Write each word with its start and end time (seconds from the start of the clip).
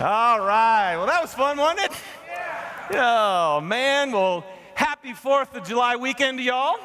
All 0.00 0.38
right. 0.38 0.96
Well, 0.96 1.06
that 1.06 1.20
was 1.20 1.34
fun, 1.34 1.56
wasn't 1.56 1.90
it? 1.90 1.92
Oh, 2.92 3.60
man. 3.60 4.12
Well, 4.12 4.44
happy 4.76 5.12
4th 5.12 5.56
of 5.56 5.66
July 5.66 5.96
weekend 5.96 6.38
y'all. 6.38 6.76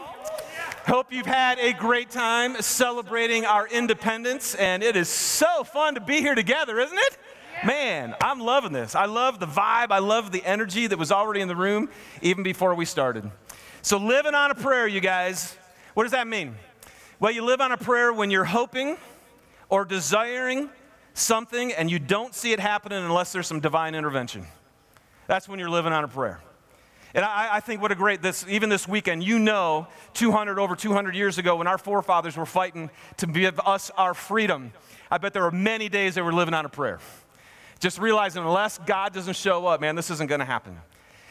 Hope 0.88 1.14
you've 1.14 1.28
had 1.28 1.60
a 1.60 1.74
great 1.74 2.10
time 2.10 2.60
celebrating 2.60 3.46
our 3.46 3.68
independence, 3.68 4.56
and 4.56 4.82
it 4.82 4.96
is 4.96 5.10
so 5.10 5.64
fun 5.64 5.94
to 5.94 6.02
be 6.02 6.22
here 6.22 6.34
together, 6.34 6.80
isn't 6.80 6.98
it? 6.98 7.18
Man, 7.64 8.16
I'm 8.20 8.40
loving 8.40 8.74
this. 8.74 8.96
I 8.96 9.06
love 9.06 9.40
the 9.40 9.46
vibe. 9.46 9.92
I 9.92 10.00
love 10.00 10.32
the 10.32 10.44
energy 10.44 10.88
that 10.88 10.98
was 10.98 11.12
already 11.12 11.42
in 11.42 11.48
the 11.48 11.56
room 11.56 11.90
even 12.24 12.42
before 12.42 12.74
we 12.74 12.86
started. 12.86 13.30
So, 13.84 13.98
living 13.98 14.34
on 14.34 14.50
a 14.50 14.56
prayer, 14.56 14.88
you 14.88 15.02
guys, 15.02 15.56
what 15.94 16.02
does 16.02 16.14
that 16.14 16.26
mean? 16.26 16.56
Well, 17.20 17.32
you 17.32 17.46
live 17.46 17.62
on 17.62 17.72
a 17.72 17.78
prayer 17.78 18.12
when 18.12 18.32
you're 18.32 18.44
hoping 18.44 18.98
or 19.70 19.86
desiring 19.86 20.72
something 21.14 21.72
and 21.74 21.90
you 21.90 22.00
don't 22.00 22.34
see 22.34 22.54
it 22.54 22.60
happening 22.60 23.04
unless 23.04 23.32
there's 23.32 23.48
some 23.48 23.60
divine 23.60 23.96
intervention. 23.96 24.46
That's 25.28 25.48
when 25.48 25.60
you're 25.60 25.70
living 25.70 25.94
on 25.94 26.04
a 26.04 26.08
prayer. 26.08 26.42
And 27.16 27.24
I, 27.24 27.58
I, 27.58 27.60
think 27.60 27.82
what 27.82 27.92
a 27.92 27.96
great 27.96 28.24
this 28.24 28.44
even 28.50 28.70
this 28.70 28.88
weekend, 28.88 29.24
you 29.24 29.38
know, 29.38 29.88
200 30.16 30.58
over 30.58 30.76
200 30.76 31.16
years 31.16 31.38
ago, 31.38 31.56
when 31.56 31.68
our 31.68 31.78
forefathers 31.78 32.36
were 32.36 32.46
fighting 32.46 32.90
to 33.18 33.28
give 33.28 33.60
us 33.60 33.92
our 33.92 34.16
freedom, 34.16 34.74
I 35.12 35.20
bet 35.20 35.34
there 35.34 35.44
were 35.44 35.52
many 35.52 35.90
days 35.90 36.16
they 36.16 36.24
were 36.24 36.34
living 36.34 36.56
on 36.56 36.66
a 36.66 36.70
prayer. 36.70 37.00
Just 37.80 38.00
realizing 38.00 38.42
unless 38.42 38.80
God 38.80 39.14
doesn't 39.14 39.36
show 39.36 39.68
up, 39.68 39.80
man, 39.80 39.96
this 39.96 40.10
isn't 40.10 40.28
going 40.28 40.40
to 40.40 40.46
happen. 40.46 40.80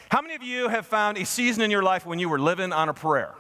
How 0.09 0.21
many 0.21 0.35
of 0.35 0.43
you 0.43 0.69
have 0.69 0.87
found 0.87 1.19
a 1.19 1.25
season 1.25 1.62
in 1.65 1.71
your 1.71 1.83
life 1.83 2.07
when 2.07 2.19
you 2.19 2.29
were 2.29 2.39
living 2.39 2.73
on 2.73 2.89
a 2.89 2.95
prayer? 2.95 3.35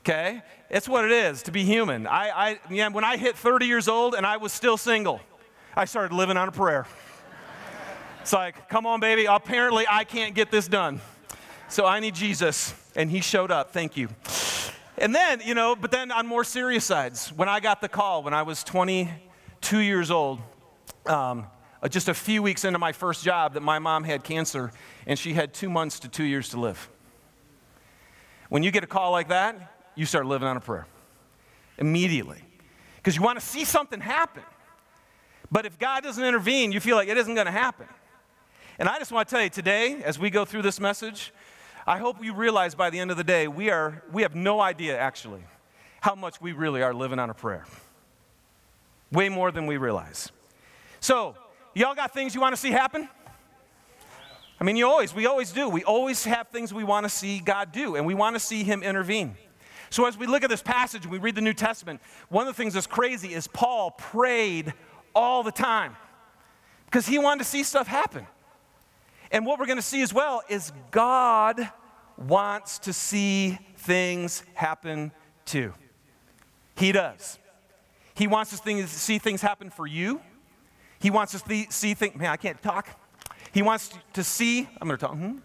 Okay, 0.00 0.42
it's 0.68 0.88
what 0.88 1.04
it 1.04 1.12
is 1.12 1.42
to 1.44 1.52
be 1.52 1.64
human. 1.64 2.06
I, 2.06 2.50
I 2.50 2.60
yeah, 2.70 2.88
when 2.88 3.04
I 3.04 3.16
hit 3.16 3.36
30 3.36 3.66
years 3.66 3.88
old 3.88 4.14
and 4.14 4.26
I 4.26 4.36
was 4.36 4.52
still 4.52 4.76
single. 4.76 5.20
I 5.76 5.84
started 5.84 6.14
living 6.14 6.36
on 6.36 6.48
a 6.48 6.52
prayer. 6.52 6.86
It's 8.20 8.32
like, 8.32 8.68
come 8.68 8.86
on, 8.86 9.00
baby. 9.00 9.26
Apparently, 9.26 9.86
I 9.88 10.04
can't 10.04 10.34
get 10.34 10.50
this 10.50 10.66
done. 10.68 11.00
So 11.68 11.86
I 11.86 12.00
need 12.00 12.14
Jesus. 12.14 12.74
And 12.96 13.10
he 13.10 13.20
showed 13.20 13.50
up. 13.50 13.72
Thank 13.72 13.96
you. 13.96 14.08
And 14.98 15.14
then, 15.14 15.40
you 15.44 15.54
know, 15.54 15.76
but 15.76 15.90
then 15.90 16.10
on 16.10 16.26
more 16.26 16.44
serious 16.44 16.84
sides, 16.84 17.32
when 17.32 17.48
I 17.48 17.60
got 17.60 17.80
the 17.80 17.88
call 17.88 18.22
when 18.22 18.34
I 18.34 18.42
was 18.42 18.64
22 18.64 19.78
years 19.78 20.10
old, 20.10 20.40
um, 21.06 21.46
uh, 21.82 21.88
just 21.88 22.08
a 22.08 22.14
few 22.14 22.42
weeks 22.42 22.64
into 22.64 22.78
my 22.78 22.92
first 22.92 23.24
job, 23.24 23.54
that 23.54 23.62
my 23.62 23.78
mom 23.78 24.04
had 24.04 24.24
cancer 24.24 24.72
and 25.06 25.18
she 25.18 25.32
had 25.32 25.54
two 25.54 25.70
months 25.70 26.00
to 26.00 26.08
two 26.08 26.24
years 26.24 26.50
to 26.50 26.60
live. 26.60 26.90
When 28.50 28.62
you 28.62 28.70
get 28.70 28.84
a 28.84 28.88
call 28.88 29.12
like 29.12 29.28
that, 29.28 29.74
you 29.94 30.04
start 30.04 30.26
living 30.26 30.48
on 30.48 30.56
a 30.56 30.60
prayer 30.60 30.86
immediately 31.78 32.42
because 32.96 33.16
you 33.16 33.22
want 33.22 33.40
to 33.40 33.46
see 33.46 33.64
something 33.64 34.00
happen. 34.00 34.42
But 35.50 35.66
if 35.66 35.78
God 35.78 36.02
doesn't 36.02 36.24
intervene, 36.24 36.72
you 36.72 36.80
feel 36.80 36.96
like 36.96 37.08
it 37.08 37.16
isn't 37.16 37.34
going 37.34 37.46
to 37.46 37.52
happen. 37.52 37.86
And 38.78 38.88
I 38.88 38.98
just 38.98 39.12
want 39.12 39.28
to 39.28 39.34
tell 39.34 39.42
you 39.42 39.50
today, 39.50 40.02
as 40.04 40.18
we 40.18 40.30
go 40.30 40.44
through 40.44 40.62
this 40.62 40.80
message, 40.80 41.32
I 41.86 41.98
hope 41.98 42.22
you 42.22 42.34
realize 42.34 42.74
by 42.74 42.90
the 42.90 42.98
end 42.98 43.10
of 43.10 43.16
the 43.16 43.24
day, 43.24 43.48
we, 43.48 43.70
are, 43.70 44.02
we 44.12 44.22
have 44.22 44.34
no 44.34 44.60
idea 44.60 44.96
actually 44.96 45.42
how 46.00 46.14
much 46.14 46.40
we 46.40 46.52
really 46.52 46.82
are 46.82 46.94
living 46.94 47.18
on 47.18 47.30
a 47.30 47.34
prayer. 47.34 47.66
Way 49.12 49.28
more 49.28 49.50
than 49.50 49.66
we 49.66 49.76
realize. 49.76 50.30
So, 51.00 51.34
y'all 51.74 51.94
got 51.94 52.14
things 52.14 52.34
you 52.34 52.40
want 52.40 52.54
to 52.54 52.60
see 52.60 52.70
happen? 52.70 53.08
I 54.60 54.64
mean, 54.64 54.76
you 54.76 54.86
always, 54.86 55.14
we 55.14 55.26
always 55.26 55.52
do. 55.52 55.68
We 55.68 55.84
always 55.84 56.24
have 56.24 56.48
things 56.48 56.72
we 56.72 56.84
want 56.84 57.04
to 57.04 57.10
see 57.10 57.40
God 57.40 57.72
do, 57.72 57.96
and 57.96 58.06
we 58.06 58.14
want 58.14 58.36
to 58.36 58.40
see 58.40 58.62
Him 58.62 58.82
intervene. 58.82 59.36
So, 59.88 60.06
as 60.06 60.16
we 60.16 60.26
look 60.26 60.44
at 60.44 60.50
this 60.50 60.62
passage 60.62 61.02
and 61.02 61.12
we 61.12 61.18
read 61.18 61.34
the 61.34 61.40
New 61.40 61.54
Testament, 61.54 62.00
one 62.28 62.46
of 62.46 62.54
the 62.54 62.62
things 62.62 62.74
that's 62.74 62.86
crazy 62.86 63.34
is 63.34 63.48
Paul 63.48 63.90
prayed 63.92 64.72
all 65.14 65.42
the 65.42 65.52
time 65.52 65.96
because 66.86 67.06
he 67.06 67.18
wanted 67.18 67.38
to 67.38 67.44
see 67.44 67.62
stuff 67.62 67.86
happen. 67.86 68.26
And 69.30 69.46
what 69.46 69.58
we're 69.58 69.66
going 69.66 69.78
to 69.78 69.82
see 69.82 70.02
as 70.02 70.12
well 70.12 70.42
is 70.48 70.72
God 70.90 71.70
wants 72.18 72.78
to 72.80 72.92
see 72.92 73.58
things 73.76 74.42
happen 74.54 75.12
too. 75.44 75.72
He 76.76 76.92
does. 76.92 77.38
He 78.14 78.26
wants 78.26 78.58
to 78.58 78.86
see 78.88 79.18
things 79.18 79.40
happen 79.40 79.70
for 79.70 79.86
you. 79.86 80.20
He 80.98 81.10
wants 81.10 81.32
to 81.32 81.66
see 81.70 81.94
things, 81.94 82.16
man, 82.16 82.30
I 82.30 82.36
can't 82.36 82.60
talk. 82.60 82.88
He 83.52 83.62
wants 83.62 83.90
to 84.12 84.22
see, 84.22 84.68
I'm 84.80 84.88
going 84.88 84.98
to 84.98 85.06
talk. 85.06 85.16
Hmm? 85.16 85.38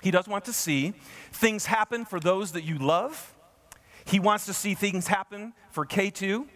He 0.00 0.10
does 0.10 0.28
want 0.28 0.44
to 0.44 0.52
see 0.52 0.94
things 1.32 1.66
happen 1.66 2.04
for 2.04 2.20
those 2.20 2.52
that 2.52 2.62
you 2.62 2.78
love. 2.78 3.34
He 4.04 4.20
wants 4.20 4.46
to 4.46 4.54
see 4.54 4.74
things 4.74 5.08
happen 5.08 5.52
for 5.70 5.84
K2. 5.84 6.46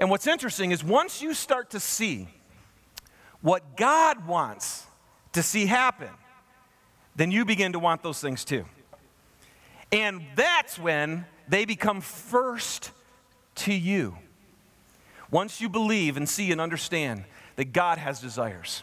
And 0.00 0.08
what's 0.08 0.26
interesting 0.26 0.70
is 0.70 0.82
once 0.82 1.20
you 1.20 1.34
start 1.34 1.70
to 1.70 1.80
see 1.80 2.26
what 3.42 3.76
God 3.76 4.26
wants 4.26 4.86
to 5.34 5.42
see 5.42 5.66
happen, 5.66 6.08
then 7.14 7.30
you 7.30 7.44
begin 7.44 7.74
to 7.74 7.78
want 7.78 8.02
those 8.02 8.18
things 8.18 8.42
too. 8.44 8.64
And 9.92 10.22
that's 10.36 10.78
when 10.78 11.26
they 11.48 11.66
become 11.66 12.00
first 12.00 12.92
to 13.56 13.74
you. 13.74 14.16
Once 15.30 15.60
you 15.60 15.68
believe 15.68 16.16
and 16.16 16.26
see 16.26 16.50
and 16.50 16.62
understand 16.62 17.24
that 17.56 17.72
God 17.74 17.98
has 17.98 18.20
desires. 18.20 18.82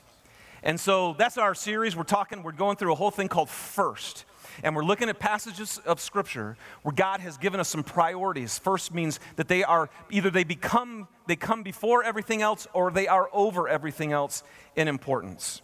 And 0.61 0.79
so 0.79 1.15
that's 1.17 1.37
our 1.37 1.55
series. 1.55 1.95
We're 1.95 2.03
talking, 2.03 2.43
we're 2.43 2.51
going 2.51 2.77
through 2.77 2.91
a 2.91 2.95
whole 2.95 3.11
thing 3.11 3.27
called 3.27 3.49
First 3.49 4.25
and 4.63 4.75
we're 4.75 4.83
looking 4.83 5.09
at 5.09 5.19
passages 5.19 5.79
of 5.85 5.99
Scripture 5.99 6.57
where 6.83 6.93
God 6.93 7.19
has 7.19 7.37
given 7.37 7.59
us 7.59 7.69
some 7.69 7.83
priorities. 7.83 8.59
First 8.59 8.93
means 8.93 9.19
that 9.35 9.47
they 9.47 9.63
are 9.63 9.89
either 10.09 10.29
they 10.29 10.43
become, 10.43 11.07
they 11.27 11.35
come 11.35 11.63
before 11.63 12.03
everything 12.03 12.41
else 12.41 12.67
or 12.73 12.91
they 12.91 13.07
are 13.07 13.29
over 13.33 13.67
everything 13.67 14.11
else 14.11 14.43
in 14.75 14.87
importance. 14.87 15.61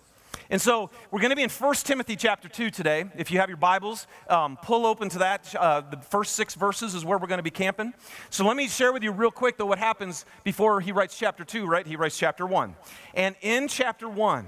And 0.49 0.61
so 0.61 0.89
we're 1.09 1.19
going 1.19 1.31
to 1.31 1.35
be 1.35 1.43
in 1.43 1.49
1 1.49 1.73
Timothy 1.75 2.15
chapter 2.15 2.47
2 2.47 2.69
today. 2.69 3.05
If 3.17 3.31
you 3.31 3.39
have 3.39 3.49
your 3.49 3.57
Bibles, 3.57 4.07
um, 4.29 4.57
pull 4.61 4.85
open 4.85 5.09
to 5.09 5.19
that. 5.19 5.53
Uh, 5.55 5.81
the 5.81 5.97
first 5.97 6.35
six 6.35 6.53
verses 6.53 6.93
is 6.93 7.05
where 7.05 7.17
we're 7.17 7.27
going 7.27 7.39
to 7.39 7.43
be 7.43 7.49
camping. 7.49 7.93
So 8.29 8.45
let 8.45 8.57
me 8.57 8.67
share 8.67 8.93
with 8.93 9.03
you 9.03 9.11
real 9.11 9.31
quick, 9.31 9.57
though, 9.57 9.65
what 9.65 9.79
happens 9.79 10.25
before 10.43 10.81
he 10.81 10.91
writes 10.91 11.17
chapter 11.17 11.43
2, 11.43 11.65
right? 11.65 11.87
He 11.87 11.95
writes 11.95 12.17
chapter 12.17 12.45
1. 12.45 12.75
And 13.13 13.35
in 13.41 13.67
chapter 13.67 14.07
1, 14.07 14.47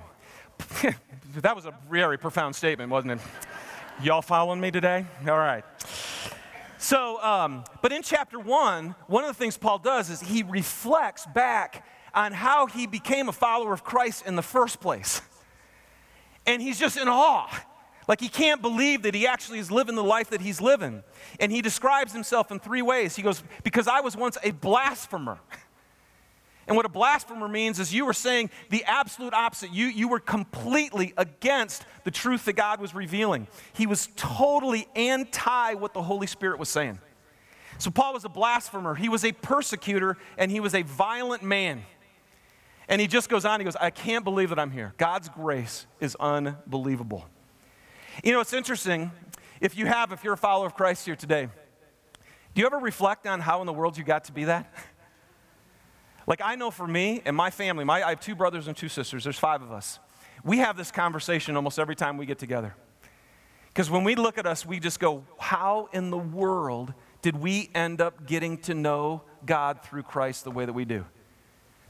that 1.38 1.56
was 1.56 1.66
a 1.66 1.74
very 1.90 2.18
profound 2.18 2.56
statement, 2.56 2.92
wasn't 2.92 3.14
it? 3.14 3.20
Y'all 4.04 4.22
following 4.22 4.60
me 4.60 4.72
today? 4.72 5.06
All 5.26 5.38
right. 5.38 5.64
So, 6.78 7.22
um, 7.24 7.64
but 7.82 7.94
in 7.94 8.02
chapter 8.02 8.38
one, 8.38 8.94
one 9.08 9.24
of 9.24 9.30
the 9.30 9.34
things 9.34 9.58
Paul 9.58 9.80
does 9.80 10.10
is 10.10 10.20
he 10.20 10.44
reflects 10.44 11.26
back 11.28 11.88
on 12.14 12.34
how 12.34 12.68
he 12.68 12.88
became 12.88 13.30
a 13.30 13.32
follower 13.32 13.72
of 13.72 13.86
Christ 13.86 14.26
in 14.26 14.36
the 14.36 14.42
first 14.42 14.82
place. 14.82 15.22
And 16.46 16.62
he's 16.62 16.78
just 16.78 16.98
in 16.98 17.08
awe. 17.08 17.48
Like 18.08 18.20
he 18.20 18.28
can't 18.28 18.62
believe 18.62 19.04
that 19.04 19.16
he 19.16 19.26
actually 19.26 19.60
is 19.60 19.72
living 19.72 19.96
the 19.96 20.04
life 20.04 20.30
that 20.32 20.42
he's 20.42 20.60
living. 20.60 21.02
And 21.40 21.50
he 21.50 21.62
describes 21.62 22.12
himself 22.12 22.52
in 22.52 22.60
three 22.60 22.82
ways. 22.82 23.16
He 23.16 23.22
goes, 23.22 23.44
Because 23.64 23.88
I 23.88 24.02
was 24.02 24.18
once 24.18 24.38
a 24.44 24.52
blasphemer. 24.52 25.40
And 26.68 26.76
what 26.76 26.86
a 26.86 26.90
blasphemer 26.90 27.48
means 27.48 27.80
is 27.80 27.94
you 27.94 28.06
were 28.06 28.14
saying 28.14 28.50
the 28.70 28.84
absolute 28.86 29.34
opposite. 29.34 29.72
You, 29.72 29.86
you 29.86 30.08
were 30.08 30.20
completely 30.20 31.14
against 31.16 31.86
the 32.04 32.12
truth 32.12 32.46
that 32.46 32.54
God 32.54 32.82
was 32.82 32.96
revealing. 32.96 33.48
He 33.74 33.86
was 33.86 34.10
totally 34.16 34.88
anti 34.96 35.76
what 35.76 35.94
the 35.94 36.02
Holy 36.02 36.28
Spirit 36.28 36.58
was 36.58 36.70
saying. 36.70 37.00
So 37.78 37.92
Paul 37.92 38.14
was 38.14 38.26
a 38.26 38.30
blasphemer, 38.30 38.96
he 38.96 39.10
was 39.10 39.26
a 39.26 39.32
persecutor, 39.32 40.18
and 40.38 40.50
he 40.50 40.60
was 40.60 40.74
a 40.74 40.82
violent 40.82 41.44
man. 41.44 41.84
And 42.88 43.02
he 43.02 43.08
just 43.08 43.30
goes 43.30 43.46
on, 43.46 43.60
he 43.60 43.64
goes, 43.64 43.76
I 43.76 43.90
can't 43.90 44.24
believe 44.24 44.50
that 44.50 44.60
I'm 44.60 44.72
here. 44.72 44.94
God's 44.98 45.28
grace 45.30 45.86
is 46.00 46.16
unbelievable. 46.20 47.26
You 48.24 48.32
know, 48.32 48.40
it's 48.40 48.54
interesting. 48.54 49.12
If 49.60 49.78
you 49.78 49.88
have, 49.88 50.12
if 50.12 50.24
you're 50.24 50.34
a 50.34 50.38
follower 50.38 50.68
of 50.68 50.76
Christ 50.76 51.06
here 51.06 51.16
today, 51.16 51.50
do 52.54 52.62
you 52.62 52.66
ever 52.66 52.78
reflect 52.78 53.28
on 53.28 53.42
how 53.42 53.60
in 53.62 53.66
the 53.66 53.74
world 53.74 53.98
you 53.98 54.04
got 54.04 54.26
to 54.26 54.32
be 54.32 54.46
that? 54.46 54.74
Like, 56.28 56.42
I 56.44 56.56
know 56.56 56.72
for 56.72 56.88
me 56.88 57.22
and 57.26 57.36
my 57.36 57.50
family, 57.50 57.84
my, 57.84 58.04
I 58.04 58.10
have 58.10 58.20
two 58.20 58.36
brothers 58.36 58.68
and 58.68 58.76
two 58.76 58.90
sisters, 58.90 59.24
there's 59.24 59.38
five 59.38 59.62
of 59.62 59.72
us. 59.72 60.00
We 60.44 60.58
have 60.60 60.78
this 60.78 60.92
conversation 60.92 61.56
almost 61.56 61.80
every 61.80 61.96
time 61.96 62.18
we 62.18 62.26
get 62.26 62.40
together. 62.40 62.76
Because 63.68 63.90
when 63.90 64.04
we 64.04 64.16
look 64.16 64.38
at 64.38 64.46
us, 64.46 64.66
we 64.66 64.80
just 64.80 65.00
go, 65.00 65.26
How 65.38 65.90
in 65.92 66.10
the 66.10 66.18
world 66.18 66.94
did 67.22 67.36
we 67.36 67.70
end 67.76 68.00
up 68.00 68.26
getting 68.26 68.58
to 68.60 68.74
know 68.74 69.24
God 69.46 69.84
through 69.84 70.04
Christ 70.04 70.44
the 70.44 70.52
way 70.52 70.66
that 70.66 70.74
we 70.74 70.86
do? 70.86 71.06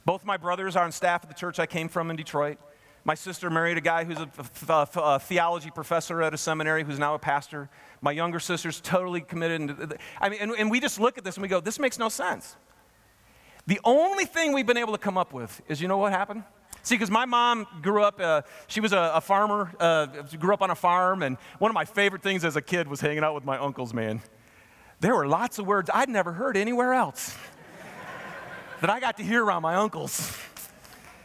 Both 0.05 0.25
my 0.25 0.37
brothers 0.37 0.75
are 0.75 0.83
on 0.85 0.91
staff 0.91 1.23
at 1.23 1.29
the 1.29 1.35
church 1.35 1.59
I 1.59 1.65
came 1.65 1.89
from 1.89 2.09
in 2.09 2.15
Detroit. 2.15 2.57
My 3.03 3.13
sister 3.13 3.51
married 3.51 3.77
a 3.77 3.81
guy 3.81 4.03
who's 4.03 4.17
a, 4.17 4.29
a, 4.67 4.87
a, 4.95 5.19
theology 5.19 5.69
professor 5.69 6.23
at 6.23 6.33
a 6.33 6.37
seminary 6.37 6.83
who's 6.83 6.97
now 6.97 7.13
a 7.13 7.19
pastor. 7.19 7.69
My 8.01 8.11
younger 8.11 8.39
sister's 8.39 8.81
totally 8.81 9.21
committed. 9.21 9.99
I 10.19 10.29
mean, 10.29 10.39
and, 10.41 10.51
and 10.57 10.71
we 10.71 10.79
just 10.79 10.99
look 10.99 11.19
at 11.19 11.23
this 11.23 11.35
and 11.35 11.43
we 11.43 11.47
go, 11.47 11.59
this 11.59 11.77
makes 11.77 11.99
no 11.99 12.09
sense. 12.09 12.55
The 13.67 13.79
only 13.83 14.25
thing 14.25 14.53
we've 14.53 14.67
been 14.67 14.77
able 14.77 14.93
to 14.93 14.99
come 14.99 15.17
up 15.17 15.33
with 15.33 15.61
is 15.67 15.81
you 15.81 15.87
know 15.87 15.97
what 15.97 16.11
happened? 16.11 16.43
See, 16.83 16.93
because 16.93 17.09
my 17.09 17.25
mom 17.25 17.65
grew 17.81 18.03
up, 18.03 18.21
uh, 18.21 18.43
she 18.67 18.79
was 18.79 18.93
a, 18.93 19.13
a 19.15 19.21
farmer, 19.21 19.71
uh, 19.79 20.05
grew 20.37 20.53
up 20.53 20.61
on 20.61 20.69
a 20.69 20.75
farm, 20.75 21.23
and 21.23 21.37
one 21.57 21.71
of 21.71 21.73
my 21.73 21.85
favorite 21.85 22.21
things 22.21 22.45
as 22.45 22.55
a 22.55 22.61
kid 22.61 22.87
was 22.87 23.01
hanging 23.01 23.23
out 23.23 23.33
with 23.33 23.43
my 23.43 23.57
uncles, 23.57 23.91
man. 23.91 24.21
There 24.99 25.15
were 25.15 25.27
lots 25.27 25.57
of 25.57 25.65
words 25.65 25.89
I'd 25.91 26.09
never 26.09 26.31
heard 26.31 26.55
anywhere 26.55 26.93
else 26.93 27.35
that 28.81 28.91
I 28.91 28.99
got 28.99 29.17
to 29.17 29.23
hear 29.23 29.43
around 29.43 29.63
my 29.63 29.75
uncles. 29.75 30.37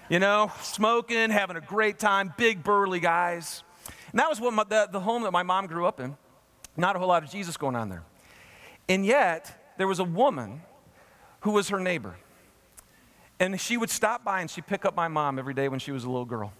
you 0.09 0.19
know, 0.19 0.51
smoking, 0.63 1.29
having 1.29 1.57
a 1.57 1.61
great 1.61 1.99
time, 1.99 2.33
big 2.39 2.65
burly 2.65 3.01
guys. 3.01 3.63
And 4.13 4.19
that 4.19 4.31
was 4.31 4.41
what 4.41 4.55
my, 4.55 4.65
the, 4.65 4.89
the 4.91 5.01
home 5.01 5.25
that 5.25 5.31
my 5.31 5.43
mom 5.43 5.67
grew 5.67 5.85
up 5.85 6.01
in. 6.01 6.17
Not 6.75 6.97
a 6.97 6.99
whole 6.99 7.09
lot 7.09 7.23
of 7.23 7.31
Jesus 7.31 7.59
going 7.59 7.77
on 7.77 7.91
there. 7.91 8.03
And 8.89 9.05
yet, 9.05 9.75
there 9.77 9.87
was 9.87 9.99
a 9.99 10.05
woman 10.05 10.63
who 11.41 11.51
was 11.51 11.69
her 11.69 11.79
neighbor. 11.79 12.17
And 13.41 13.59
she 13.59 13.79
would 13.79 13.91
stop 13.91 14.23
by 14.23 14.43
and 14.43 14.51
she'd 14.51 14.67
pick 14.67 14.85
up 14.85 14.95
my 14.95 15.09
mom 15.09 15.39
every 15.39 15.55
day 15.55 15.69
when 15.69 15.81
she 15.81 15.91
was 15.91 16.05
a 16.05 16.11
little 16.11 16.27
girl. 16.27 16.53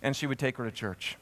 And 0.00 0.16
she 0.16 0.26
would 0.26 0.38
take 0.38 0.56
her 0.56 0.64
to 0.64 0.72
church. 0.72 1.16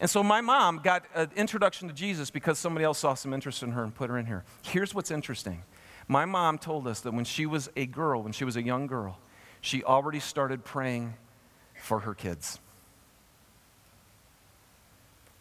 And 0.00 0.10
so 0.10 0.24
my 0.24 0.40
mom 0.40 0.80
got 0.82 1.04
an 1.14 1.30
introduction 1.36 1.86
to 1.86 1.94
Jesus 1.94 2.28
because 2.28 2.58
somebody 2.58 2.84
else 2.84 2.98
saw 2.98 3.14
some 3.14 3.32
interest 3.32 3.62
in 3.62 3.70
her 3.70 3.84
and 3.84 3.94
put 3.94 4.10
her 4.10 4.18
in 4.18 4.26
here. 4.26 4.42
Here's 4.62 4.94
what's 4.94 5.10
interesting 5.10 5.62
my 6.08 6.24
mom 6.24 6.58
told 6.58 6.88
us 6.88 7.00
that 7.00 7.14
when 7.14 7.24
she 7.24 7.46
was 7.46 7.70
a 7.76 7.86
girl, 7.86 8.24
when 8.24 8.32
she 8.32 8.44
was 8.44 8.56
a 8.56 8.62
young 8.62 8.88
girl, 8.88 9.18
she 9.60 9.84
already 9.84 10.18
started 10.18 10.64
praying 10.64 11.14
for 11.80 12.00
her 12.00 12.14
kids. 12.14 12.58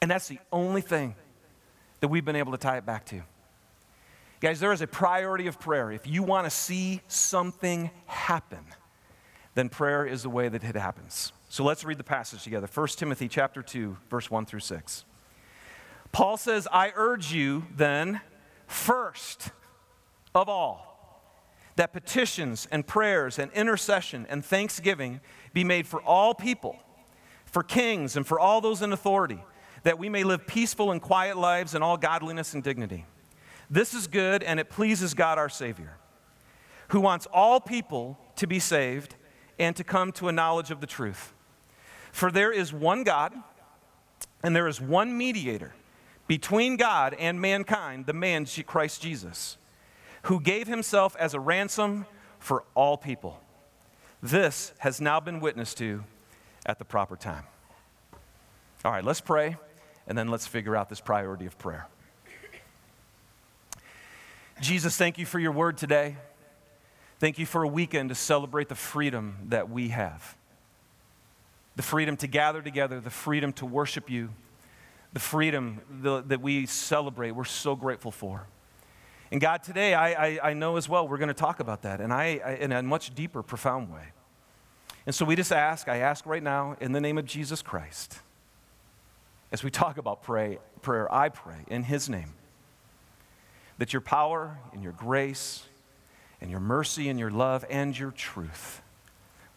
And 0.01 0.09
that's 0.09 0.27
the 0.27 0.37
only 0.51 0.81
thing 0.81 1.15
that 1.99 2.07
we've 2.09 2.23
been 2.23 2.35
able 2.35 2.51
to 2.51 2.57
tie 2.57 2.77
it 2.77 2.85
back 2.85 3.05
to. 3.05 3.23
Guys, 4.41 4.59
there 4.59 4.73
is 4.73 4.81
a 4.81 4.87
priority 4.87 5.45
of 5.45 5.59
prayer. 5.59 5.91
If 5.91 6.07
you 6.07 6.23
want 6.23 6.47
to 6.47 6.49
see 6.49 7.01
something 7.07 7.91
happen, 8.07 8.65
then 9.53 9.69
prayer 9.69 10.03
is 10.03 10.23
the 10.23 10.31
way 10.31 10.49
that 10.49 10.63
it 10.63 10.75
happens. 10.75 11.31
So 11.47 11.63
let's 11.63 11.85
read 11.85 11.99
the 11.99 12.03
passage 12.03 12.43
together. 12.43 12.67
1 12.73 12.87
Timothy 12.87 13.27
chapter 13.27 13.61
2, 13.61 13.97
verse 14.09 14.31
1 14.31 14.47
through 14.47 14.61
6. 14.61 15.05
Paul 16.11 16.37
says, 16.37 16.67
I 16.71 16.91
urge 16.95 17.31
you 17.31 17.67
then, 17.75 18.19
first 18.65 19.51
of 20.33 20.49
all, 20.49 20.87
that 21.75 21.93
petitions 21.93 22.67
and 22.71 22.85
prayers 22.85 23.37
and 23.37 23.51
intercession 23.51 24.25
and 24.27 24.43
thanksgiving 24.43 25.21
be 25.53 25.63
made 25.63 25.85
for 25.85 26.01
all 26.01 26.33
people, 26.33 26.79
for 27.45 27.61
kings 27.61 28.17
and 28.17 28.25
for 28.25 28.39
all 28.39 28.59
those 28.59 28.81
in 28.81 28.91
authority, 28.91 29.43
that 29.83 29.99
we 29.99 30.09
may 30.09 30.23
live 30.23 30.47
peaceful 30.47 30.91
and 30.91 30.99
quiet 30.99 31.37
lives 31.37 31.75
in 31.75 31.83
all 31.83 31.95
godliness 31.95 32.55
and 32.55 32.63
dignity. 32.63 33.05
This 33.71 33.93
is 33.93 34.07
good 34.07 34.43
and 34.43 34.59
it 34.59 34.69
pleases 34.69 35.13
God 35.13 35.37
our 35.37 35.47
Savior, 35.47 35.95
who 36.89 36.99
wants 36.99 37.25
all 37.33 37.61
people 37.61 38.19
to 38.35 38.45
be 38.45 38.59
saved 38.59 39.15
and 39.57 39.75
to 39.77 39.83
come 39.85 40.11
to 40.11 40.27
a 40.27 40.33
knowledge 40.33 40.71
of 40.71 40.81
the 40.81 40.87
truth. 40.87 41.33
For 42.11 42.29
there 42.29 42.51
is 42.51 42.73
one 42.73 43.03
God, 43.03 43.33
and 44.43 44.53
there 44.53 44.67
is 44.67 44.81
one 44.81 45.17
mediator 45.17 45.73
between 46.27 46.75
God 46.75 47.15
and 47.17 47.39
mankind, 47.39 48.07
the 48.07 48.13
man 48.13 48.45
Christ 48.65 49.01
Jesus, 49.01 49.57
who 50.23 50.41
gave 50.41 50.67
himself 50.67 51.15
as 51.17 51.33
a 51.33 51.39
ransom 51.39 52.05
for 52.39 52.65
all 52.75 52.97
people. 52.97 53.39
This 54.21 54.73
has 54.79 54.99
now 54.99 55.21
been 55.21 55.39
witnessed 55.39 55.77
to 55.77 56.03
at 56.65 56.77
the 56.77 56.85
proper 56.85 57.15
time. 57.15 57.45
All 58.83 58.91
right, 58.91 59.03
let's 59.03 59.21
pray, 59.21 59.55
and 60.07 60.17
then 60.17 60.27
let's 60.27 60.47
figure 60.47 60.75
out 60.75 60.89
this 60.89 60.99
priority 60.99 61.45
of 61.45 61.57
prayer. 61.57 61.87
Jesus, 64.61 64.95
thank 64.95 65.17
you 65.17 65.25
for 65.25 65.39
your 65.39 65.51
word 65.51 65.75
today. 65.75 66.17
Thank 67.19 67.39
you 67.39 67.47
for 67.47 67.63
a 67.63 67.67
weekend 67.67 68.09
to 68.09 68.15
celebrate 68.15 68.69
the 68.69 68.75
freedom 68.75 69.47
that 69.49 69.69
we 69.69 69.89
have 69.89 70.37
the 71.77 71.81
freedom 71.81 72.17
to 72.17 72.27
gather 72.27 72.61
together, 72.61 72.99
the 72.99 73.09
freedom 73.09 73.53
to 73.53 73.65
worship 73.65 74.09
you, 74.09 74.29
the 75.13 75.19
freedom 75.19 75.79
the, 76.01 76.21
that 76.21 76.41
we 76.41 76.65
celebrate, 76.65 77.31
we're 77.31 77.45
so 77.45 77.75
grateful 77.75 78.11
for. 78.11 78.45
And 79.31 79.39
God, 79.39 79.63
today 79.63 79.93
I, 79.93 80.27
I, 80.27 80.49
I 80.49 80.53
know 80.53 80.75
as 80.75 80.89
well 80.89 81.07
we're 81.07 81.17
going 81.17 81.29
to 81.29 81.33
talk 81.33 81.61
about 81.61 81.83
that 81.83 82.01
and 82.01 82.13
I, 82.13 82.41
I, 82.45 82.51
in 82.55 82.73
a 82.73 82.83
much 82.83 83.15
deeper, 83.15 83.41
profound 83.41 83.91
way. 83.91 84.09
And 85.05 85.15
so 85.15 85.25
we 85.25 85.35
just 85.35 85.53
ask, 85.53 85.87
I 85.87 85.97
ask 85.97 86.25
right 86.25 86.43
now 86.43 86.75
in 86.81 86.91
the 86.91 87.01
name 87.01 87.17
of 87.17 87.25
Jesus 87.25 87.61
Christ, 87.61 88.19
as 89.51 89.63
we 89.63 89.71
talk 89.71 89.97
about 89.97 90.21
pray, 90.21 90.59
prayer, 90.81 91.11
I 91.11 91.29
pray 91.29 91.63
in 91.67 91.83
His 91.83 92.09
name, 92.09 92.33
that 93.81 93.93
your 93.93 94.01
power 94.01 94.59
and 94.73 94.83
your 94.83 94.91
grace 94.91 95.63
and 96.39 96.51
your 96.51 96.59
mercy 96.59 97.09
and 97.09 97.19
your 97.19 97.31
love 97.31 97.65
and 97.67 97.97
your 97.97 98.11
truth 98.11 98.79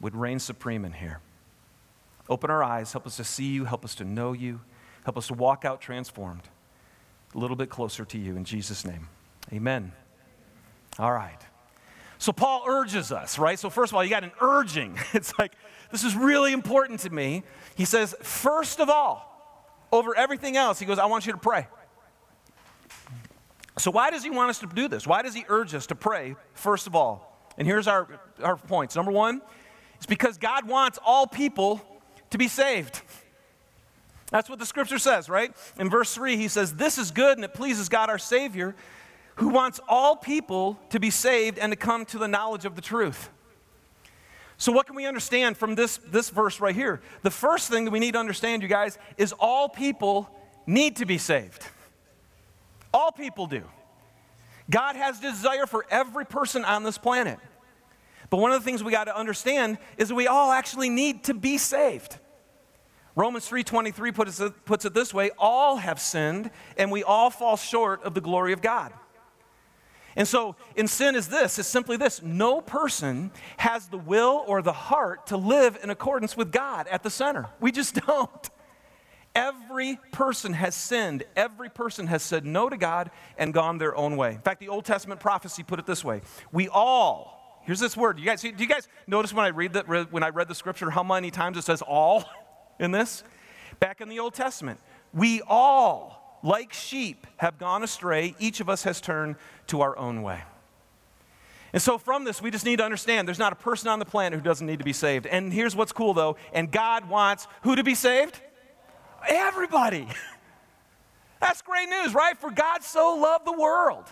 would 0.01 0.17
reign 0.17 0.39
supreme 0.39 0.87
in 0.87 0.95
here. 0.95 1.21
Open 2.31 2.49
our 2.49 2.65
eyes, 2.65 2.91
help 2.91 3.07
us 3.07 3.19
to 3.19 3.25
see 3.25 3.53
you, 3.53 3.67
help 3.67 3.85
us 3.85 3.95
to 3.97 4.03
know 4.03 4.33
you, 4.33 4.63
help 5.05 5.19
us 5.19 5.27
to 5.27 5.35
walk 5.35 5.67
out 5.67 5.83
transformed, 5.83 6.41
a 7.35 7.39
little 7.39 7.55
bit 7.55 7.69
closer 7.69 8.07
to 8.07 8.17
you 8.17 8.35
in 8.35 8.47
Jesus' 8.47 8.87
name. 8.87 9.09
Amen. 9.53 9.93
All 10.99 11.13
right. 11.13 11.43
So 12.17 12.33
Paul 12.33 12.65
urges 12.67 13.13
us, 13.13 13.39
right? 13.39 13.59
So, 13.59 13.69
first 13.69 13.93
of 13.93 13.97
all, 13.97 14.03
you 14.03 14.09
got 14.09 14.25
an 14.25 14.33
urging. 14.41 14.99
It's 15.13 15.39
like, 15.39 15.53
this 15.93 16.03
is 16.03 16.17
really 16.17 16.55
important 16.55 17.01
to 17.01 17.11
me. 17.11 17.43
He 17.75 17.85
says, 17.85 18.15
first 18.23 18.81
of 18.81 18.89
all, 18.89 19.85
over 19.93 20.17
everything 20.17 20.57
else, 20.57 20.79
he 20.79 20.87
goes, 20.87 20.99
I 20.99 21.05
want 21.05 21.27
you 21.27 21.33
to 21.33 21.39
pray. 21.39 21.67
So, 23.77 23.91
why 23.91 24.11
does 24.11 24.23
he 24.23 24.31
want 24.31 24.51
us 24.51 24.59
to 24.61 24.67
do 24.67 24.89
this? 24.89 25.07
Why 25.07 25.23
does 25.23 25.35
he 25.35 25.45
urge 25.49 25.75
us 25.75 25.87
to 25.87 25.95
pray, 25.95 26.37
first 26.53 26.87
of 26.87 26.95
all? 26.95 27.31
And 27.59 27.67
here's 27.67 27.87
our, 27.87 28.07
our 28.43 28.57
points. 28.57 28.97
Number 28.97 29.13
one, 29.13 29.43
it's 29.97 30.07
because 30.07 30.39
God 30.39 30.69
wants 30.69 30.99
all 31.05 31.27
people 31.27 31.81
to 32.31 32.39
be 32.39 32.49
saved. 32.49 33.03
That's 34.31 34.49
what 34.49 34.59
the 34.59 34.67
scripture 34.67 34.99
says, 34.99 35.29
right? 35.29 35.55
In 35.79 35.89
verse 35.89 36.15
3, 36.15 36.37
he 36.37 36.49
says, 36.49 36.75
This 36.75 36.99
is 36.99 37.11
good 37.11 37.39
and 37.39 37.45
it 37.45 37.55
pleases 37.55 37.89
God 37.89 38.11
our 38.11 38.19
Savior, 38.19 38.75
who 39.37 39.49
wants 39.49 39.81
all 39.89 40.17
people 40.17 40.79
to 40.91 40.99
be 40.99 41.11
saved 41.11 41.59
and 41.59 41.73
to 41.73 41.77
come 41.77 42.05
to 42.07 42.19
the 42.19 42.29
knowledge 42.29 42.65
of 42.65 42.77
the 42.77 42.83
truth. 42.83 43.31
So, 44.57 44.73
what 44.73 44.87
can 44.87 44.95
we 44.95 45.07
understand 45.07 45.57
from 45.57 45.75
this, 45.75 45.99
this 45.99 46.31
verse 46.31 46.61
right 46.61 46.75
here? 46.75 47.01
The 47.23 47.31
first 47.31 47.69
thing 47.69 47.85
that 47.85 47.91
we 47.91 47.99
need 47.99 48.13
to 48.13 48.21
understand, 48.21 48.63
you 48.63 48.69
guys, 48.69 48.99
is 49.17 49.33
all 49.33 49.69
people 49.69 50.29
need 50.67 50.97
to 50.97 51.07
be 51.07 51.19
saved. 51.19 51.65
All 52.95 53.11
people 53.11 53.47
do. 53.47 53.65
God 54.71 54.95
has 54.95 55.19
desire 55.19 55.67
for 55.67 55.85
every 55.91 56.25
person 56.25 56.65
on 56.65 56.85
this 56.85 56.97
planet. 56.97 57.41
But 58.31 58.39
one 58.39 58.53
of 58.53 58.61
the 58.61 58.65
things 58.65 58.83
we 58.83 58.93
got 58.93 59.05
to 59.05 59.17
understand 59.17 59.79
is 59.99 60.09
that 60.09 60.15
we 60.15 60.29
all 60.29 60.53
actually 60.53 60.89
need 60.89 61.25
to 61.25 61.35
be 61.35 61.59
saved. 61.59 62.19
Romans 63.17 63.49
3:23 63.49 64.15
puts 64.15 64.41
it, 64.41 64.65
puts 64.65 64.85
it 64.85 64.95
this 64.95 65.13
way, 65.13 65.31
all 65.39 65.77
have 65.77 66.01
sinned 66.01 66.51
and 66.79 66.91
we 66.91 67.03
all 67.03 67.31
fall 67.31 67.57
short 67.57 68.03
of 68.05 68.15
the 68.15 68.21
glory 68.21 68.53
of 68.53 68.63
God. 68.63 68.93
And 70.17 70.29
so, 70.29 70.55
in 70.77 70.87
sin 70.87 71.17
is 71.17 71.27
this, 71.27 71.59
it's 71.59 71.69
simply 71.69 71.97
this, 71.97 72.23
no 72.23 72.61
person 72.61 73.33
has 73.57 73.89
the 73.89 73.99
will 73.99 74.45
or 74.47 74.63
the 74.63 74.73
heart 74.73 75.27
to 75.29 75.37
live 75.37 75.77
in 75.83 75.91
accordance 75.91 76.37
with 76.37 76.53
God 76.53 76.87
at 76.87 77.03
the 77.03 77.11
center. 77.11 77.49
We 77.61 77.73
just 77.73 77.95
don't. 78.07 78.51
Every 79.35 79.99
person 80.13 80.53
has 80.53 80.75
sinned. 80.75 81.25
Every 81.35 81.69
person 81.69 82.07
has 82.07 82.23
said 82.23 82.47
no 82.47 82.69
to 82.69 82.77
God 82.77 83.11
and 83.37 83.53
gone 83.53 83.79
their 83.79 83.97
own 83.97 84.17
way. 84.17 84.35
In 84.35 84.41
fact, 84.41 84.61
the 84.61 84.69
Old 84.69 84.85
Testament 84.85 85.21
prophecy 85.21 85.63
put 85.63 85.79
it 85.79 85.87
this 85.87 86.05
way 86.05 86.23
We 86.53 86.69
all, 86.69 87.61
here's 87.63 87.81
this 87.81 87.97
word. 87.97 88.19
You 88.19 88.25
guys, 88.25 88.43
do 88.43 88.53
you 88.57 88.67
guys 88.67 88.89
notice 89.07 89.33
when 89.33 89.45
I 89.45 89.49
read 89.49 89.73
that 89.73 89.89
when 90.13 90.23
I 90.23 90.29
read 90.29 90.49
the 90.49 90.55
scripture 90.55 90.91
how 90.91 91.03
many 91.03 91.31
times 91.31 91.59
it 91.59 91.65
says 91.65 91.83
all? 91.83 92.25
in 92.79 92.91
this? 92.91 93.25
Back 93.81 94.01
in 94.01 94.09
the 94.09 94.21
Old 94.21 94.35
Testament, 94.35 94.81
we 95.13 95.43
all, 95.47 96.41
like 96.43 96.73
sheep, 96.73 97.27
have 97.37 97.59
gone 97.59 97.83
astray. 97.83 98.35
Each 98.39 98.61
of 98.61 98.69
us 98.69 98.85
has 98.85 99.01
turned 99.01 99.37
to 99.69 99.81
our 99.81 99.97
own 99.97 100.23
way. 100.23 100.43
And 101.73 101.83
so, 101.83 101.99
from 101.99 102.23
this, 102.23 102.41
we 102.41 102.53
just 102.53 102.65
need 102.65 102.77
to 102.77 102.85
understand 102.85 103.27
there's 103.27 103.39
not 103.39 103.53
a 103.53 103.57
person 103.57 103.89
on 103.89 103.99
the 103.99 104.05
planet 104.05 104.39
who 104.39 104.45
doesn't 104.45 104.67
need 104.67 104.79
to 104.79 104.85
be 104.85 104.93
saved. 104.93 105.27
And 105.27 105.53
here's 105.53 105.75
what's 105.75 105.93
cool 105.93 106.15
though, 106.15 106.37
and 106.53 106.71
God 106.71 107.09
wants 107.09 107.49
who 107.63 107.75
to 107.75 107.83
be 107.83 107.97
saved? 107.97 108.41
Everybody. 109.29 110.09
That's 111.41 111.63
great 111.63 111.89
news, 111.89 112.15
right? 112.15 112.37
For 112.39 112.51
God 112.51 112.83
so 112.83 113.17
loved 113.17 113.47
the 113.47 113.53
world 113.53 114.05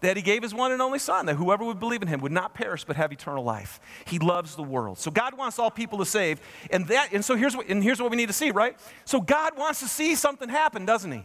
that 0.00 0.16
he 0.16 0.22
gave 0.22 0.42
his 0.42 0.52
one 0.52 0.72
and 0.72 0.82
only 0.82 0.98
son, 0.98 1.26
that 1.26 1.36
whoever 1.36 1.64
would 1.64 1.78
believe 1.78 2.02
in 2.02 2.08
him 2.08 2.20
would 2.20 2.32
not 2.32 2.54
perish 2.54 2.84
but 2.84 2.96
have 2.96 3.12
eternal 3.12 3.44
life. 3.44 3.80
He 4.04 4.18
loves 4.18 4.56
the 4.56 4.62
world. 4.62 4.98
So 4.98 5.10
God 5.10 5.36
wants 5.36 5.58
all 5.58 5.70
people 5.70 5.98
to 5.98 6.06
save. 6.06 6.40
And 6.70 6.86
that 6.88 7.10
and 7.12 7.24
so 7.24 7.36
here's 7.36 7.56
what 7.56 7.68
and 7.68 7.82
here's 7.82 8.00
what 8.00 8.10
we 8.10 8.16
need 8.16 8.26
to 8.26 8.32
see, 8.32 8.50
right? 8.50 8.76
So 9.04 9.20
God 9.20 9.56
wants 9.56 9.80
to 9.80 9.88
see 9.88 10.14
something 10.14 10.48
happen, 10.48 10.84
doesn't 10.84 11.12
he? 11.12 11.24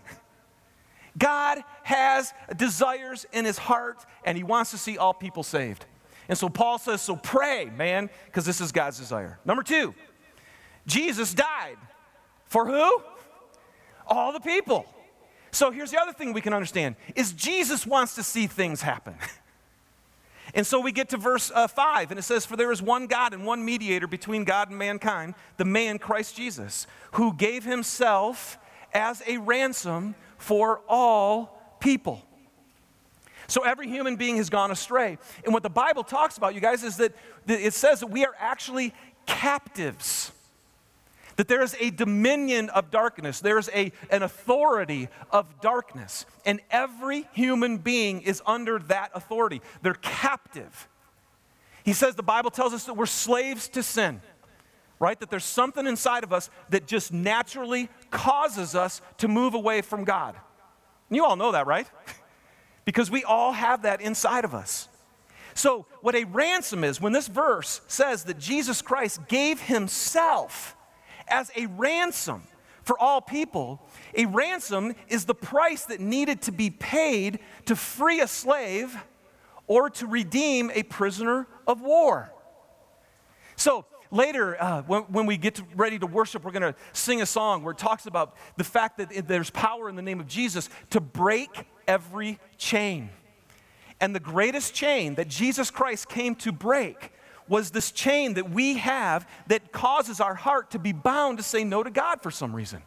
God 1.18 1.64
has 1.84 2.34
desires 2.56 3.26
in 3.34 3.46
his 3.46 3.58
heart 3.58 4.06
and 4.24 4.38
he 4.38 4.44
wants 4.44 4.72
to 4.72 4.78
see 4.78 4.98
all 4.98 5.14
people 5.14 5.44
saved. 5.44 5.86
And 6.30 6.38
so 6.38 6.48
Paul 6.50 6.78
says, 6.78 7.02
so 7.02 7.16
pray, 7.16 7.72
man, 7.76 8.10
because 8.26 8.46
this 8.46 8.62
is 8.62 8.72
God's 8.72 9.00
desire. 9.00 9.40
Number 9.46 9.64
2. 9.64 9.96
Jesus 10.86 11.34
died 11.34 11.78
for 12.46 12.68
who? 12.68 13.02
All 14.08 14.32
the 14.32 14.40
people. 14.40 14.86
So 15.52 15.72
here's 15.72 15.92
the 15.92 16.00
other 16.00 16.14
thing 16.14 16.34
we 16.34 16.42
can 16.42 16.54
understand 16.54 16.96
is 17.16 17.34
Jesus 17.34 17.86
wants 17.86 18.16
to 18.16 18.24
see 18.24 18.48
things 18.48 18.82
happen. 18.82 19.16
And 20.54 20.66
so 20.66 20.80
we 20.80 20.92
get 20.92 21.10
to 21.10 21.18
verse 21.18 21.52
uh, 21.54 21.68
5, 21.68 22.12
and 22.12 22.20
it 22.20 22.24
says, 22.24 22.46
For 22.46 22.56
there 22.56 22.72
is 22.72 22.82
one 22.82 23.08
God 23.08 23.34
and 23.34 23.46
one 23.46 23.66
mediator 23.66 24.08
between 24.08 24.44
God 24.44 24.70
and 24.70 24.78
mankind, 24.78 25.36
the 25.58 25.66
man 25.66 26.00
Christ 26.00 26.36
Jesus, 26.36 26.88
who 27.12 27.34
gave 27.34 27.64
himself 27.64 28.58
as 28.94 29.22
a 29.28 29.38
ransom 29.38 30.16
for 30.38 30.82
all 30.88 31.78
people. 31.80 32.24
So 33.48 33.64
every 33.64 33.88
human 33.88 34.16
being 34.16 34.38
has 34.38 34.50
gone 34.50 34.72
astray. 34.72 35.18
And 35.46 35.54
what 35.54 35.64
the 35.64 35.70
Bible 35.70 36.04
talks 36.04 36.38
about, 36.38 36.54
you 36.54 36.62
guys, 36.62 36.84
is 36.84 36.98
that 36.98 37.14
it 37.48 37.74
says 37.74 38.02
that 38.02 38.08
we 38.08 38.26
are 38.26 38.36
actually 38.40 38.94
captives. 39.26 40.32
That 41.38 41.48
there 41.48 41.62
is 41.62 41.76
a 41.80 41.92
dominion 41.92 42.70
of 42.70 42.92
darkness, 42.92 43.40
there's 43.40 43.70
a, 43.70 43.92
an 44.10 44.24
authority 44.24 45.08
of 45.32 45.62
darkness, 45.62 46.26
and 46.46 46.60
every 46.70 47.28
human 47.34 47.78
being 47.78 48.22
is 48.22 48.42
under 48.46 48.80
that 48.80 49.12
authority. 49.14 49.62
They're 49.82 49.94
captive. 49.94 50.88
He 51.84 51.94
says 51.94 52.16
the 52.16 52.24
Bible 52.24 52.52
tells 52.52 52.74
us 52.74 52.86
that 52.86 52.96
we're 52.96 53.06
slaves 53.06 53.70
to 53.70 53.84
sin, 53.84 54.22
right? 55.00 55.20
That 55.20 55.30
there's 55.30 55.46
something 55.46 55.88
inside 55.88 56.24
of 56.24 56.34
us 56.34 56.50
that 56.70 56.88
just 56.88 57.14
naturally 57.14 57.90
causes 58.12 58.76
us 58.76 59.02
to 59.20 59.28
move 59.28 59.54
away 59.54 59.82
from 59.82 60.04
God. 60.04 60.36
You 61.10 61.24
all 61.24 61.36
know 61.36 61.54
that, 61.54 61.68
right? 61.68 61.88
because 62.86 63.12
we 63.12 63.24
all 63.26 63.52
have 63.52 63.82
that 63.82 64.02
inside 64.02 64.46
of 64.46 64.56
us. 64.56 64.88
So, 65.54 65.88
what 66.02 66.16
a 66.16 66.24
ransom 66.24 66.86
is, 66.86 67.02
when 67.02 67.12
this 67.12 67.28
verse 67.28 67.82
says 67.88 68.24
that 68.24 68.40
Jesus 68.40 68.82
Christ 68.82 69.28
gave 69.28 69.60
himself 69.60 70.77
as 71.30 71.52
a 71.56 71.66
ransom 71.68 72.44
for 72.88 72.98
all 72.98 73.20
people, 73.20 73.82
a 74.16 74.26
ransom 74.26 74.96
is 75.10 75.26
the 75.26 75.36
price 75.36 75.86
that 75.86 76.00
needed 76.00 76.42
to 76.44 76.54
be 76.54 76.70
paid 76.70 77.40
to 77.66 77.76
free 77.76 78.22
a 78.22 78.28
slave 78.28 78.98
or 79.68 79.90
to 79.90 80.08
redeem 80.08 80.72
a 80.74 80.84
prisoner 80.84 81.48
of 81.68 81.82
war. 81.82 82.32
So, 83.58 83.86
later, 84.10 84.56
uh, 84.62 84.84
when, 84.84 85.02
when, 85.04 85.26
we 85.26 85.36
get 85.36 85.56
to, 85.56 85.64
ready 85.76 86.00
to 86.00 86.08
worship, 86.08 86.46
we're 86.46 86.52
going 86.52 86.74
to 86.74 86.76
sing 86.94 87.22
a 87.22 87.26
song 87.26 87.62
where 87.62 87.74
it 87.74 87.78
talks 87.78 88.06
about 88.06 88.38
the 88.56 88.64
fact 88.64 88.98
that 89.00 89.28
there's 89.28 89.50
power 89.50 89.90
in 89.90 89.98
the 89.98 90.02
name 90.02 90.22
of 90.22 90.28
Jesus 90.28 90.70
to 90.92 91.02
break 91.02 91.66
every 91.88 92.40
chain. 92.58 93.10
And 94.00 94.16
the 94.16 94.22
greatest 94.22 94.74
chain 94.74 95.16
that 95.16 95.28
Jesus 95.28 95.72
Christ 95.72 96.08
came 96.08 96.36
to 96.36 96.54
break 96.54 97.12
was 97.48 97.72
this 97.72 97.92
chain 97.92 98.36
that 98.36 98.50
we 98.50 98.78
have 98.78 99.28
that 99.48 99.72
causes 99.72 100.20
our 100.20 100.36
heart 100.36 100.72
to 100.72 100.80
be 100.80 100.92
bound 100.92 101.38
to 101.38 101.44
say 101.44 101.64
no 101.64 101.84
to 101.84 101.90
God 101.90 102.22
for 102.22 102.32
some 102.32 102.56
reason. 102.56 102.82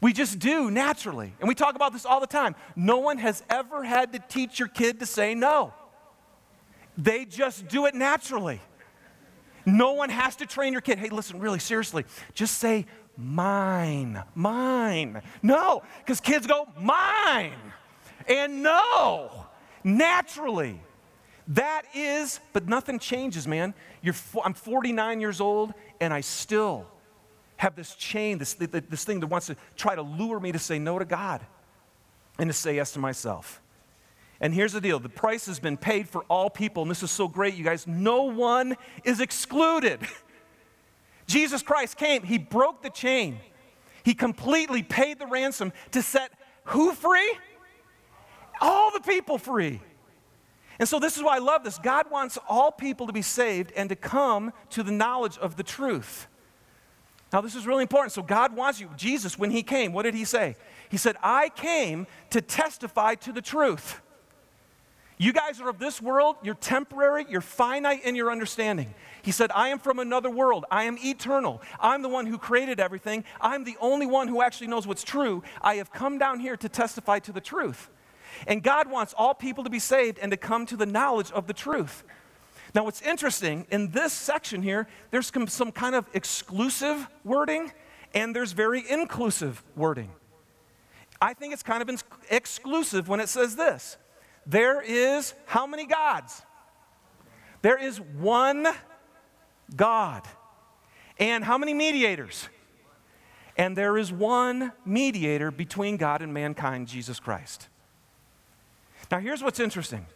We 0.00 0.12
just 0.12 0.38
do 0.38 0.70
naturally. 0.70 1.34
And 1.40 1.48
we 1.48 1.54
talk 1.54 1.74
about 1.74 1.92
this 1.92 2.06
all 2.06 2.20
the 2.20 2.26
time. 2.26 2.54
No 2.74 2.98
one 2.98 3.18
has 3.18 3.42
ever 3.50 3.84
had 3.84 4.12
to 4.14 4.18
teach 4.18 4.58
your 4.58 4.68
kid 4.68 5.00
to 5.00 5.06
say 5.06 5.34
no, 5.34 5.74
they 6.96 7.24
just 7.24 7.68
do 7.68 7.86
it 7.86 7.94
naturally. 7.94 8.60
No 9.66 9.92
one 9.92 10.08
has 10.08 10.36
to 10.36 10.46
train 10.46 10.72
your 10.72 10.80
kid. 10.80 10.98
Hey, 10.98 11.10
listen, 11.10 11.38
really 11.38 11.58
seriously, 11.58 12.04
just 12.34 12.58
say 12.58 12.86
mine, 13.16 14.22
mine. 14.34 15.20
No, 15.42 15.82
because 15.98 16.20
kids 16.20 16.46
go, 16.46 16.66
mine 16.78 17.52
and 18.30 18.62
no, 18.62 19.46
naturally. 19.84 20.80
That 21.48 21.82
is, 21.94 22.40
but 22.52 22.68
nothing 22.68 22.98
changes, 22.98 23.46
man. 23.46 23.74
You're, 24.02 24.14
I'm 24.44 24.54
49 24.54 25.20
years 25.20 25.40
old, 25.40 25.74
and 26.00 26.12
I 26.12 26.20
still 26.20 26.86
have 27.56 27.76
this 27.76 27.94
chain, 27.94 28.38
this, 28.38 28.54
this 28.54 29.04
thing 29.04 29.20
that 29.20 29.26
wants 29.26 29.48
to 29.48 29.56
try 29.76 29.94
to 29.94 30.02
lure 30.02 30.40
me 30.40 30.52
to 30.52 30.58
say 30.58 30.78
no 30.78 30.98
to 30.98 31.04
God 31.04 31.44
and 32.38 32.48
to 32.48 32.54
say 32.54 32.76
yes 32.76 32.92
to 32.92 32.98
myself. 32.98 33.60
And 34.40 34.54
here's 34.54 34.72
the 34.72 34.80
deal 34.80 34.98
the 34.98 35.08
price 35.08 35.46
has 35.46 35.60
been 35.60 35.76
paid 35.76 36.08
for 36.08 36.22
all 36.30 36.48
people, 36.48 36.82
and 36.82 36.90
this 36.90 37.02
is 37.02 37.10
so 37.10 37.28
great, 37.28 37.54
you 37.54 37.64
guys. 37.64 37.86
No 37.86 38.22
one 38.22 38.76
is 39.04 39.20
excluded. 39.20 40.00
Jesus 41.26 41.62
Christ 41.62 41.96
came, 41.96 42.22
He 42.22 42.38
broke 42.38 42.82
the 42.82 42.90
chain, 42.90 43.38
He 44.04 44.14
completely 44.14 44.82
paid 44.82 45.18
the 45.18 45.26
ransom 45.26 45.72
to 45.92 46.02
set 46.02 46.32
who 46.64 46.92
free? 46.92 47.36
all 48.60 48.90
the 48.92 49.00
people 49.00 49.38
free. 49.38 49.80
And 50.80 50.88
so, 50.88 50.98
this 50.98 51.18
is 51.18 51.22
why 51.22 51.36
I 51.36 51.40
love 51.40 51.62
this. 51.62 51.78
God 51.78 52.10
wants 52.10 52.38
all 52.48 52.72
people 52.72 53.06
to 53.06 53.12
be 53.12 53.20
saved 53.20 53.70
and 53.76 53.90
to 53.90 53.94
come 53.94 54.50
to 54.70 54.82
the 54.82 54.90
knowledge 54.90 55.36
of 55.36 55.56
the 55.56 55.62
truth. 55.62 56.26
Now, 57.34 57.42
this 57.42 57.54
is 57.54 57.66
really 57.66 57.82
important. 57.82 58.12
So, 58.12 58.22
God 58.22 58.56
wants 58.56 58.80
you. 58.80 58.88
Jesus, 58.96 59.38
when 59.38 59.50
He 59.50 59.62
came, 59.62 59.92
what 59.92 60.04
did 60.04 60.14
He 60.14 60.24
say? 60.24 60.56
He 60.88 60.96
said, 60.96 61.16
I 61.22 61.50
came 61.50 62.06
to 62.30 62.40
testify 62.40 63.14
to 63.16 63.30
the 63.30 63.42
truth. 63.42 64.00
You 65.18 65.34
guys 65.34 65.60
are 65.60 65.68
of 65.68 65.78
this 65.78 66.00
world, 66.00 66.36
you're 66.42 66.54
temporary, 66.54 67.26
you're 67.28 67.42
finite 67.42 68.02
in 68.02 68.14
your 68.14 68.32
understanding. 68.32 68.94
He 69.20 69.32
said, 69.32 69.50
I 69.54 69.68
am 69.68 69.78
from 69.78 69.98
another 69.98 70.30
world. 70.30 70.64
I 70.70 70.84
am 70.84 70.96
eternal. 70.96 71.60
I'm 71.78 72.00
the 72.00 72.08
one 72.08 72.24
who 72.24 72.38
created 72.38 72.80
everything. 72.80 73.24
I'm 73.38 73.64
the 73.64 73.76
only 73.82 74.06
one 74.06 74.28
who 74.28 74.40
actually 74.40 74.68
knows 74.68 74.86
what's 74.86 75.04
true. 75.04 75.42
I 75.60 75.74
have 75.74 75.92
come 75.92 76.16
down 76.16 76.40
here 76.40 76.56
to 76.56 76.70
testify 76.70 77.18
to 77.18 77.32
the 77.32 77.40
truth. 77.42 77.90
And 78.46 78.62
God 78.62 78.90
wants 78.90 79.14
all 79.16 79.34
people 79.34 79.64
to 79.64 79.70
be 79.70 79.78
saved 79.78 80.18
and 80.18 80.30
to 80.30 80.36
come 80.36 80.66
to 80.66 80.76
the 80.76 80.86
knowledge 80.86 81.30
of 81.32 81.46
the 81.46 81.52
truth. 81.52 82.04
Now, 82.74 82.84
what's 82.84 83.02
interesting 83.02 83.66
in 83.70 83.90
this 83.90 84.12
section 84.12 84.62
here, 84.62 84.86
there's 85.10 85.32
some 85.48 85.72
kind 85.72 85.94
of 85.94 86.06
exclusive 86.14 87.08
wording 87.24 87.72
and 88.14 88.34
there's 88.34 88.52
very 88.52 88.88
inclusive 88.88 89.62
wording. 89.76 90.10
I 91.20 91.34
think 91.34 91.52
it's 91.52 91.62
kind 91.62 91.82
of 91.82 92.02
exclusive 92.30 93.08
when 93.08 93.20
it 93.20 93.28
says 93.28 93.56
this 93.56 93.96
there 94.46 94.80
is 94.80 95.34
how 95.46 95.66
many 95.66 95.86
gods? 95.86 96.42
There 97.62 97.78
is 97.78 98.00
one 98.00 98.66
God. 99.76 100.22
And 101.18 101.44
how 101.44 101.58
many 101.58 101.74
mediators? 101.74 102.48
And 103.56 103.76
there 103.76 103.98
is 103.98 104.10
one 104.10 104.72
mediator 104.86 105.50
between 105.50 105.98
God 105.98 106.22
and 106.22 106.32
mankind, 106.32 106.88
Jesus 106.88 107.20
Christ. 107.20 107.68
Now, 109.10 109.18
here's 109.18 109.42
what's 109.42 109.58
interesting. 109.58 110.06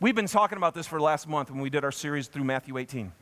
We've 0.00 0.16
been 0.16 0.26
talking 0.26 0.58
about 0.58 0.74
this 0.74 0.84
for 0.84 0.98
the 0.98 1.04
last 1.04 1.28
month 1.28 1.52
when 1.52 1.60
we 1.60 1.70
did 1.70 1.84
our 1.84 1.92
series 1.92 2.26
through 2.26 2.42
Matthew 2.42 2.78
18. 2.78 3.12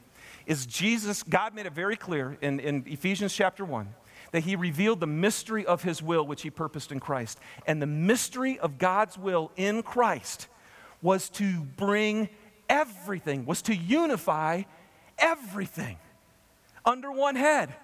Is 0.47 0.65
Jesus, 0.65 1.23
God 1.23 1.55
made 1.55 1.67
it 1.67 1.75
very 1.75 1.97
clear 1.97 2.39
in, 2.41 2.59
in 2.61 2.83
Ephesians 2.87 3.35
chapter 3.35 3.63
1 3.63 3.93
that 4.33 4.45
he 4.45 4.57
revealed 4.57 5.01
the 5.01 5.07
mystery 5.07 5.67
of 5.67 5.83
his 5.83 6.03
will, 6.03 6.27
which 6.27 6.41
he 6.41 6.49
purposed 6.49 6.93
in 6.93 7.01
Christ. 7.01 7.39
And 7.67 7.83
the 7.83 7.87
mystery 7.87 8.59
of 8.59 8.79
God's 8.79 9.19
will 9.19 9.53
in 9.57 9.83
Christ 9.83 10.49
was 11.03 11.29
to 11.31 11.61
bring 11.77 12.31
everything, 12.71 13.45
was 13.45 13.61
to 13.63 13.77
unify 13.77 14.63
everything 15.19 15.99
under 16.87 17.13
one 17.13 17.37
head. 17.37 17.75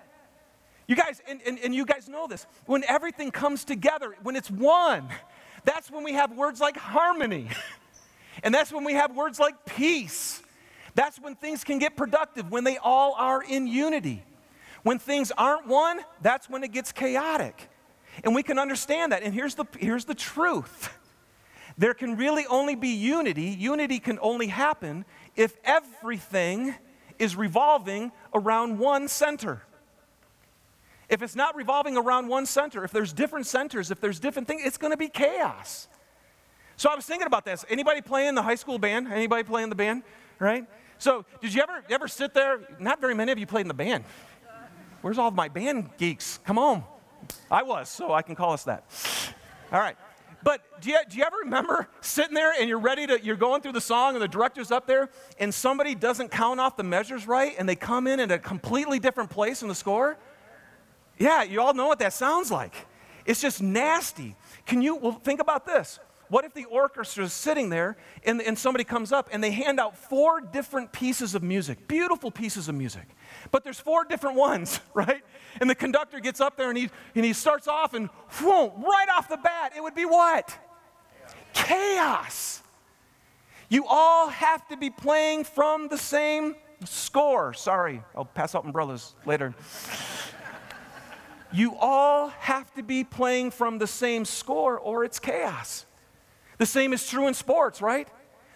You 0.87 0.97
guys, 0.97 1.21
and, 1.29 1.41
and, 1.47 1.59
and 1.59 1.75
you 1.75 1.85
guys 1.85 2.09
know 2.09 2.27
this, 2.27 2.47
when 2.65 2.85
everything 2.85 3.31
comes 3.31 3.65
together, 3.65 4.15
when 4.23 4.35
it's 4.35 4.51
one, 4.51 5.09
that's 5.65 5.91
when 5.91 6.05
we 6.05 6.13
have 6.13 6.37
words 6.37 6.61
like 6.61 6.77
harmony. 6.77 7.49
and 8.43 8.55
that's 8.55 8.73
when 8.73 8.85
we 8.85 8.95
have 8.95 9.15
words 9.15 9.39
like 9.39 9.65
peace. 9.65 10.43
That's 10.95 11.19
when 11.19 11.35
things 11.35 11.65
can 11.65 11.79
get 11.79 11.97
productive, 11.97 12.51
when 12.51 12.65
they 12.65 12.77
all 12.77 13.15
are 13.19 13.43
in 13.43 13.67
unity. 13.67 14.23
When 14.83 14.99
things 14.99 15.33
aren't 15.37 15.67
one, 15.67 16.01
that's 16.23 16.49
when 16.49 16.63
it 16.63 16.73
gets 16.73 16.93
chaotic. 16.93 17.69
And 18.23 18.35
we 18.35 18.43
can 18.43 18.59
understand 18.59 19.13
that. 19.13 19.23
And 19.23 19.35
here's 19.35 19.55
the, 19.55 19.65
here's 19.79 20.05
the 20.05 20.15
truth 20.15 20.91
there 21.77 21.95
can 21.95 22.17
really 22.17 22.47
only 22.47 22.77
be 22.77 22.91
unity. 22.91 23.47
Unity 23.47 23.99
can 23.99 24.19
only 24.23 24.47
happen 24.47 25.05
if 25.35 25.57
everything 25.65 26.75
is 27.19 27.35
revolving 27.35 28.13
around 28.33 28.79
one 28.79 29.09
center. 29.09 29.63
If 31.09 31.23
it's 31.23 31.37
not 31.37 31.55
revolving 31.57 31.97
around 31.97 32.29
one 32.29 32.47
center, 32.47 32.85
if 32.85 32.91
there's 32.91 33.13
different 33.13 33.47
centers, 33.47 33.91
if 33.91 34.01
there's 34.01 34.19
different 34.19 34.49
things, 34.49 34.63
it's 34.65 34.79
going 34.79 34.93
to 34.93 34.97
be 34.97 35.09
chaos. 35.09 35.89
So 36.77 36.91
I 36.91 36.95
was 36.95 37.05
thinking 37.05 37.27
about 37.27 37.45
this. 37.45 37.65
Anybody 37.69 38.01
playing 38.01 38.35
the 38.35 38.43
high 38.43 38.55
school 38.55 38.79
band? 38.79 39.09
Anybody 39.13 39.45
playing 39.45 39.69
the 39.69 39.75
band? 39.75 40.03
Right? 40.39 40.67
So 40.99 41.25
did 41.41 41.55
you 41.55 41.63
ever 41.63 41.85
ever 41.91 42.09
sit 42.09 42.35
there? 42.35 42.61
Not 42.79 43.01
very 43.01 43.15
many 43.15 43.31
of 43.33 43.39
you 43.39 43.47
played 43.47 43.63
in 43.63 43.69
the 43.69 43.75
band. 43.75 44.05
Where's 45.03 45.19
all 45.19 45.31
my 45.31 45.49
band 45.49 45.91
geeks? 45.99 46.39
Come 46.45 46.59
on. 46.59 46.83
I 47.51 47.63
was, 47.63 47.89
so 47.89 48.13
I 48.13 48.23
can 48.23 48.35
call 48.35 48.53
us 48.53 48.65
that. 48.65 48.85
All 49.71 49.81
right. 49.81 49.97
But 50.43 50.61
do 50.83 50.91
you, 50.91 50.99
do 51.09 51.17
you 51.17 51.25
ever 51.25 51.37
remember 51.39 51.89
sitting 52.03 52.35
there 52.35 52.53
and 52.59 52.69
you're 52.69 52.79
ready 52.79 53.07
to, 53.07 53.19
you're 53.23 53.37
going 53.37 53.63
through 53.63 53.73
the 53.73 53.81
song 53.81 54.15
and 54.15 54.23
the 54.23 54.29
director's 54.29 54.71
up 54.71 54.87
there 54.87 55.09
and 55.39 55.53
somebody 55.53 55.95
doesn't 55.95 56.31
count 56.31 56.61
off 56.61 56.77
the 56.77 56.83
measures 56.83 57.27
right 57.27 57.55
and 57.59 57.67
they 57.67 57.77
come 57.77 58.07
in 58.07 58.21
at 58.21 58.31
a 58.31 58.39
completely 58.39 58.99
different 58.99 59.31
place 59.31 59.63
in 59.63 59.69
the 59.69 59.75
score? 59.75 60.19
Yeah, 61.19 61.43
you 61.43 61.61
all 61.61 61.75
know 61.75 61.87
what 61.87 61.99
that 62.01 62.13
sounds 62.13 62.51
like. 62.51 62.75
It's 63.25 63.41
just 63.41 63.63
nasty. 63.63 64.37
Can 64.67 64.83
you, 64.83 64.97
well, 64.97 65.13
think 65.13 65.41
about 65.41 65.67
this. 65.67 65.99
What 66.29 66.45
if 66.45 66.55
the 66.55 66.65
orchestra 66.65 67.25
is 67.25 67.33
sitting 67.33 67.69
there 67.69 67.97
and, 68.25 68.41
and 68.41 68.59
somebody 68.59 68.83
comes 68.83 69.13
up 69.13 69.29
and 69.31 69.45
they 69.45 69.51
hand 69.51 69.79
out 69.79 69.97
four 69.97 70.41
different 70.41 70.91
pieces 70.91 71.35
of 71.35 71.43
music, 71.43 71.87
beautiful 71.87 72.31
pieces 72.31 72.69
of 72.69 72.75
music, 72.75 73.07
but 73.51 73.63
there's 73.63 73.79
four 73.79 74.05
different 74.05 74.37
ones, 74.37 74.81
right? 74.95 75.23
And 75.61 75.69
the 75.69 75.75
conductor 75.75 76.21
gets 76.21 76.41
up 76.41 76.57
there 76.57 76.71
and 76.71 76.79
he, 76.79 76.91
and 77.15 77.25
he 77.25 77.33
starts 77.35 77.69
off 77.69 77.95
and 77.95 78.09
whoom, 78.41 78.73
right 78.83 79.07
off 79.17 79.29
the 79.29 79.37
bat, 79.37 79.75
it 79.77 79.83
would 79.83 79.95
be 79.95 80.07
what? 80.07 80.59
Chaos. 81.53 82.63
You 83.69 83.87
all 83.87 84.29
have 84.29 84.67
to 84.69 84.77
be 84.77 84.91
playing 84.91 85.45
from 85.45 85.89
the 85.89 85.99
same 85.99 86.57
score. 86.85 87.55
Sorry, 87.55 88.03
I'll 88.17 88.25
pass 88.25 88.55
out 88.55 88.65
umbrellas 88.65 89.15
later 89.25 89.55
you 91.55 91.77
all 91.77 92.29
have 92.31 92.75
to 92.75 92.83
be 92.83 93.05
playing 93.05 93.53
from 93.53 93.79
the 93.79 93.87
same 93.87 94.25
score 94.25 94.77
or 94.77 95.05
it's 95.05 95.21
chaos. 95.21 95.87
The 96.59 96.67
same 96.67 96.93
is 96.93 97.09
true 97.09 97.29
in 97.29 97.35
sports, 97.35 97.81
right? 97.81 98.09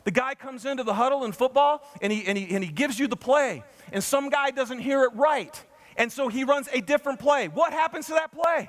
The 0.02 0.10
guy 0.10 0.34
comes 0.34 0.64
into 0.64 0.82
the 0.82 0.94
huddle 0.94 1.24
in 1.24 1.30
football 1.30 1.86
and 2.02 2.12
he, 2.12 2.26
and, 2.26 2.36
he, 2.36 2.52
and 2.54 2.64
he 2.64 2.70
gives 2.70 2.98
you 2.98 3.06
the 3.06 3.16
play, 3.16 3.62
and 3.92 4.02
some 4.02 4.30
guy 4.30 4.50
doesn't 4.50 4.80
hear 4.80 5.04
it 5.04 5.12
right. 5.14 5.64
And 5.96 6.10
so 6.10 6.28
he 6.28 6.44
runs 6.44 6.68
a 6.72 6.80
different 6.80 7.20
play. 7.20 7.48
What 7.48 7.72
happens 7.72 8.06
to 8.06 8.14
that 8.14 8.32
play? 8.32 8.68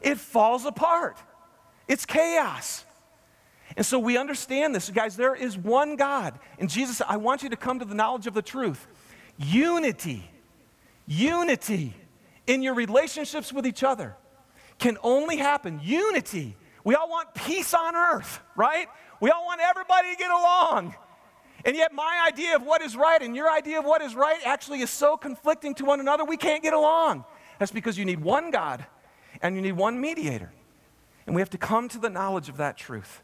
It 0.00 0.18
falls 0.18 0.64
apart. 0.64 1.18
It's 1.88 2.06
chaos. 2.06 2.84
And 3.76 3.84
so 3.84 3.98
we 3.98 4.16
understand 4.16 4.74
this. 4.74 4.90
Guys, 4.90 5.16
there 5.16 5.34
is 5.34 5.56
one 5.56 5.96
God. 5.96 6.38
And 6.58 6.70
Jesus 6.70 7.00
I 7.06 7.16
want 7.16 7.42
you 7.42 7.48
to 7.48 7.56
come 7.56 7.80
to 7.80 7.84
the 7.84 7.94
knowledge 7.94 8.26
of 8.26 8.34
the 8.34 8.42
truth. 8.42 8.86
Unity, 9.38 10.30
unity 11.06 11.94
in 12.50 12.62
your 12.62 12.74
relationships 12.74 13.52
with 13.52 13.64
each 13.64 13.84
other 13.84 14.16
can 14.80 14.98
only 15.04 15.36
happen. 15.36 15.80
Unity. 15.82 16.56
We 16.82 16.96
all 16.96 17.08
want 17.08 17.32
peace 17.32 17.72
on 17.74 17.94
earth, 17.94 18.40
right? 18.56 18.88
We 19.20 19.30
all 19.30 19.44
want 19.44 19.60
everybody 19.60 20.10
to 20.10 20.16
get 20.16 20.30
along. 20.30 20.96
And 21.64 21.76
yet, 21.76 21.92
my 21.92 22.24
idea 22.26 22.56
of 22.56 22.62
what 22.62 22.82
is 22.82 22.96
right 22.96 23.22
and 23.22 23.36
your 23.36 23.48
idea 23.48 23.78
of 23.78 23.84
what 23.84 24.02
is 24.02 24.16
right 24.16 24.40
actually 24.44 24.80
is 24.80 24.90
so 24.90 25.16
conflicting 25.16 25.74
to 25.76 25.84
one 25.84 26.00
another, 26.00 26.24
we 26.24 26.36
can't 26.36 26.62
get 26.62 26.72
along. 26.72 27.24
That's 27.60 27.70
because 27.70 27.96
you 27.96 28.04
need 28.04 28.20
one 28.20 28.50
God 28.50 28.84
and 29.42 29.54
you 29.54 29.62
need 29.62 29.72
one 29.72 30.00
mediator. 30.00 30.50
And 31.26 31.36
we 31.36 31.42
have 31.42 31.50
to 31.50 31.58
come 31.58 31.88
to 31.90 31.98
the 31.98 32.10
knowledge 32.10 32.48
of 32.48 32.56
that 32.56 32.76
truth. 32.76 33.22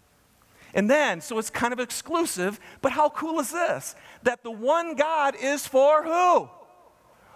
And 0.72 0.88
then, 0.88 1.20
so 1.20 1.38
it's 1.38 1.50
kind 1.50 1.72
of 1.72 1.80
exclusive, 1.80 2.60
but 2.80 2.92
how 2.92 3.08
cool 3.08 3.40
is 3.40 3.50
this? 3.50 3.96
That 4.22 4.44
the 4.44 4.50
one 4.52 4.94
God 4.94 5.34
is 5.34 5.66
for 5.66 6.04
who? 6.04 6.48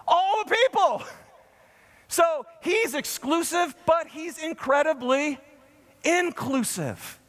All 0.07 0.45
the 0.45 0.55
people. 0.55 1.03
So 2.11 2.45
he's 2.61 2.95
exclusive, 2.95 3.73
but 3.87 4.09
he's 4.09 4.37
incredibly 4.37 5.39
inclusive. 6.03 7.21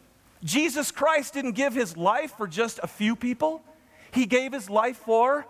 Jesus 0.44 0.90
Christ 0.90 1.36
didn't 1.36 1.52
give 1.52 1.76
his 1.76 1.96
life 1.96 2.34
for 2.36 2.48
just 2.48 2.80
a 2.82 2.88
few 2.88 3.16
people, 3.16 3.64
he 4.12 4.26
gave 4.26 4.52
his 4.52 4.70
life 4.72 4.98
for 4.98 5.46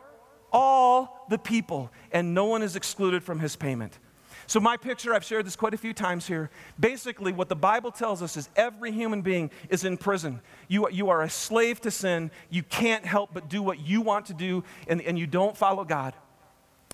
all 0.52 1.26
the 1.30 1.38
people, 1.38 1.90
and 2.12 2.34
no 2.34 2.44
one 2.44 2.62
is 2.62 2.76
excluded 2.76 3.24
from 3.24 3.40
his 3.40 3.56
payment. 3.56 3.98
So, 4.48 4.60
my 4.60 4.76
picture, 4.76 5.14
I've 5.14 5.24
shared 5.24 5.46
this 5.46 5.56
quite 5.56 5.74
a 5.74 5.78
few 5.78 5.94
times 5.94 6.28
here. 6.28 6.50
Basically, 6.78 7.32
what 7.32 7.48
the 7.48 7.56
Bible 7.56 7.90
tells 7.90 8.22
us 8.22 8.36
is 8.36 8.50
every 8.58 8.92
human 8.92 9.22
being 9.22 9.50
is 9.70 9.86
in 9.86 9.96
prison. 9.96 10.42
You, 10.68 10.90
you 10.90 11.08
are 11.10 11.22
a 11.22 11.30
slave 11.30 11.80
to 11.82 11.92
sin. 11.92 12.32
You 12.50 12.64
can't 12.64 13.06
help 13.06 13.30
but 13.34 13.48
do 13.48 13.64
what 13.64 13.80
you 13.80 14.02
want 14.02 14.26
to 14.26 14.34
do, 14.34 14.66
and, 14.90 15.02
and 15.02 15.18
you 15.18 15.26
don't 15.26 15.56
follow 15.56 15.86
God. 15.86 16.16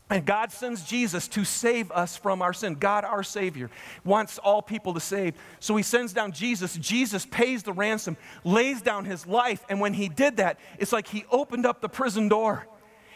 And 0.09 0.25
God 0.25 0.53
sends 0.53 0.83
Jesus 0.83 1.27
to 1.29 1.43
save 1.43 1.91
us 1.91 2.15
from 2.15 2.41
our 2.41 2.53
sin. 2.53 2.75
God, 2.75 3.03
our 3.03 3.23
Savior, 3.23 3.69
wants 4.05 4.37
all 4.37 4.61
people 4.61 4.93
to 4.93 5.01
save. 5.01 5.33
So 5.59 5.75
He 5.75 5.83
sends 5.83 6.13
down 6.13 6.31
Jesus. 6.31 6.75
Jesus 6.77 7.25
pays 7.25 7.63
the 7.63 7.73
ransom, 7.73 8.15
lays 8.45 8.81
down 8.81 9.03
His 9.03 9.27
life. 9.27 9.65
And 9.67 9.81
when 9.81 9.93
He 9.93 10.07
did 10.07 10.37
that, 10.37 10.59
it's 10.79 10.93
like 10.93 11.07
He 11.07 11.25
opened 11.29 11.65
up 11.65 11.81
the 11.81 11.89
prison 11.89 12.29
door. 12.29 12.65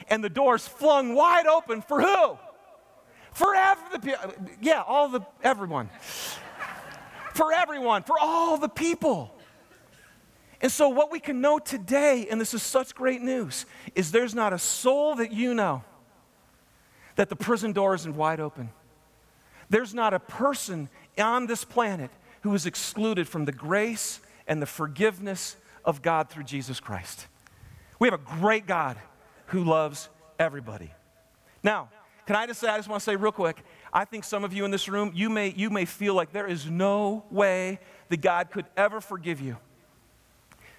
And 0.10 0.22
the 0.22 0.30
door's 0.30 0.68
flung 0.68 1.16
wide 1.16 1.48
open 1.48 1.82
for 1.82 2.02
who? 2.02 2.38
For 3.32 3.56
every, 3.56 4.14
yeah, 4.60 4.84
all 4.86 5.08
the, 5.08 5.22
everyone. 5.42 5.90
for 7.34 7.54
everyone, 7.54 8.04
for 8.04 8.20
all 8.20 8.58
the 8.58 8.68
people. 8.68 9.34
And 10.60 10.70
so, 10.70 10.90
what 10.90 11.10
we 11.10 11.22
can 11.22 11.40
know 11.40 11.58
today, 11.58 12.28
and 12.30 12.40
this 12.40 12.54
is 12.54 12.62
such 12.62 12.94
great 12.94 13.22
news, 13.22 13.66
is 13.96 14.12
there's 14.12 14.36
not 14.36 14.52
a 14.52 14.60
soul 14.60 15.16
that 15.16 15.32
you 15.32 15.54
know 15.54 15.84
that 17.16 17.30
the 17.30 17.36
prison 17.36 17.72
door 17.72 17.96
isn't 17.96 18.16
wide 18.16 18.40
open. 18.40 18.70
There's 19.70 19.94
not 19.94 20.14
a 20.14 20.20
person 20.20 20.90
on 21.18 21.48
this 21.48 21.64
planet 21.64 22.12
who 22.42 22.54
is 22.54 22.66
excluded 22.66 23.28
from 23.28 23.46
the 23.46 23.52
grace 23.52 24.20
and 24.48 24.62
the 24.62 24.66
forgiveness 24.66 25.56
of 25.86 26.02
God 26.02 26.30
through 26.30 26.44
Jesus 26.44 26.80
Christ. 26.80 27.28
We 28.00 28.08
have 28.08 28.20
a 28.20 28.40
great 28.40 28.66
God 28.66 28.98
who 29.48 29.64
loves 29.64 30.10
everybody. 30.40 30.92
Now, 31.64 31.90
can 32.26 32.36
I 32.36 32.48
just 32.48 32.60
say, 32.60 32.68
I 32.68 32.78
just 32.78 32.90
want 32.90 33.02
to 33.02 33.04
say 33.04 33.16
real 33.16 33.32
quick, 33.32 33.64
I 33.94 34.06
think 34.06 34.24
some 34.24 34.44
of 34.44 34.54
you 34.54 34.66
in 34.66 34.72
this 34.72 34.88
room, 34.88 35.12
you 35.14 35.30
may, 35.30 35.50
you 35.50 35.70
may 35.70 35.86
feel 35.86 36.14
like 36.14 36.32
there 36.32 36.48
is 36.48 36.70
no 36.70 37.26
way 37.30 37.80
that 38.10 38.22
God 38.22 38.52
could 38.52 38.66
ever 38.76 39.02
forgive 39.02 39.42
you. 39.42 39.58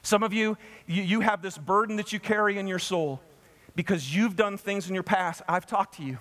Some 0.03 0.23
of 0.23 0.33
you, 0.33 0.57
you, 0.87 1.03
you 1.03 1.21
have 1.21 1.43
this 1.43 1.57
burden 1.57 1.97
that 1.97 2.13
you 2.13 2.19
carry 2.19 2.59
in 2.59 2.67
your 2.67 2.79
soul 2.79 3.21
because 3.75 4.15
you've 4.15 4.37
done 4.37 4.57
things 4.57 4.89
in 4.89 4.95
your 4.95 5.03
past. 5.03 5.43
I've 5.49 5.67
talked 5.67 5.97
to 5.97 6.03
you. 6.03 6.19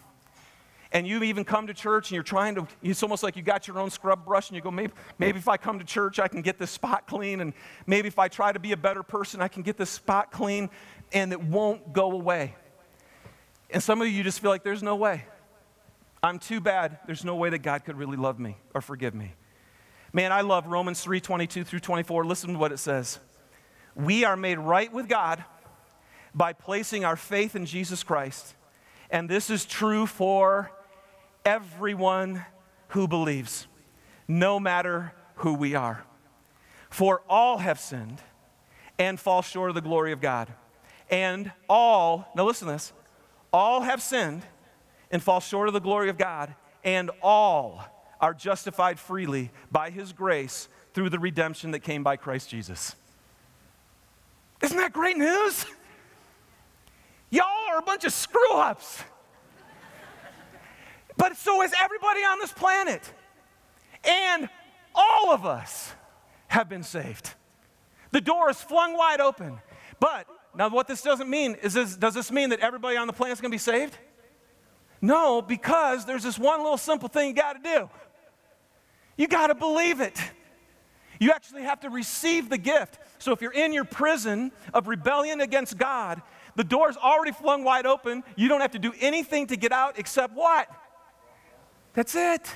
And 0.93 1.07
you've 1.07 1.23
even 1.23 1.45
come 1.45 1.67
to 1.67 1.73
church 1.73 2.09
and 2.09 2.15
you're 2.15 2.23
trying 2.23 2.55
to, 2.55 2.67
it's 2.83 3.01
almost 3.01 3.23
like 3.23 3.37
you 3.37 3.41
got 3.41 3.65
your 3.65 3.79
own 3.79 3.89
scrub 3.89 4.25
brush 4.25 4.49
and 4.49 4.57
you 4.57 4.61
go, 4.61 4.71
maybe, 4.71 4.91
maybe 5.17 5.39
if 5.39 5.47
I 5.47 5.55
come 5.55 5.79
to 5.79 5.85
church, 5.85 6.19
I 6.19 6.27
can 6.27 6.41
get 6.41 6.59
this 6.59 6.69
spot 6.69 7.07
clean. 7.07 7.39
And 7.39 7.53
maybe 7.87 8.09
if 8.09 8.19
I 8.19 8.27
try 8.27 8.51
to 8.51 8.59
be 8.59 8.73
a 8.73 8.77
better 8.77 9.01
person, 9.01 9.41
I 9.41 9.47
can 9.47 9.63
get 9.63 9.77
this 9.77 9.89
spot 9.89 10.31
clean 10.31 10.69
and 11.13 11.31
it 11.31 11.41
won't 11.41 11.93
go 11.93 12.11
away. 12.11 12.55
And 13.69 13.81
some 13.81 14.01
of 14.01 14.07
you 14.09 14.21
just 14.21 14.41
feel 14.41 14.51
like 14.51 14.63
there's 14.63 14.83
no 14.83 14.97
way. 14.97 15.23
I'm 16.21 16.39
too 16.39 16.59
bad. 16.59 16.99
There's 17.07 17.23
no 17.23 17.35
way 17.35 17.49
that 17.49 17.59
God 17.59 17.85
could 17.85 17.97
really 17.97 18.17
love 18.17 18.37
me 18.37 18.57
or 18.75 18.81
forgive 18.81 19.15
me. 19.15 19.33
Man, 20.11 20.33
I 20.33 20.41
love 20.41 20.67
Romans 20.67 21.01
3 21.01 21.21
22 21.21 21.63
through 21.63 21.79
24. 21.79 22.25
Listen 22.25 22.53
to 22.53 22.59
what 22.59 22.73
it 22.73 22.79
says. 22.79 23.17
We 23.95 24.25
are 24.25 24.35
made 24.35 24.59
right 24.59 24.91
with 24.91 25.07
God 25.07 25.43
by 26.33 26.53
placing 26.53 27.05
our 27.05 27.15
faith 27.15 27.55
in 27.55 27.65
Jesus 27.65 28.03
Christ. 28.03 28.55
And 29.09 29.29
this 29.29 29.49
is 29.49 29.65
true 29.65 30.05
for 30.05 30.71
everyone 31.45 32.45
who 32.89 33.07
believes, 33.07 33.67
no 34.27 34.59
matter 34.59 35.13
who 35.35 35.53
we 35.53 35.75
are. 35.75 36.03
For 36.89 37.21
all 37.29 37.57
have 37.57 37.79
sinned 37.79 38.21
and 38.97 39.19
fall 39.19 39.41
short 39.41 39.69
of 39.69 39.75
the 39.75 39.81
glory 39.81 40.11
of 40.11 40.21
God. 40.21 40.49
And 41.09 41.51
all, 41.69 42.29
now 42.35 42.45
listen 42.45 42.67
to 42.67 42.73
this, 42.73 42.93
all 43.51 43.81
have 43.81 44.01
sinned 44.01 44.43
and 45.09 45.21
fall 45.21 45.39
short 45.39 45.67
of 45.67 45.73
the 45.73 45.79
glory 45.79 46.09
of 46.09 46.17
God, 46.17 46.55
and 46.83 47.11
all 47.21 47.83
are 48.21 48.33
justified 48.33 48.99
freely 48.99 49.51
by 49.71 49.89
his 49.89 50.13
grace 50.13 50.69
through 50.93 51.09
the 51.09 51.19
redemption 51.19 51.71
that 51.71 51.79
came 51.79 52.03
by 52.03 52.15
Christ 52.15 52.49
Jesus. 52.49 52.95
Isn't 54.61 54.77
that 54.77 54.93
great 54.93 55.17
news? 55.17 55.65
Are 57.71 57.79
a 57.79 57.81
bunch 57.81 58.03
of 58.03 58.11
screw 58.11 58.53
ups. 58.53 59.01
But 61.15 61.37
so 61.37 61.61
is 61.61 61.71
everybody 61.81 62.19
on 62.21 62.39
this 62.39 62.51
planet. 62.51 63.01
And 64.03 64.49
all 64.93 65.31
of 65.31 65.45
us 65.45 65.93
have 66.47 66.67
been 66.67 66.83
saved. 66.83 67.33
The 68.11 68.19
door 68.19 68.49
is 68.49 68.59
flung 68.61 68.97
wide 68.97 69.21
open. 69.21 69.59
But 69.99 70.27
now, 70.53 70.67
what 70.67 70.87
this 70.87 71.01
doesn't 71.01 71.29
mean 71.29 71.55
is 71.61 71.73
this, 71.73 71.95
does 71.95 72.13
this 72.13 72.29
mean 72.29 72.49
that 72.49 72.59
everybody 72.59 72.97
on 72.97 73.07
the 73.07 73.13
planet 73.13 73.33
is 73.33 73.41
going 73.41 73.51
to 73.51 73.55
be 73.55 73.59
saved? 73.59 73.97
No, 75.01 75.41
because 75.41 76.05
there's 76.05 76.23
this 76.23 76.37
one 76.37 76.59
little 76.61 76.77
simple 76.77 77.07
thing 77.07 77.29
you 77.29 77.33
got 77.33 77.63
to 77.63 77.77
do. 77.77 77.89
You 79.15 79.27
got 79.27 79.47
to 79.47 79.55
believe 79.55 80.01
it. 80.01 80.19
You 81.19 81.31
actually 81.31 81.61
have 81.63 81.79
to 81.81 81.89
receive 81.89 82.49
the 82.49 82.57
gift. 82.57 82.97
So 83.19 83.31
if 83.31 83.41
you're 83.41 83.53
in 83.53 83.71
your 83.71 83.85
prison 83.85 84.51
of 84.73 84.87
rebellion 84.87 85.39
against 85.39 85.77
God, 85.77 86.21
the 86.55 86.63
door's 86.63 86.97
already 86.97 87.31
flung 87.31 87.63
wide 87.63 87.85
open. 87.85 88.23
You 88.35 88.47
don't 88.47 88.61
have 88.61 88.71
to 88.71 88.79
do 88.79 88.93
anything 88.99 89.47
to 89.47 89.55
get 89.55 89.71
out 89.71 89.97
except 89.97 90.33
what? 90.33 90.67
That's 91.93 92.15
it. 92.15 92.49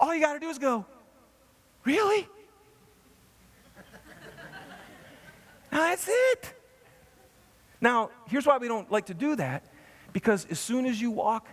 All 0.00 0.14
you 0.14 0.20
got 0.20 0.34
to 0.34 0.40
do 0.40 0.48
is 0.48 0.58
go, 0.58 0.84
Really? 1.88 2.28
now 5.72 5.78
that's 5.78 6.06
it. 6.06 6.52
Now, 7.80 8.10
here's 8.26 8.44
why 8.44 8.58
we 8.58 8.68
don't 8.68 8.92
like 8.92 9.06
to 9.06 9.14
do 9.14 9.36
that 9.36 9.64
because 10.12 10.46
as 10.50 10.58
soon 10.58 10.84
as 10.84 11.00
you 11.00 11.10
walk, 11.10 11.48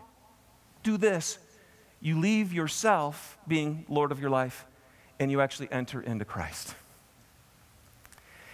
do 0.84 0.98
this, 0.98 1.40
you 2.02 2.20
leave 2.20 2.52
yourself 2.52 3.38
being 3.48 3.86
Lord 3.88 4.12
of 4.12 4.20
your 4.20 4.30
life 4.30 4.66
and 5.20 5.32
you 5.32 5.40
actually 5.40 5.72
enter 5.72 6.02
into 6.02 6.26
Christ. 6.26 6.76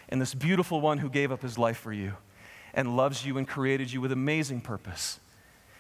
And 0.09 0.21
this 0.21 0.35
beautiful 0.35 0.81
one 0.81 0.99
who 0.99 1.09
gave 1.09 1.31
up 1.31 1.41
his 1.41 1.57
life 1.57 1.77
for 1.77 1.93
you 1.93 2.13
and 2.73 2.95
loves 2.95 3.25
you 3.25 3.37
and 3.37 3.47
created 3.47 3.91
you 3.91 4.01
with 4.01 4.11
amazing 4.11 4.61
purpose 4.61 5.19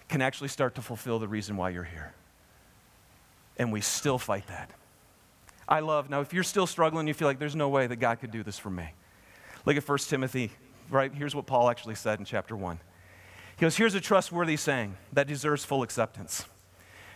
can 0.09 0.21
actually 0.21 0.49
start 0.49 0.75
to 0.75 0.81
fulfill 0.81 1.19
the 1.19 1.27
reason 1.27 1.55
why 1.57 1.69
you're 1.69 1.83
here. 1.83 2.13
And 3.57 3.71
we 3.71 3.81
still 3.81 4.17
fight 4.17 4.47
that. 4.47 4.69
I 5.67 5.79
love, 5.79 6.09
now, 6.09 6.19
if 6.19 6.33
you're 6.33 6.43
still 6.43 6.67
struggling, 6.67 7.07
you 7.07 7.13
feel 7.13 7.27
like 7.27 7.39
there's 7.39 7.55
no 7.55 7.69
way 7.69 7.87
that 7.87 7.95
God 7.95 8.19
could 8.19 8.31
do 8.31 8.43
this 8.43 8.59
for 8.59 8.69
me. 8.69 8.89
Look 9.65 9.77
at 9.77 9.87
1 9.87 9.97
Timothy, 9.99 10.51
right? 10.89 11.13
Here's 11.13 11.33
what 11.33 11.45
Paul 11.45 11.69
actually 11.69 11.95
said 11.95 12.19
in 12.19 12.25
chapter 12.25 12.57
1. 12.57 12.79
He 13.55 13.61
goes, 13.61 13.77
Here's 13.77 13.95
a 13.95 14.01
trustworthy 14.01 14.57
saying 14.57 14.97
that 15.13 15.27
deserves 15.27 15.63
full 15.63 15.83
acceptance 15.83 16.45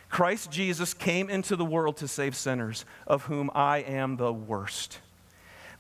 Christ 0.10 0.52
Jesus 0.52 0.94
came 0.94 1.30
into 1.30 1.56
the 1.56 1.66
world 1.66 1.98
to 1.98 2.08
save 2.08 2.36
sinners, 2.36 2.86
of 3.06 3.24
whom 3.24 3.52
I 3.54 3.80
am 3.80 4.16
the 4.16 4.32
worst. 4.32 5.00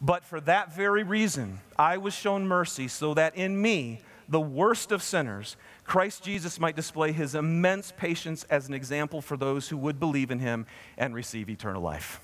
But 0.02 0.26
for 0.26 0.42
that 0.42 0.76
very 0.76 1.04
reason, 1.04 1.60
I 1.78 1.98
was 1.98 2.14
shown 2.14 2.48
mercy 2.48 2.88
so 2.88 3.14
that 3.14 3.36
in 3.36 3.62
me, 3.62 4.02
the 4.28 4.42
worst 4.42 4.92
of 4.92 5.02
sinners, 5.04 5.56
Christ 5.84 6.24
Jesus 6.24 6.60
might 6.60 6.76
display 6.76 7.12
his 7.12 7.36
immense 7.36 7.94
patience 7.96 8.44
as 8.50 8.68
an 8.68 8.74
example 8.74 9.22
for 9.22 9.38
those 9.38 9.70
who 9.70 9.78
would 9.78 10.00
believe 10.00 10.32
in 10.32 10.40
him 10.40 10.66
and 10.98 11.14
receive 11.14 11.50
eternal 11.50 11.82
life. 11.82 12.20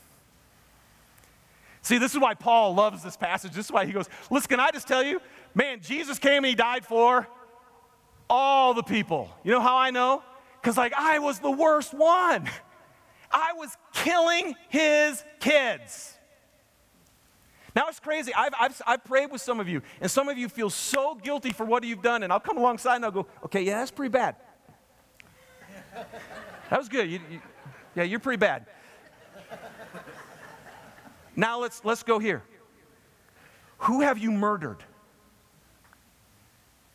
See, 1.84 1.98
this 1.98 2.14
is 2.14 2.20
why 2.20 2.34
Paul 2.36 2.76
loves 2.76 3.04
this 3.04 3.18
passage. 3.18 3.54
This 3.54 3.66
is 3.66 3.72
why 3.72 3.86
he 3.86 3.92
goes, 3.92 4.08
Listen, 4.30 4.50
can 4.50 4.60
I 4.60 4.72
just 4.72 4.88
tell 4.88 5.04
you, 5.04 5.20
man, 5.56 5.80
Jesus 5.82 6.20
came 6.20 6.38
and 6.38 6.48
he 6.48 6.56
died 6.56 6.86
for 6.86 7.28
all 8.30 8.74
the 8.74 8.84
people. 8.84 9.30
You 9.44 9.52
know 9.52 9.62
how 9.62 9.78
I 9.78 9.90
know? 9.90 10.24
Because, 10.62 10.78
like, 10.78 10.94
I 10.96 11.20
was 11.20 11.40
the 11.40 11.52
worst 11.52 11.94
one. 11.94 12.48
I 13.32 13.54
was 13.54 13.76
killing 13.94 14.56
his 14.70 15.24
kids. 15.40 16.11
Now 17.76 17.88
it's 17.88 18.00
crazy. 18.00 18.34
I've, 18.34 18.54
I've, 18.60 18.82
I've 18.86 19.04
prayed 19.04 19.32
with 19.32 19.42
some 19.42 19.60
of 19.60 19.70
you, 19.70 19.82
and 20.02 20.12
some 20.12 20.28
of 20.28 20.38
you 20.38 20.50
feel 20.50 20.70
so 20.70 21.16
guilty 21.16 21.52
for 21.52 21.66
what 21.66 21.84
you've 21.84 22.02
done, 22.02 22.24
and 22.24 22.32
I'll 22.32 22.40
come 22.40 22.58
alongside 22.58 22.98
and 22.98 23.06
I'll 23.06 23.12
go, 23.12 23.28
okay, 23.46 23.62
yeah, 23.62 23.80
that's 23.80 23.92
pretty 23.92 24.12
bad. 24.12 24.36
that 26.70 26.78
was 26.80 26.90
good. 26.90 27.10
You, 27.10 27.20
you, 27.30 27.42
yeah, 27.96 28.04
you're 28.04 28.20
pretty 28.20 28.40
bad. 28.40 28.66
now 31.36 31.60
let's, 31.60 31.84
let's 31.86 32.04
go 32.04 32.20
here. 32.20 32.44
Who 33.80 34.02
have 34.02 34.18
you 34.18 34.32
murdered? 34.32 34.84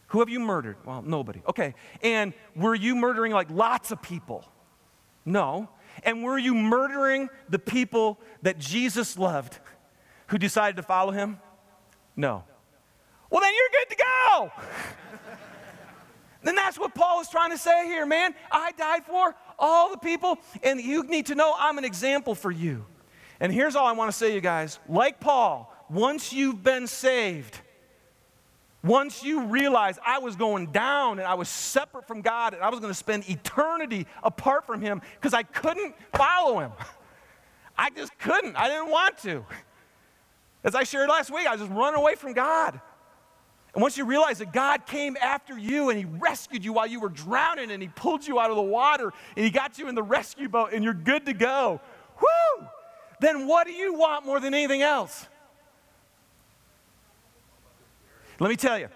Who 0.09 0.21
have 0.21 0.29
you 0.29 0.41
murdered? 0.41 0.77
Well, 0.85 1.03
nobody. 1.03 1.43
Okay. 1.49 1.75
And 2.03 2.33
were 2.55 2.75
you 2.75 2.95
murdering 2.95 3.33
like 3.33 3.51
lots 3.51 3.91
of 3.91 4.01
people? 4.01 4.45
No. 5.25 5.69
And 6.05 6.23
were 6.23 6.39
you 6.39 6.55
murdering 6.55 7.29
the 7.49 7.59
people 7.59 8.21
that 8.43 8.59
Jesus 8.59 9.19
loved 9.19 9.59
who 10.27 10.39
decided 10.39 10.77
to 10.77 10.83
follow 10.83 11.13
him? 11.13 11.39
No. 12.17 12.45
Well, 13.31 13.41
then 13.41 13.53
you're 13.55 13.83
good 13.83 13.97
to 13.97 14.03
go. 14.03 14.53
then 16.43 16.55
that's 16.55 16.79
what 16.79 16.95
Paul 16.95 17.21
is 17.21 17.29
trying 17.29 17.51
to 17.51 17.59
say 17.59 17.87
here, 17.87 18.07
man. 18.07 18.35
I 18.51 18.73
died 18.73 19.05
for 19.05 19.35
all 19.59 19.91
the 19.91 19.99
people, 19.99 20.39
and 20.63 20.81
you 20.81 21.05
need 21.05 21.27
to 21.27 21.35
know 21.35 21.55
I'm 21.59 21.79
an 21.79 21.85
example 21.85 22.35
for 22.35 22.51
you. 22.51 22.85
And 23.41 23.53
here's 23.53 23.77
all 23.77 23.87
I 23.87 23.93
want 23.93 24.11
to 24.11 24.17
say, 24.17 24.35
you 24.35 24.41
guys. 24.41 24.79
Like 24.89 25.21
Paul, 25.21 25.73
once 25.91 26.33
you've 26.33 26.63
been 26.63 26.87
saved, 26.87 27.61
once 28.83 29.23
you 29.23 29.47
realize 29.47 29.99
I 30.05 30.21
was 30.21 30.37
going 30.37 30.69
down 30.69 31.19
and 31.19 31.27
I 31.27 31.35
was 31.35 31.49
separate 31.49 32.07
from 32.07 32.23
God 32.23 32.55
and 32.55 32.63
I 32.63 32.71
was 32.71 32.81
going 32.81 32.91
to 32.91 32.99
spend 32.99 33.29
eternity 33.29 34.07
apart 34.23 34.67
from 34.67 34.81
Him 34.81 35.03
because 35.15 35.35
I 35.35 35.43
couldn't 35.43 35.95
follow 36.15 36.61
Him. 36.61 36.73
I 37.79 37.91
just 37.91 38.17
couldn't. 38.19 38.57
I 38.57 38.69
didn't 38.69 38.91
want 38.91 39.19
to. 39.19 39.45
As 40.67 40.75
I 40.75 40.83
shared 40.83 41.09
last 41.09 41.31
week, 41.31 41.47
I 41.47 41.53
was 41.53 41.61
just 41.61 41.73
running 41.73 41.97
away 41.97 42.17
from 42.17 42.33
God. 42.33 42.81
And 43.73 43.81
once 43.81 43.97
you 43.97 44.05
realize 44.05 44.39
that 44.39 44.53
God 44.53 44.85
came 44.85 45.17
after 45.23 45.57
you 45.57 45.91
and 45.91 45.99
He 45.99 46.05
rescued 46.05 46.65
you 46.65 46.73
while 46.73 46.89
you 46.89 46.99
were 46.99 47.09
drowning 47.09 47.71
and 47.71 47.81
He 47.81 47.89
pulled 47.89 48.27
you 48.27 48.41
out 48.41 48.51
of 48.51 48.57
the 48.57 48.63
water 48.63 49.13
and 49.37 49.45
He 49.45 49.51
got 49.51 49.79
you 49.79 49.89
in 49.89 49.95
the 49.95 50.03
rescue 50.03 50.49
boat 50.49 50.73
and 50.73 50.83
you're 50.83 50.93
good 50.93 51.25
to 51.27 51.35
go, 51.35 51.81
whoo! 52.21 52.67
Then 53.21 53.47
what 53.47 53.69
do 53.69 53.73
you 53.73 53.95
want 53.95 54.27
more 54.27 54.41
than 54.41 54.55
anything 54.55 54.83
else? 54.83 55.29
Let 58.41 58.51
me 58.51 58.57
tell 58.57 58.79
you. 58.79 58.89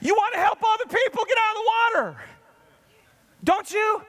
you 0.00 0.12
want 0.12 0.34
to 0.34 0.40
help 0.40 0.58
other 0.60 0.84
people 0.86 1.24
get 1.24 1.38
out 1.38 1.50
of 1.50 1.62
the 1.62 1.70
water, 2.02 2.16
don't 3.44 3.70
you? 3.70 4.02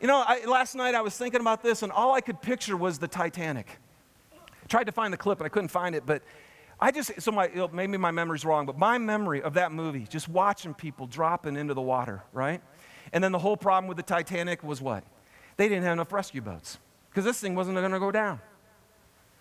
You 0.00 0.06
know, 0.06 0.24
I, 0.26 0.46
last 0.46 0.74
night 0.74 0.94
I 0.94 1.02
was 1.02 1.14
thinking 1.14 1.42
about 1.42 1.62
this, 1.62 1.82
and 1.82 1.92
all 1.92 2.14
I 2.14 2.22
could 2.22 2.40
picture 2.40 2.76
was 2.76 2.98
the 2.98 3.08
Titanic. 3.08 3.78
Tried 4.68 4.84
to 4.84 4.92
find 4.92 5.12
the 5.12 5.16
clip, 5.16 5.38
and 5.38 5.46
I 5.46 5.48
couldn't 5.48 5.68
find 5.68 5.94
it, 5.94 6.04
but 6.04 6.22
I 6.80 6.90
just, 6.90 7.20
so 7.20 7.32
my, 7.32 7.48
maybe 7.72 7.96
my 7.96 8.10
memory's 8.10 8.44
wrong, 8.44 8.66
but 8.66 8.78
my 8.78 8.98
memory 8.98 9.42
of 9.42 9.54
that 9.54 9.72
movie, 9.72 10.06
just 10.08 10.28
watching 10.28 10.74
people 10.74 11.06
dropping 11.06 11.56
into 11.56 11.74
the 11.74 11.80
water, 11.80 12.22
right? 12.32 12.60
And 13.12 13.24
then 13.24 13.32
the 13.32 13.38
whole 13.38 13.56
problem 13.56 13.88
with 13.88 13.96
the 13.96 14.02
Titanic 14.02 14.62
was 14.62 14.80
what? 14.80 15.02
They 15.56 15.68
didn't 15.68 15.84
have 15.84 15.94
enough 15.94 16.12
rescue 16.12 16.40
boats 16.40 16.78
because 17.10 17.24
this 17.24 17.40
thing 17.40 17.54
wasn't 17.54 17.76
going 17.76 17.90
to 17.90 17.98
go 17.98 18.12
down. 18.12 18.40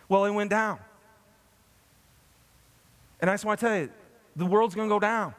Well, 0.09 0.25
it 0.25 0.31
went 0.31 0.49
down. 0.49 0.79
And 3.19 3.29
I 3.29 3.33
just 3.33 3.45
want 3.45 3.59
to 3.59 3.65
tell 3.65 3.77
you, 3.77 3.89
the 4.35 4.45
world's 4.45 4.73
going 4.73 4.87
to 4.87 4.93
go 4.93 4.99
down. 4.99 5.35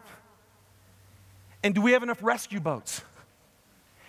And 1.64 1.74
do 1.74 1.80
we 1.80 1.92
have 1.92 2.02
enough 2.02 2.22
rescue 2.22 2.60
boats? 2.60 3.02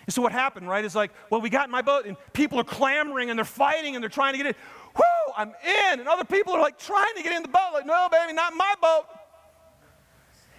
And 0.06 0.14
so 0.14 0.22
what 0.22 0.32
happened, 0.32 0.68
right, 0.68 0.84
is 0.84 0.94
like, 0.94 1.12
well, 1.28 1.40
we 1.40 1.50
got 1.50 1.66
in 1.66 1.70
my 1.70 1.82
boat, 1.82 2.06
and 2.06 2.16
people 2.32 2.58
are 2.58 2.64
clamoring 2.64 3.30
and 3.30 3.38
they're 3.38 3.44
fighting 3.44 3.94
and 3.94 4.02
they're 4.02 4.08
trying 4.08 4.32
to 4.34 4.38
get 4.38 4.46
in. 4.46 4.54
Whoo, 4.96 5.32
I'm 5.36 5.48
in. 5.48 6.00
And 6.00 6.08
other 6.08 6.24
people 6.24 6.54
are 6.54 6.60
like 6.60 6.78
trying 6.78 7.14
to 7.16 7.22
get 7.22 7.32
in 7.32 7.42
the 7.42 7.48
boat, 7.48 7.70
like, 7.72 7.86
no, 7.86 8.08
baby, 8.10 8.32
not 8.32 8.54
my 8.54 8.74
boat. 8.80 9.06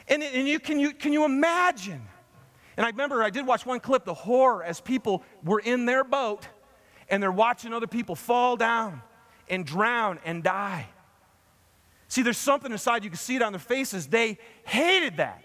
And, 0.07 0.23
and 0.23 0.47
you, 0.47 0.59
can, 0.59 0.79
you, 0.79 0.93
can 0.93 1.13
you 1.13 1.25
imagine? 1.25 2.01
And 2.77 2.85
I 2.85 2.89
remember 2.89 3.23
I 3.23 3.29
did 3.29 3.45
watch 3.45 3.65
one 3.65 3.79
clip, 3.79 4.05
the 4.05 4.13
horror 4.13 4.63
as 4.63 4.81
people 4.81 5.23
were 5.43 5.59
in 5.59 5.85
their 5.85 6.03
boat 6.03 6.47
and 7.09 7.21
they're 7.21 7.31
watching 7.31 7.73
other 7.73 7.87
people 7.87 8.15
fall 8.15 8.55
down 8.55 9.01
and 9.49 9.65
drown 9.65 10.19
and 10.25 10.41
die. 10.41 10.87
See, 12.07 12.23
there's 12.23 12.37
something 12.37 12.71
inside, 12.71 13.03
you 13.03 13.09
can 13.09 13.19
see 13.19 13.35
it 13.35 13.41
on 13.41 13.53
their 13.53 13.59
faces. 13.59 14.07
They 14.07 14.37
hated 14.65 15.17
that. 15.17 15.43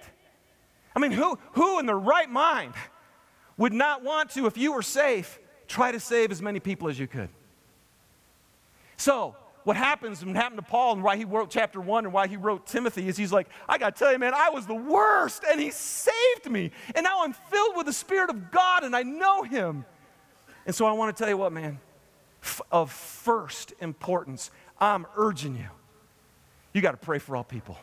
I 0.95 0.99
mean, 0.99 1.13
who, 1.13 1.39
who 1.53 1.79
in 1.79 1.87
their 1.87 1.99
right 1.99 2.31
mind 2.31 2.75
would 3.57 3.73
not 3.73 4.03
want 4.03 4.31
to, 4.31 4.47
if 4.47 4.57
you 4.57 4.73
were 4.73 4.83
safe, 4.83 5.39
try 5.69 5.93
to 5.93 6.01
save 6.01 6.31
as 6.31 6.41
many 6.41 6.59
people 6.59 6.89
as 6.89 6.99
you 6.99 7.07
could? 7.07 7.29
So, 8.97 9.37
what 9.65 9.77
happens 9.77 10.23
and 10.23 10.37
happened 10.37 10.61
to 10.61 10.67
Paul 10.67 10.95
and 10.95 11.03
why 11.03 11.17
he 11.17 11.25
wrote 11.25 11.51
chapter 11.51 11.81
one 11.81 12.05
and 12.05 12.15
why 12.15 12.29
he 12.29 12.37
wrote 12.37 12.67
Timothy 12.67 13.09
is 13.09 13.17
he's 13.17 13.33
like, 13.33 13.49
I 13.69 13.79
got 13.79 13.97
to 13.97 13.99
tell 13.99 14.13
you, 14.13 14.19
man, 14.19 14.33
I 14.33 14.51
was 14.51 14.67
the 14.67 14.75
worst 14.75 15.43
and 15.51 15.61
he 15.61 15.73
saved 15.73 16.49
me. 16.49 16.71
And 16.95 17.03
now 17.03 17.25
I'm 17.25 17.33
filled 17.33 17.77
with 17.77 17.87
the 17.87 17.93
Spirit 17.93 18.31
of 18.31 18.53
God 18.53 18.85
and 18.85 18.95
I 18.95 19.03
know 19.03 19.43
him. 19.43 19.85
And 20.67 20.75
so 20.75 20.87
I 20.87 20.93
want 20.93 21.17
to 21.17 21.21
tell 21.21 21.29
you 21.29 21.37
what, 21.37 21.53
man, 21.53 21.81
f- 22.43 22.63
of 22.71 22.93
first 22.93 23.73
importance, 23.81 24.53
I'm 24.81 25.05
urging 25.17 25.57
you 25.57 25.69
you 26.77 26.83
got 26.83 26.91
to 26.91 26.99
pray 26.99 27.19
for 27.19 27.35
all 27.35 27.43
people. 27.43 27.79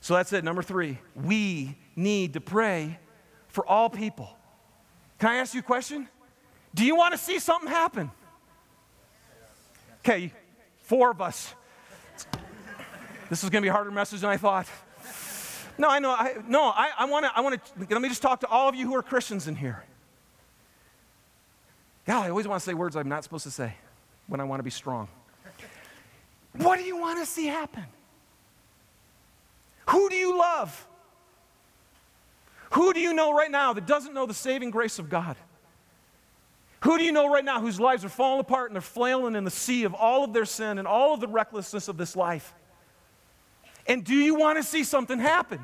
So 0.00 0.14
that's 0.14 0.32
it. 0.32 0.42
Number 0.42 0.64
three, 0.64 0.98
we 1.14 1.76
need 1.94 2.32
to 2.32 2.40
pray 2.40 2.98
for 3.46 3.64
all 3.64 3.88
people. 3.88 4.28
Can 5.20 5.30
I 5.30 5.36
ask 5.36 5.54
you 5.54 5.60
a 5.60 5.62
question? 5.62 6.08
Do 6.74 6.84
you 6.84 6.96
want 6.96 7.12
to 7.12 7.18
see 7.18 7.38
something 7.38 7.70
happen? 7.70 8.10
Okay, 10.08 10.32
four 10.84 11.10
of 11.10 11.20
us. 11.20 11.54
This 13.28 13.44
is 13.44 13.50
going 13.50 13.60
to 13.60 13.66
be 13.66 13.68
a 13.68 13.72
harder 13.74 13.90
message 13.90 14.22
than 14.22 14.30
I 14.30 14.38
thought. 14.38 14.66
No, 15.76 15.90
I 15.90 15.98
know. 15.98 16.10
I, 16.10 16.36
no, 16.48 16.62
I, 16.62 16.88
I 16.98 17.04
want 17.04 17.26
to. 17.26 17.32
I 17.36 17.42
want 17.42 17.62
to. 17.62 17.86
Let 17.90 18.00
me 18.00 18.08
just 18.08 18.22
talk 18.22 18.40
to 18.40 18.46
all 18.46 18.70
of 18.70 18.74
you 18.74 18.86
who 18.86 18.94
are 18.94 19.02
Christians 19.02 19.48
in 19.48 19.54
here. 19.54 19.84
God, 22.06 22.24
I 22.24 22.30
always 22.30 22.48
want 22.48 22.58
to 22.58 22.64
say 22.64 22.72
words 22.72 22.96
I'm 22.96 23.10
not 23.10 23.22
supposed 23.22 23.44
to 23.44 23.50
say 23.50 23.74
when 24.28 24.40
I 24.40 24.44
want 24.44 24.60
to 24.60 24.64
be 24.64 24.70
strong. 24.70 25.08
What 26.54 26.78
do 26.78 26.84
you 26.84 26.96
want 26.96 27.18
to 27.18 27.26
see 27.26 27.44
happen? 27.44 27.84
Who 29.90 30.08
do 30.08 30.16
you 30.16 30.38
love? 30.38 30.86
Who 32.70 32.94
do 32.94 33.00
you 33.00 33.12
know 33.12 33.34
right 33.34 33.50
now 33.50 33.74
that 33.74 33.84
doesn't 33.84 34.14
know 34.14 34.24
the 34.24 34.32
saving 34.32 34.70
grace 34.70 34.98
of 34.98 35.10
God? 35.10 35.36
Who 36.80 36.96
do 36.96 37.04
you 37.04 37.12
know 37.12 37.28
right 37.32 37.44
now 37.44 37.60
whose 37.60 37.80
lives 37.80 38.04
are 38.04 38.08
falling 38.08 38.40
apart 38.40 38.70
and 38.70 38.76
they're 38.76 38.80
flailing 38.80 39.34
in 39.34 39.44
the 39.44 39.50
sea 39.50 39.84
of 39.84 39.94
all 39.94 40.24
of 40.24 40.32
their 40.32 40.44
sin 40.44 40.78
and 40.78 40.86
all 40.86 41.14
of 41.14 41.20
the 41.20 41.28
recklessness 41.28 41.88
of 41.88 41.96
this 41.96 42.14
life? 42.14 42.54
And 43.86 44.04
do 44.04 44.14
you 44.14 44.34
want 44.34 44.58
to 44.58 44.62
see 44.62 44.84
something 44.84 45.18
happen? 45.18 45.60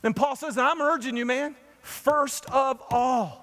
Then 0.00 0.14
Paul 0.14 0.36
says, 0.36 0.56
I'm 0.56 0.80
urging 0.80 1.16
you, 1.16 1.26
man, 1.26 1.56
first 1.82 2.46
of 2.50 2.82
all, 2.90 3.42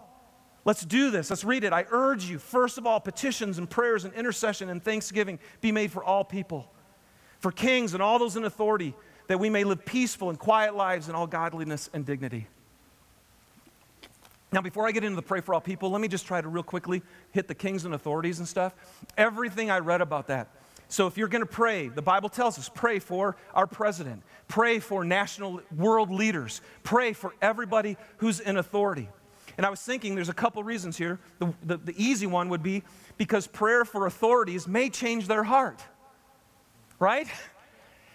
Let's 0.65 0.85
do 0.85 1.09
this. 1.09 1.29
Let's 1.29 1.43
read 1.43 1.63
it. 1.63 1.73
I 1.73 1.85
urge 1.89 2.25
you, 2.25 2.37
first 2.37 2.77
of 2.77 2.85
all, 2.85 2.99
petitions 2.99 3.57
and 3.57 3.67
prayers 3.67 4.05
and 4.05 4.13
intercession 4.13 4.69
and 4.69 4.83
thanksgiving 4.83 5.39
be 5.61 5.71
made 5.71 5.91
for 5.91 6.03
all 6.03 6.23
people, 6.23 6.71
for 7.39 7.51
kings 7.51 7.93
and 7.93 8.03
all 8.03 8.19
those 8.19 8.35
in 8.35 8.43
authority, 8.43 8.93
that 9.27 9.39
we 9.39 9.49
may 9.49 9.63
live 9.63 9.83
peaceful 9.85 10.29
and 10.29 10.37
quiet 10.37 10.75
lives 10.75 11.09
in 11.09 11.15
all 11.15 11.25
godliness 11.25 11.89
and 11.93 12.05
dignity. 12.05 12.47
Now, 14.51 14.61
before 14.61 14.87
I 14.87 14.91
get 14.91 15.03
into 15.03 15.15
the 15.15 15.21
pray 15.21 15.41
for 15.41 15.53
all 15.53 15.61
people, 15.61 15.91
let 15.91 16.01
me 16.01 16.07
just 16.07 16.25
try 16.25 16.41
to 16.41 16.47
real 16.47 16.63
quickly 16.63 17.03
hit 17.31 17.47
the 17.47 17.53
kings 17.53 17.85
and 17.85 17.93
authorities 17.93 18.39
and 18.39 18.47
stuff. 18.47 18.73
Everything 19.15 19.69
I 19.69 19.79
read 19.79 20.01
about 20.01 20.27
that. 20.27 20.49
So, 20.87 21.05
if 21.05 21.17
you're 21.17 21.27
going 21.27 21.43
to 21.43 21.51
pray, 21.51 21.87
the 21.87 22.01
Bible 22.01 22.29
tells 22.29 22.57
us 22.57 22.67
pray 22.67 22.97
for 22.97 23.37
our 23.53 23.67
president, 23.67 24.23
pray 24.47 24.79
for 24.79 25.05
national 25.05 25.61
world 25.75 26.09
leaders, 26.09 26.61
pray 26.81 27.13
for 27.13 27.35
everybody 27.43 27.95
who's 28.17 28.39
in 28.39 28.57
authority. 28.57 29.07
And 29.55 29.65
I 29.65 29.69
was 29.69 29.81
thinking 29.81 30.15
there's 30.15 30.29
a 30.29 30.33
couple 30.33 30.63
reasons 30.63 30.97
here. 30.97 31.19
The, 31.37 31.53
the, 31.63 31.77
the, 31.77 31.93
easy 32.03 32.25
one 32.25 32.49
would 32.49 32.63
be 32.63 32.81
because 33.17 33.45
prayer 33.45 33.83
for 33.83 34.05
authorities 34.05 34.67
may 34.67 34.89
change 34.89 35.27
their 35.27 35.43
heart, 35.43 35.83
right? 36.97 37.27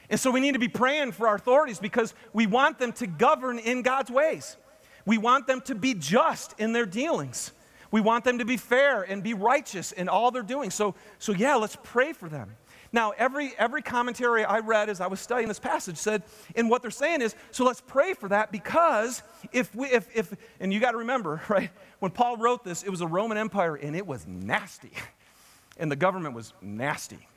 And 0.08 0.18
so 0.18 0.30
we 0.30 0.40
need 0.40 0.52
to 0.52 0.58
be 0.58 0.68
praying 0.68 1.12
for 1.12 1.28
our 1.28 1.34
authorities 1.34 1.78
because 1.78 2.14
we 2.32 2.46
want 2.46 2.78
them 2.78 2.92
to 2.92 3.06
govern 3.06 3.58
in 3.58 3.82
God's 3.82 4.10
ways. 4.10 4.56
We 5.04 5.18
want 5.18 5.46
them 5.46 5.60
to 5.62 5.74
be 5.74 5.94
just 5.94 6.58
in 6.58 6.72
their 6.72 6.86
dealings. 6.86 7.52
We 7.90 8.00
want 8.00 8.24
them 8.24 8.38
to 8.38 8.44
be 8.44 8.56
fair 8.56 9.02
and 9.02 9.22
be 9.22 9.34
righteous 9.34 9.92
in 9.92 10.08
all 10.08 10.30
they're 10.30 10.42
doing. 10.42 10.70
So, 10.70 10.94
so 11.18 11.32
yeah, 11.32 11.54
let's 11.56 11.76
pray 11.82 12.12
for 12.12 12.28
them. 12.28 12.56
Now, 12.94 13.12
every, 13.18 13.52
every 13.58 13.82
commentary 13.82 14.44
I 14.44 14.60
read 14.60 14.88
as 14.88 15.00
I 15.00 15.08
was 15.08 15.18
studying 15.18 15.48
this 15.48 15.58
passage 15.58 15.96
said, 15.96 16.22
and 16.54 16.70
what 16.70 16.80
they're 16.80 16.92
saying 16.92 17.22
is, 17.22 17.34
so 17.50 17.64
let's 17.64 17.80
pray 17.80 18.14
for 18.14 18.28
that 18.28 18.52
because 18.52 19.22
if 19.52 19.74
we, 19.74 19.88
if, 19.88 20.08
if 20.14 20.32
and 20.60 20.72
you 20.72 20.78
got 20.78 20.92
to 20.92 20.98
remember, 20.98 21.42
right, 21.48 21.70
when 21.98 22.12
Paul 22.12 22.36
wrote 22.36 22.64
this, 22.64 22.84
it 22.84 22.90
was 22.90 23.00
a 23.00 23.06
Roman 23.06 23.36
Empire 23.36 23.74
and 23.74 23.96
it 23.96 24.06
was 24.06 24.26
nasty. 24.26 24.92
and 25.76 25.90
the 25.90 25.96
government 25.96 26.34
was 26.34 26.52
nasty. 26.62 27.28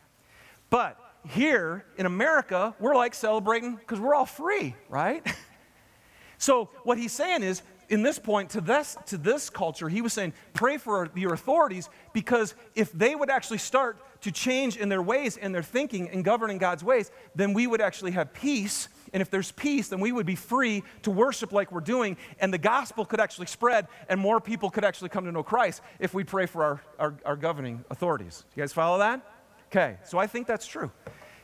But 0.70 1.00
here 1.28 1.86
in 1.98 2.06
America, 2.06 2.76
we're 2.80 2.96
like 2.96 3.14
celebrating 3.14 3.76
because 3.76 4.00
we're 4.00 4.14
all 4.14 4.26
free, 4.26 4.76
right? 4.90 5.26
so 6.38 6.70
what 6.84 6.98
he's 6.98 7.12
saying 7.12 7.44
is, 7.44 7.62
in 7.90 8.04
this 8.04 8.20
point 8.20 8.50
to 8.50 8.62
this 8.62 8.98
to 9.08 9.18
this 9.18 9.50
culture, 9.50 9.88
he 9.88 10.02
was 10.02 10.14
saying, 10.14 10.34
pray 10.54 10.78
for 10.78 11.10
your 11.16 11.34
authorities 11.34 11.90
because 12.14 12.54
if 12.76 12.92
they 12.92 13.16
would 13.16 13.30
actually 13.30 13.60
start 13.60 13.98
to 14.22 14.32
change 14.32 14.78
in 14.78 14.90
their 14.90 15.02
ways 15.02 15.38
and 15.38 15.54
their 15.54 15.64
thinking 15.64 16.10
and 16.10 16.26
governing 16.26 16.58
God's 16.58 16.84
ways, 16.84 17.12
then 17.36 17.54
we 17.54 17.66
would 17.66 17.82
actually 17.82 18.12
have 18.12 18.34
peace. 18.34 18.90
And 19.14 19.22
if 19.22 19.30
there's 19.30 19.54
peace, 19.54 19.88
then 19.88 20.02
we 20.02 20.12
would 20.12 20.26
be 20.26 20.36
free 20.36 20.84
to 21.04 21.12
worship 21.12 21.54
like 21.54 21.72
we're 21.72 21.80
doing, 21.80 22.18
and 22.40 22.54
the 22.54 22.58
gospel 22.58 23.06
could 23.06 23.22
actually 23.22 23.48
spread, 23.48 23.88
and 24.10 24.20
more 24.20 24.42
people 24.42 24.70
could 24.70 24.84
actually 24.84 25.10
come 25.10 25.24
to 25.24 25.32
know 25.32 25.44
Christ 25.44 25.82
if 26.00 26.14
we 26.14 26.26
pray 26.26 26.46
for 26.46 26.64
our, 26.64 26.82
our, 27.00 27.14
our 27.26 27.36
governing 27.38 27.86
authorities. 27.90 28.44
You 28.54 28.64
guys 28.64 28.74
follow 28.74 28.98
that? 28.98 29.22
Okay, 29.72 29.98
so 30.04 30.18
I 30.18 30.28
think 30.28 30.46
that's 30.46 30.68
true. 30.68 30.92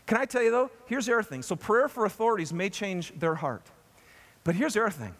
Can 0.07 0.17
I 0.17 0.25
tell 0.25 0.43
you 0.43 0.51
though? 0.51 0.71
Here's 0.87 1.05
the 1.05 1.13
other 1.13 1.23
thing. 1.23 1.41
So 1.41 1.55
prayer 1.55 1.87
for 1.87 2.03
authorities 2.03 2.51
may 2.51 2.69
change 2.69 3.17
their 3.17 3.35
heart. 3.35 3.65
But 4.43 4.55
here's 4.55 4.73
the 4.73 4.81
other 4.81 4.89
thing. 4.89 5.15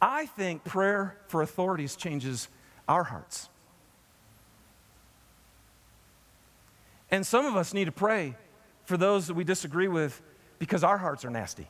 I 0.00 0.26
think 0.26 0.64
prayer 0.64 1.16
for 1.28 1.42
authorities 1.42 1.94
changes 1.96 2.48
our 2.88 3.04
hearts. 3.04 3.48
And 7.10 7.26
some 7.26 7.46
of 7.46 7.56
us 7.56 7.74
need 7.74 7.84
to 7.84 7.92
pray 7.92 8.34
for 8.84 8.96
those 8.96 9.26
that 9.26 9.34
we 9.34 9.44
disagree 9.44 9.88
with 9.88 10.20
because 10.58 10.82
our 10.82 10.98
hearts 10.98 11.24
are 11.24 11.30
nasty. 11.30 11.68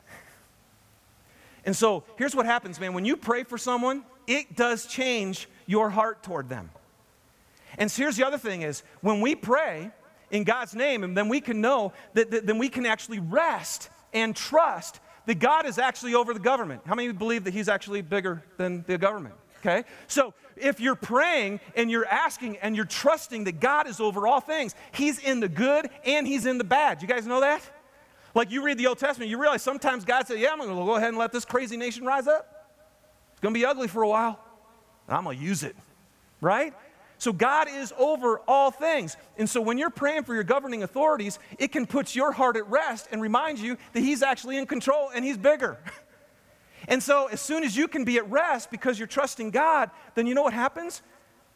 And 1.65 1.75
so 1.75 2.03
here's 2.17 2.35
what 2.35 2.45
happens, 2.45 2.79
man. 2.79 2.93
When 2.93 3.05
you 3.05 3.15
pray 3.17 3.43
for 3.43 3.57
someone, 3.57 4.03
it 4.25 4.55
does 4.55 4.85
change 4.85 5.47
your 5.65 5.89
heart 5.89 6.23
toward 6.23 6.49
them. 6.49 6.69
And 7.77 7.91
so 7.91 8.03
here's 8.03 8.17
the 8.17 8.25
other 8.25 8.37
thing 8.37 8.61
is 8.61 8.83
when 9.01 9.21
we 9.21 9.35
pray 9.35 9.91
in 10.31 10.43
God's 10.43 10.73
name, 10.73 11.03
and 11.03 11.15
then 11.15 11.29
we 11.29 11.39
can 11.41 11.61
know 11.61 11.93
that, 12.13 12.31
that 12.31 12.47
then 12.47 12.57
we 12.57 12.69
can 12.69 12.85
actually 12.85 13.19
rest 13.19 13.89
and 14.13 14.35
trust 14.35 14.99
that 15.25 15.39
God 15.39 15.65
is 15.65 15.77
actually 15.77 16.15
over 16.15 16.33
the 16.33 16.39
government. 16.39 16.81
How 16.85 16.95
many 16.95 17.11
believe 17.11 17.43
that 17.45 17.53
He's 17.53 17.69
actually 17.69 18.01
bigger 18.01 18.43
than 18.57 18.83
the 18.87 18.97
government? 18.97 19.35
Okay? 19.61 19.87
So 20.07 20.33
if 20.57 20.79
you're 20.79 20.95
praying 20.95 21.61
and 21.75 21.89
you're 21.89 22.05
asking 22.05 22.57
and 22.57 22.75
you're 22.75 22.85
trusting 22.85 23.45
that 23.45 23.59
God 23.59 23.87
is 23.87 23.99
over 23.99 24.27
all 24.27 24.41
things, 24.41 24.75
He's 24.91 25.19
in 25.19 25.39
the 25.39 25.47
good 25.47 25.89
and 26.05 26.27
He's 26.27 26.45
in 26.45 26.57
the 26.57 26.63
bad. 26.63 27.01
You 27.01 27.07
guys 27.07 27.25
know 27.25 27.41
that? 27.41 27.61
Like 28.35 28.51
you 28.51 28.63
read 28.63 28.77
the 28.77 28.87
Old 28.87 28.97
Testament, 28.97 29.29
you 29.29 29.39
realize 29.39 29.61
sometimes 29.61 30.05
God 30.05 30.27
said, 30.27 30.39
Yeah, 30.39 30.49
I'm 30.51 30.57
going 30.57 30.69
to 30.69 30.75
go 30.75 30.95
ahead 30.95 31.09
and 31.09 31.17
let 31.17 31.31
this 31.31 31.45
crazy 31.45 31.77
nation 31.77 32.05
rise 32.05 32.27
up. 32.27 32.71
It's 33.31 33.39
going 33.39 33.53
to 33.53 33.59
be 33.59 33.65
ugly 33.65 33.87
for 33.87 34.03
a 34.03 34.07
while, 34.07 34.39
and 35.07 35.17
I'm 35.17 35.23
going 35.23 35.37
to 35.37 35.43
use 35.43 35.63
it. 35.63 35.75
Right? 36.41 36.73
So 37.23 37.31
God 37.31 37.69
is 37.69 37.93
over 37.97 38.41
all 38.49 38.69
things. 38.69 39.15
And 39.37 39.49
so 39.49 39.61
when 39.61 39.77
you're 39.77 39.89
praying 39.89 40.25
for 40.25 40.33
your 40.33 40.43
governing 40.43 40.83
authorities, 40.83 41.39
it 41.57 41.71
can 41.71 41.85
put 41.85 42.17
your 42.17 42.33
heart 42.33 42.57
at 42.57 42.67
rest 42.67 43.07
and 43.13 43.21
remind 43.21 43.59
you 43.59 43.77
that 43.93 44.01
He's 44.01 44.21
actually 44.21 44.57
in 44.57 44.65
control 44.65 45.09
and 45.15 45.23
He's 45.23 45.37
bigger. 45.37 45.77
And 46.85 47.01
so 47.01 47.27
as 47.27 47.39
soon 47.39 47.63
as 47.63 47.77
you 47.77 47.87
can 47.87 48.03
be 48.03 48.17
at 48.17 48.29
rest 48.29 48.69
because 48.69 48.99
you're 48.99 49.07
trusting 49.07 49.51
God, 49.51 49.89
then 50.15 50.27
you 50.27 50.35
know 50.35 50.43
what 50.43 50.51
happens? 50.51 51.01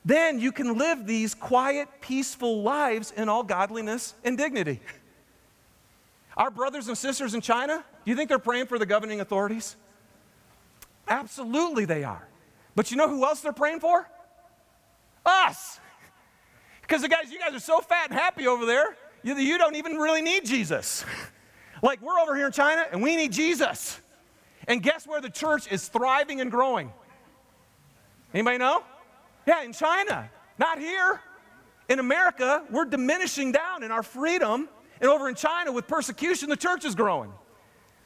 Then 0.05 0.39
you 0.39 0.53
can 0.53 0.77
live 0.77 1.05
these 1.05 1.35
quiet, 1.35 1.89
peaceful 1.99 2.61
lives 2.61 3.11
in 3.11 3.27
all 3.27 3.43
godliness 3.43 4.13
and 4.23 4.37
dignity. 4.37 4.79
Our 6.37 6.49
brothers 6.49 6.87
and 6.87 6.97
sisters 6.97 7.33
in 7.33 7.41
China, 7.41 7.83
do 8.05 8.09
you 8.09 8.15
think 8.15 8.29
they're 8.29 8.39
praying 8.39 8.67
for 8.67 8.79
the 8.79 8.85
governing 8.85 9.19
authorities? 9.19 9.75
Absolutely 11.09 11.83
they 11.83 12.05
are. 12.05 12.25
But 12.73 12.89
you 12.89 12.95
know 12.95 13.09
who 13.09 13.25
else 13.25 13.41
they're 13.41 13.51
praying 13.51 13.81
for? 13.81 14.09
Us. 15.27 15.79
Because 16.81 17.01
the 17.01 17.09
guys, 17.09 17.31
you 17.31 17.39
guys 17.39 17.53
are 17.53 17.59
so 17.59 17.79
fat 17.79 18.09
and 18.09 18.17
happy 18.17 18.47
over 18.47 18.65
there, 18.65 18.95
you, 19.23 19.35
you 19.35 19.57
don't 19.57 19.75
even 19.75 19.97
really 19.97 20.21
need 20.21 20.45
Jesus. 20.45 21.03
Like 21.83 22.01
we're 22.01 22.17
over 22.17 22.35
here 22.35 22.47
in 22.47 22.51
China 22.51 22.85
and 22.91 23.01
we 23.03 23.15
need 23.15 23.31
Jesus. 23.31 23.99
And 24.67 24.81
guess 24.81 25.05
where 25.05 25.21
the 25.21 25.29
church 25.29 25.71
is 25.71 25.87
thriving 25.87 26.41
and 26.41 26.49
growing? 26.49 26.91
Anybody 28.33 28.57
know? 28.57 28.83
Yeah, 29.45 29.63
in 29.63 29.73
China, 29.73 30.29
not 30.57 30.79
here. 30.79 31.21
In 31.89 31.99
America, 31.99 32.63
we're 32.69 32.85
diminishing 32.85 33.51
down 33.51 33.83
in 33.83 33.91
our 33.91 34.03
freedom. 34.03 34.67
And 34.99 35.09
over 35.09 35.29
in 35.29 35.35
China, 35.35 35.71
with 35.71 35.87
persecution, 35.87 36.49
the 36.49 36.57
church 36.57 36.83
is 36.83 36.95
growing. 36.95 37.31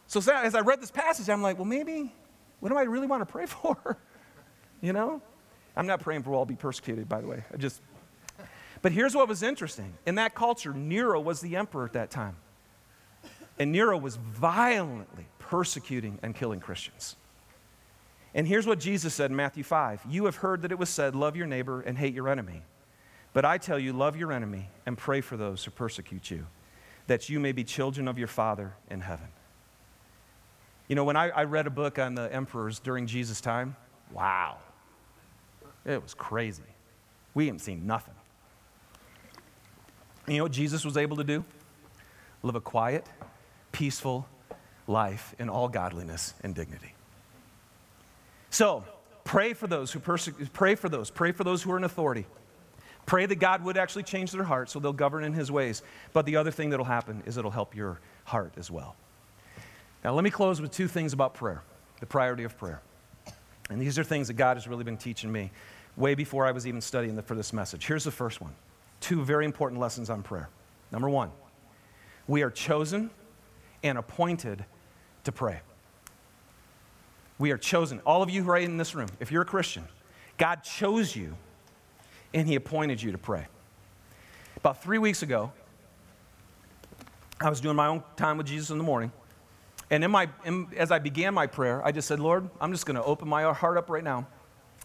So 0.08 0.20
as 0.32 0.56
I 0.56 0.60
read 0.60 0.82
this 0.82 0.92
passage, 0.92 1.30
I'm 1.30 1.42
like, 1.42 1.58
well, 1.58 1.66
maybe, 1.66 2.14
what 2.60 2.70
do 2.70 2.78
I 2.78 2.84
really 2.84 3.08
want 3.08 3.22
to 3.22 3.32
pray 3.32 3.46
for? 3.48 3.98
you 4.82 4.94
know? 4.94 5.22
I'm 5.76 5.88
not 5.88 6.02
praying 6.02 6.24
for 6.24 6.34
all 6.34 6.46
be 6.46 6.56
persecuted, 6.56 7.08
by 7.08 7.22
the 7.22 7.28
way. 7.28 7.44
I 7.54 7.58
just. 7.58 7.82
But 8.82 8.92
here's 8.92 9.14
what 9.14 9.28
was 9.28 9.44
interesting. 9.44 9.94
In 10.06 10.16
that 10.16 10.34
culture, 10.34 10.74
Nero 10.74 11.22
was 11.22 11.40
the 11.40 11.56
emperor 11.56 11.86
at 11.86 11.94
that 11.94 12.10
time. 12.10 12.36
And 13.60 13.72
Nero 13.72 13.98
was 13.98 14.16
violently 14.16 15.28
persecuting 15.40 16.18
and 16.24 16.34
killing 16.34 16.60
Christians. 16.60 17.16
And 18.34 18.48
here's 18.48 18.66
what 18.66 18.80
Jesus 18.80 19.14
said 19.14 19.30
in 19.30 19.36
Matthew 19.36 19.64
5 19.64 20.02
You 20.10 20.26
have 20.26 20.38
heard 20.38 20.64
that 20.64 20.72
it 20.72 20.80
was 20.80 20.90
said, 20.90 21.16
Love 21.16 21.36
your 21.36 21.48
neighbor 21.48 21.82
and 21.82 21.98
hate 21.98 22.14
your 22.14 22.30
enemy. 22.30 22.64
But 23.34 23.46
I 23.46 23.58
tell 23.58 23.80
you, 23.80 23.94
love 23.94 24.18
your 24.18 24.32
enemy 24.32 24.70
and 24.86 24.98
pray 24.98 25.22
for 25.22 25.38
those 25.38 25.64
who 25.64 25.72
persecute 25.72 26.30
you, 26.30 26.48
that 27.08 27.30
you 27.30 27.40
may 27.40 27.54
be 27.54 27.64
children 27.64 28.08
of 28.08 28.18
your 28.18 28.28
Father 28.28 28.74
in 28.90 29.02
heaven. 29.02 29.28
You 30.90 30.96
know, 30.96 31.06
when 31.06 31.16
I, 31.16 31.30
I 31.30 31.44
read 31.46 31.68
a 31.68 31.70
book 31.70 31.98
on 31.98 32.16
the 32.16 32.34
emperors 32.34 32.80
during 32.80 33.08
Jesus' 33.08 33.40
time, 33.40 33.78
wow, 34.12 34.58
it 35.86 36.02
was 36.02 36.14
crazy. 36.14 36.64
We 37.34 37.48
haven't 37.48 37.60
seen 37.60 37.88
nothing. 37.88 38.14
You 40.28 40.38
know 40.38 40.44
what 40.44 40.52
Jesus 40.52 40.86
was 40.86 40.98
able 40.98 41.18
to 41.18 41.24
do? 41.24 41.44
Live 42.44 42.56
a 42.56 42.62
quiet, 42.62 43.06
peaceful 43.72 44.28
life 44.88 45.36
in 45.40 45.50
all 45.50 45.68
godliness 45.68 46.34
and 46.44 46.54
dignity. 46.54 46.94
So, 48.50 48.84
pray 49.24 49.54
for 49.54 49.68
those 49.68 49.92
who 49.92 50.00
persecute, 50.00 50.52
pray 50.54 50.76
for 50.76 50.90
those, 50.90 51.10
pray 51.10 51.32
for 51.32 51.44
those 51.44 51.64
who 51.64 51.72
are 51.72 51.78
in 51.78 51.84
authority. 51.84 52.26
Pray 53.06 53.26
that 53.26 53.36
God 53.36 53.64
would 53.64 53.78
actually 53.78 54.04
change 54.04 54.32
their 54.32 54.44
heart 54.44 54.70
so 54.70 54.80
they'll 54.80 54.94
govern 54.94 55.24
in 55.24 55.34
his 55.34 55.52
ways. 55.52 55.82
But 56.14 56.26
the 56.26 56.36
other 56.36 56.52
thing 56.52 56.70
that'll 56.70 56.86
happen 56.86 57.24
is 57.26 57.38
it'll 57.38 57.52
help 57.52 57.76
your 57.76 58.00
heart 58.26 58.54
as 58.58 58.70
well. 58.70 58.96
Now, 60.04 60.14
let 60.14 60.24
me 60.24 60.30
close 60.30 60.62
with 60.62 60.72
two 60.72 60.88
things 60.88 61.14
about 61.14 61.34
prayer 61.34 61.64
the 62.00 62.06
priority 62.06 62.44
of 62.44 62.58
prayer. 62.58 62.82
And 63.72 63.82
these 63.82 63.98
are 63.98 64.04
things 64.04 64.28
that 64.28 64.34
God 64.34 64.58
has 64.58 64.68
really 64.68 64.84
been 64.84 64.98
teaching 64.98 65.32
me 65.32 65.50
way 65.96 66.14
before 66.14 66.46
I 66.46 66.52
was 66.52 66.68
even 66.68 66.82
studying 66.82 67.16
the, 67.16 67.22
for 67.22 67.36
this 67.36 67.54
message. 67.54 67.86
Here's 67.86 68.04
the 68.04 68.12
first 68.12 68.42
one 68.42 68.54
two 69.00 69.24
very 69.24 69.46
important 69.46 69.82
lessons 69.82 70.10
on 70.10 70.22
prayer. 70.22 70.50
Number 70.92 71.10
one, 71.10 71.32
we 72.28 72.44
are 72.44 72.52
chosen 72.52 73.10
and 73.82 73.98
appointed 73.98 74.64
to 75.24 75.32
pray. 75.32 75.62
We 77.40 77.52
are 77.52 77.58
chosen. 77.58 78.00
All 78.06 78.22
of 78.22 78.30
you 78.30 78.44
right 78.44 78.64
in 78.64 78.78
this 78.78 78.94
room, 78.94 79.10
if 79.20 79.32
you're 79.32 79.42
a 79.42 79.46
Christian, 79.46 79.86
God 80.38 80.64
chose 80.64 81.16
you 81.16 81.36
and 82.34 82.48
He 82.48 82.56
appointed 82.56 83.02
you 83.02 83.12
to 83.12 83.18
pray. 83.18 83.48
About 84.58 84.84
three 84.84 85.00
weeks 85.00 85.24
ago, 85.24 85.52
I 87.40 87.50
was 87.50 87.62
doing 87.62 87.76
my 87.76 87.88
own 87.88 88.04
time 88.18 88.38
with 88.38 88.48
Jesus 88.48 88.70
in 88.70 88.78
the 88.78 88.84
morning. 88.84 89.12
And 89.92 90.06
in 90.06 90.10
my, 90.10 90.30
in, 90.46 90.68
as 90.78 90.90
I 90.90 91.00
began 91.00 91.34
my 91.34 91.48
prayer, 91.48 91.86
I 91.86 91.92
just 91.92 92.08
said, 92.08 92.22
Lord, 92.22 92.50
I'm 92.62 92.72
just 92.72 92.86
going 92.86 92.96
to 92.96 93.04
open 93.04 93.28
my 93.28 93.52
heart 93.54 93.78
up 93.78 93.90
right 93.90 94.04
now. 94.04 94.26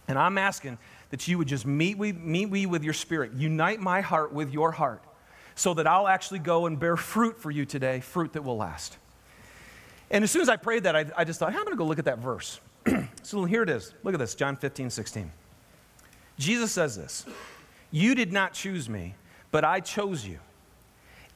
And 0.09 0.19
I'm 0.19 0.37
asking 0.37 0.79
that 1.11 1.27
you 1.29 1.39
would 1.39 1.47
just 1.47 1.65
meet, 1.65 1.97
with, 1.97 2.17
meet 2.17 2.51
me 2.51 2.67
with 2.67 2.83
your 2.83 2.93
spirit, 2.93 3.33
unite 3.33 3.81
my 3.81 4.01
heart 4.01 4.33
with 4.33 4.53
your 4.53 4.73
heart, 4.73 5.03
so 5.55 5.75
that 5.75 5.87
I'll 5.87 6.09
actually 6.09 6.41
go 6.41 6.67
and 6.67 6.79
bear 6.79 6.97
fruit 6.97 7.39
for 7.39 7.53
you 7.53 7.65
today, 7.65 8.01
fruit 8.01 8.33
that 8.33 8.43
will 8.43 8.57
last. 8.57 8.99
And 10.11 10.25
as 10.25 10.31
soon 10.33 10.43
as 10.43 10.49
I 10.49 10.57
prayed 10.57 10.83
that, 10.83 10.97
I, 10.97 11.07
I 11.17 11.25
just 11.25 11.39
thought, 11.39 11.51
I'm 11.51 11.55
going 11.55 11.69
to 11.69 11.77
go 11.77 11.87
look 11.87 12.01
at 12.01 12.05
that 12.07 12.19
verse. 12.19 12.61
so 13.23 13.45
here 13.45 13.63
it 13.63 13.71
is. 13.71 13.95
Look 14.03 14.13
at 14.13 14.19
this 14.19 14.35
John 14.35 14.57
15, 14.57 14.91
16. 14.91 15.31
Jesus 16.37 16.73
says 16.73 16.97
this 16.97 17.27
You 17.93 18.17
did 18.17 18.33
not 18.33 18.53
choose 18.55 18.89
me, 18.89 19.15
but 19.53 19.65
I 19.65 19.79
chose 19.79 20.27
you 20.27 20.41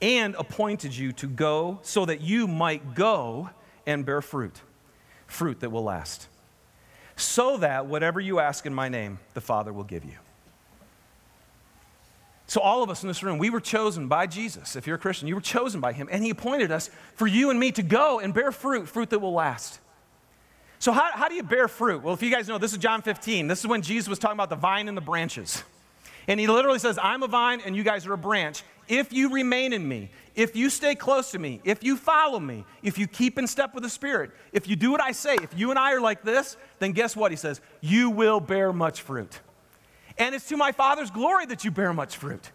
and 0.02 0.34
appointed 0.36 0.96
you 0.96 1.12
to 1.12 1.28
go 1.28 1.78
so 1.82 2.04
that 2.06 2.20
you 2.20 2.48
might 2.48 2.94
go 2.94 3.50
and 3.90 4.06
bear 4.06 4.22
fruit, 4.22 4.60
fruit 5.26 5.60
that 5.60 5.70
will 5.70 5.84
last, 5.84 6.28
so 7.16 7.56
that 7.58 7.86
whatever 7.86 8.20
you 8.20 8.38
ask 8.38 8.64
in 8.64 8.72
my 8.72 8.88
name, 8.88 9.18
the 9.34 9.40
Father 9.40 9.72
will 9.72 9.84
give 9.84 10.04
you. 10.04 10.16
So, 12.46 12.60
all 12.60 12.82
of 12.82 12.90
us 12.90 13.02
in 13.02 13.08
this 13.08 13.22
room, 13.22 13.38
we 13.38 13.50
were 13.50 13.60
chosen 13.60 14.08
by 14.08 14.26
Jesus. 14.26 14.74
If 14.74 14.86
you're 14.86 14.96
a 14.96 14.98
Christian, 14.98 15.28
you 15.28 15.34
were 15.34 15.40
chosen 15.40 15.80
by 15.80 15.92
Him, 15.92 16.08
and 16.10 16.24
He 16.24 16.30
appointed 16.30 16.72
us 16.72 16.90
for 17.14 17.26
you 17.26 17.50
and 17.50 17.60
me 17.60 17.70
to 17.72 17.82
go 17.82 18.18
and 18.18 18.34
bear 18.34 18.50
fruit, 18.50 18.88
fruit 18.88 19.10
that 19.10 19.20
will 19.20 19.32
last. 19.32 19.78
So, 20.78 20.92
how, 20.92 21.10
how 21.12 21.28
do 21.28 21.34
you 21.34 21.42
bear 21.42 21.68
fruit? 21.68 22.02
Well, 22.02 22.14
if 22.14 22.22
you 22.22 22.30
guys 22.30 22.48
know, 22.48 22.58
this 22.58 22.72
is 22.72 22.78
John 22.78 23.02
15. 23.02 23.46
This 23.46 23.60
is 23.60 23.66
when 23.66 23.82
Jesus 23.82 24.08
was 24.08 24.18
talking 24.18 24.36
about 24.36 24.50
the 24.50 24.56
vine 24.56 24.88
and 24.88 24.96
the 24.96 25.02
branches. 25.02 25.62
And 26.26 26.40
He 26.40 26.46
literally 26.46 26.78
says, 26.78 26.98
I'm 27.00 27.22
a 27.22 27.28
vine 27.28 27.60
and 27.64 27.76
you 27.76 27.84
guys 27.84 28.06
are 28.06 28.14
a 28.14 28.18
branch 28.18 28.62
if 28.90 29.12
you 29.12 29.32
remain 29.32 29.72
in 29.72 29.86
me, 29.86 30.10
if 30.40 30.56
you 30.56 30.70
stay 30.70 30.94
close 30.94 31.32
to 31.32 31.38
me, 31.38 31.60
if 31.64 31.84
you 31.84 31.98
follow 31.98 32.40
me, 32.40 32.64
if 32.82 32.96
you 32.96 33.06
keep 33.06 33.38
in 33.38 33.46
step 33.46 33.74
with 33.74 33.82
the 33.82 33.90
Spirit, 33.90 34.30
if 34.52 34.66
you 34.66 34.74
do 34.74 34.90
what 34.90 35.02
I 35.02 35.12
say, 35.12 35.34
if 35.34 35.50
you 35.54 35.68
and 35.68 35.78
I 35.78 35.92
are 35.92 36.00
like 36.00 36.22
this, 36.22 36.56
then 36.78 36.92
guess 36.92 37.14
what? 37.14 37.30
He 37.30 37.36
says, 37.36 37.60
you 37.82 38.08
will 38.08 38.40
bear 38.40 38.72
much 38.72 39.02
fruit. 39.02 39.38
And 40.16 40.34
it's 40.34 40.48
to 40.48 40.56
my 40.56 40.72
Father's 40.72 41.10
glory 41.10 41.44
that 41.44 41.62
you 41.62 41.70
bear 41.70 41.92
much 41.92 42.16
fruit. 42.16 42.52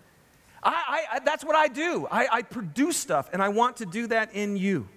I, 0.63 1.05
I, 1.11 1.19
that's 1.19 1.45
what 1.45 1.55
I 1.55 1.67
do. 1.67 2.07
I, 2.09 2.27
I 2.31 2.41
produce 2.41 2.97
stuff, 2.97 3.29
and 3.31 3.39
I 3.39 3.49
want 3.49 3.77
to 3.77 3.85
do 3.85 4.07
that 4.07 4.33
in 4.33 4.57
you. 4.57 4.87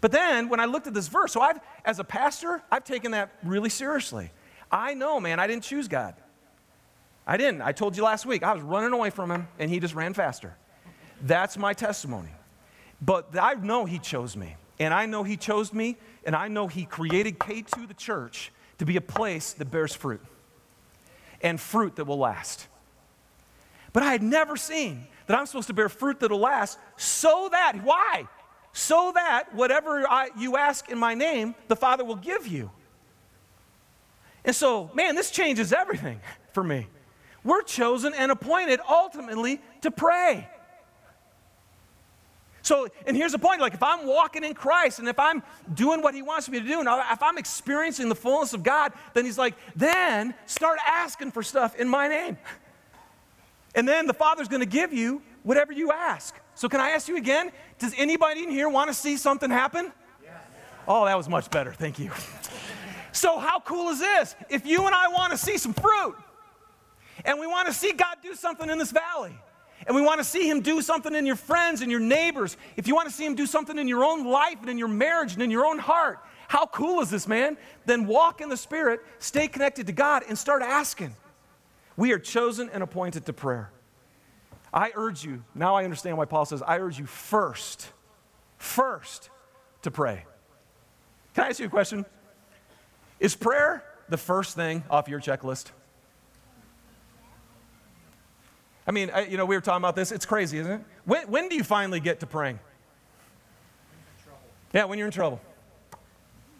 But 0.00 0.12
then 0.12 0.48
when 0.48 0.60
I 0.60 0.66
looked 0.66 0.86
at 0.86 0.94
this 0.94 1.08
verse, 1.08 1.32
so 1.32 1.40
I've, 1.40 1.58
as 1.84 1.98
a 1.98 2.04
pastor, 2.04 2.62
I've 2.70 2.84
taken 2.84 3.10
that 3.10 3.32
really 3.42 3.70
seriously. 3.70 4.30
I 4.70 4.94
know, 4.94 5.18
man, 5.18 5.40
I 5.40 5.48
didn't 5.48 5.64
choose 5.64 5.88
God. 5.88 6.14
I 7.26 7.36
didn't. 7.36 7.62
I 7.62 7.72
told 7.72 7.96
you 7.96 8.04
last 8.04 8.24
week, 8.24 8.44
I 8.44 8.52
was 8.52 8.62
running 8.62 8.92
away 8.92 9.10
from 9.10 9.32
him, 9.32 9.48
and 9.58 9.68
he 9.68 9.80
just 9.80 9.96
ran 9.96 10.14
faster. 10.14 10.56
That's 11.22 11.56
my 11.56 11.72
testimony. 11.72 12.30
But 13.00 13.28
I 13.40 13.54
know 13.54 13.84
he 13.84 13.98
chose 13.98 14.36
me, 14.36 14.56
and 14.78 14.94
I 14.94 15.06
know 15.06 15.22
he 15.22 15.36
chose 15.36 15.72
me, 15.72 15.96
and 16.24 16.34
I 16.34 16.48
know 16.48 16.68
he 16.68 16.84
created 16.84 17.38
K2, 17.38 17.88
the 17.88 17.94
church, 17.94 18.52
to 18.78 18.84
be 18.84 18.96
a 18.96 19.00
place 19.00 19.52
that 19.54 19.70
bears 19.70 19.94
fruit 19.94 20.20
and 21.42 21.60
fruit 21.60 21.96
that 21.96 22.06
will 22.06 22.18
last. 22.18 22.66
But 23.92 24.02
I 24.02 24.10
had 24.10 24.22
never 24.22 24.56
seen 24.56 25.06
that 25.26 25.38
I'm 25.38 25.46
supposed 25.46 25.68
to 25.68 25.74
bear 25.74 25.88
fruit 25.88 26.20
that 26.20 26.30
will 26.30 26.38
last 26.38 26.78
so 26.96 27.48
that, 27.50 27.80
why? 27.82 28.26
So 28.72 29.12
that 29.14 29.54
whatever 29.54 30.08
I, 30.08 30.30
you 30.36 30.56
ask 30.56 30.90
in 30.90 30.98
my 30.98 31.14
name, 31.14 31.54
the 31.68 31.76
Father 31.76 32.04
will 32.04 32.16
give 32.16 32.46
you. 32.46 32.70
And 34.44 34.54
so, 34.54 34.90
man, 34.94 35.14
this 35.14 35.30
changes 35.30 35.72
everything 35.72 36.20
for 36.52 36.64
me. 36.64 36.88
We're 37.44 37.62
chosen 37.62 38.14
and 38.14 38.32
appointed 38.32 38.80
ultimately 38.88 39.60
to 39.82 39.90
pray. 39.90 40.48
So, 42.64 42.88
and 43.06 43.14
here's 43.14 43.32
the 43.32 43.38
point 43.38 43.60
like, 43.60 43.74
if 43.74 43.82
I'm 43.82 44.06
walking 44.06 44.42
in 44.42 44.54
Christ 44.54 44.98
and 44.98 45.06
if 45.06 45.18
I'm 45.18 45.42
doing 45.74 46.00
what 46.00 46.14
He 46.14 46.22
wants 46.22 46.48
me 46.48 46.58
to 46.58 46.66
do, 46.66 46.80
and 46.80 46.88
if 46.88 47.22
I'm 47.22 47.36
experiencing 47.36 48.08
the 48.08 48.14
fullness 48.14 48.54
of 48.54 48.62
God, 48.62 48.92
then 49.12 49.26
He's 49.26 49.36
like, 49.36 49.54
then 49.76 50.34
start 50.46 50.78
asking 50.86 51.32
for 51.32 51.42
stuff 51.42 51.76
in 51.76 51.86
my 51.86 52.08
name. 52.08 52.38
And 53.74 53.86
then 53.86 54.06
the 54.06 54.14
Father's 54.14 54.48
going 54.48 54.60
to 54.60 54.66
give 54.66 54.94
you 54.94 55.20
whatever 55.42 55.74
you 55.74 55.92
ask. 55.92 56.34
So, 56.54 56.66
can 56.68 56.80
I 56.80 56.90
ask 56.90 57.06
you 57.06 57.18
again? 57.18 57.52
Does 57.78 57.92
anybody 57.98 58.44
in 58.44 58.50
here 58.50 58.70
want 58.70 58.88
to 58.88 58.94
see 58.94 59.18
something 59.18 59.50
happen? 59.50 59.92
Oh, 60.88 61.04
that 61.04 61.18
was 61.18 61.28
much 61.28 61.50
better. 61.50 61.72
Thank 61.72 61.98
you. 61.98 62.12
so, 63.12 63.38
how 63.38 63.60
cool 63.60 63.90
is 63.90 63.98
this? 63.98 64.36
If 64.48 64.64
you 64.64 64.86
and 64.86 64.94
I 64.94 65.08
want 65.08 65.32
to 65.32 65.38
see 65.38 65.58
some 65.58 65.74
fruit, 65.74 66.16
and 67.26 67.38
we 67.38 67.46
want 67.46 67.68
to 67.68 67.74
see 67.74 67.92
God 67.92 68.16
do 68.22 68.34
something 68.34 68.70
in 68.70 68.78
this 68.78 68.90
valley, 68.90 69.36
and 69.86 69.94
we 69.94 70.02
want 70.02 70.18
to 70.18 70.24
see 70.24 70.48
Him 70.48 70.60
do 70.60 70.80
something 70.82 71.14
in 71.14 71.26
your 71.26 71.36
friends 71.36 71.82
and 71.82 71.90
your 71.90 72.00
neighbors, 72.00 72.56
if 72.76 72.86
you 72.86 72.94
want 72.94 73.08
to 73.08 73.14
see 73.14 73.24
Him 73.24 73.34
do 73.34 73.46
something 73.46 73.78
in 73.78 73.88
your 73.88 74.04
own 74.04 74.26
life 74.26 74.58
and 74.60 74.70
in 74.70 74.78
your 74.78 74.88
marriage 74.88 75.34
and 75.34 75.42
in 75.42 75.50
your 75.50 75.66
own 75.66 75.78
heart, 75.78 76.18
how 76.48 76.66
cool 76.66 77.00
is 77.00 77.10
this, 77.10 77.26
man? 77.26 77.56
Then 77.86 78.06
walk 78.06 78.40
in 78.40 78.48
the 78.48 78.56
Spirit, 78.56 79.00
stay 79.18 79.48
connected 79.48 79.86
to 79.86 79.92
God, 79.92 80.22
and 80.28 80.38
start 80.38 80.62
asking. 80.62 81.14
We 81.96 82.12
are 82.12 82.18
chosen 82.18 82.70
and 82.70 82.82
appointed 82.82 83.26
to 83.26 83.32
prayer. 83.32 83.70
I 84.72 84.90
urge 84.94 85.24
you, 85.24 85.44
now 85.54 85.76
I 85.76 85.84
understand 85.84 86.18
why 86.18 86.24
Paul 86.24 86.44
says, 86.44 86.60
I 86.60 86.78
urge 86.78 86.98
you 86.98 87.06
first, 87.06 87.88
first 88.58 89.30
to 89.82 89.90
pray. 89.90 90.24
Can 91.34 91.44
I 91.44 91.48
ask 91.48 91.60
you 91.60 91.66
a 91.66 91.70
question? 91.70 92.04
Is 93.20 93.36
prayer 93.36 93.84
the 94.08 94.16
first 94.16 94.56
thing 94.56 94.82
off 94.90 95.08
your 95.08 95.20
checklist? 95.20 95.70
I 98.86 98.90
mean, 98.90 99.10
I, 99.10 99.26
you 99.26 99.36
know, 99.36 99.46
we 99.46 99.56
were 99.56 99.60
talking 99.60 99.82
about 99.82 99.96
this. 99.96 100.12
It's 100.12 100.26
crazy, 100.26 100.58
isn't 100.58 100.72
it? 100.72 100.80
When, 101.04 101.26
when 101.28 101.48
do 101.48 101.56
you 101.56 101.64
finally 101.64 102.00
get 102.00 102.20
to 102.20 102.26
praying? 102.26 102.58
Yeah, 104.72 104.84
when 104.84 104.98
you're 104.98 105.06
in 105.06 105.12
trouble. 105.12 105.40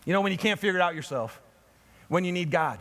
You 0.04 0.12
know, 0.12 0.20
when 0.20 0.32
you 0.32 0.38
can't 0.38 0.58
figure 0.60 0.78
it 0.78 0.82
out 0.82 0.94
yourself, 0.94 1.40
when 2.08 2.24
you 2.24 2.32
need 2.32 2.50
God. 2.50 2.80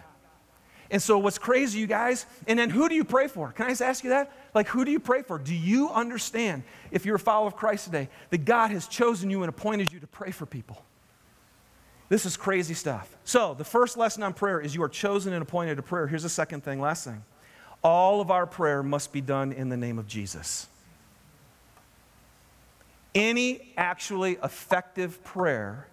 And 0.91 1.01
so, 1.01 1.17
what's 1.17 1.39
crazy, 1.39 1.79
you 1.79 1.87
guys, 1.87 2.25
and 2.45 2.59
then 2.59 2.69
who 2.69 2.87
do 2.87 2.93
you 2.93 3.03
pray 3.03 3.27
for? 3.27 3.51
Can 3.51 3.65
I 3.65 3.69
just 3.69 3.81
ask 3.81 4.03
you 4.03 4.11
that? 4.11 4.31
Like, 4.53 4.67
who 4.67 4.85
do 4.85 4.91
you 4.91 4.99
pray 4.99 5.23
for? 5.23 5.39
Do 5.39 5.55
you 5.55 5.89
understand, 5.89 6.63
if 6.91 7.05
you're 7.05 7.15
a 7.15 7.19
follower 7.19 7.47
of 7.47 7.55
Christ 7.55 7.85
today, 7.85 8.09
that 8.29 8.45
God 8.45 8.69
has 8.69 8.87
chosen 8.87 9.31
you 9.31 9.41
and 9.41 9.49
appointed 9.49 9.91
you 9.91 9.99
to 10.01 10.07
pray 10.07 10.29
for 10.29 10.45
people? 10.45 10.83
This 12.09 12.27
is 12.27 12.37
crazy 12.37 12.75
stuff. 12.75 13.17
So, 13.23 13.55
the 13.55 13.63
first 13.63 13.97
lesson 13.97 14.21
on 14.21 14.33
prayer 14.33 14.59
is 14.59 14.75
you 14.75 14.83
are 14.83 14.89
chosen 14.89 15.33
and 15.33 15.41
appointed 15.41 15.77
to 15.77 15.81
prayer. 15.81 16.05
Here's 16.05 16.23
the 16.23 16.29
second 16.29 16.63
thing, 16.63 16.79
last 16.79 17.05
thing. 17.05 17.23
All 17.83 18.21
of 18.21 18.31
our 18.31 18.45
prayer 18.45 18.81
must 18.81 19.11
be 19.11 19.21
done 19.21 19.51
in 19.51 19.69
the 19.69 19.77
name 19.77 19.99
of 19.99 20.07
Jesus. 20.07 20.67
Any 23.13 23.73
actually 23.77 24.37
effective 24.43 25.23
prayer 25.23 25.87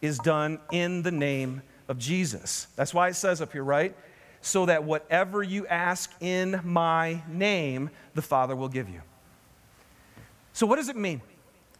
is 0.00 0.18
done 0.18 0.58
in 0.72 1.02
the 1.02 1.12
name 1.12 1.62
of 1.88 1.98
Jesus. 1.98 2.66
That's 2.76 2.92
why 2.92 3.08
it 3.08 3.14
says 3.14 3.40
up 3.40 3.52
here, 3.52 3.64
right? 3.64 3.94
so 4.46 4.66
that 4.66 4.84
whatever 4.84 5.42
you 5.42 5.66
ask 5.66 6.12
in 6.20 6.60
my 6.62 7.20
name, 7.28 7.90
the 8.14 8.22
Father 8.22 8.54
will 8.54 8.68
give 8.68 8.88
you. 8.88 9.02
So, 10.52 10.66
what 10.66 10.76
does 10.76 10.88
it 10.88 10.94
mean 10.94 11.20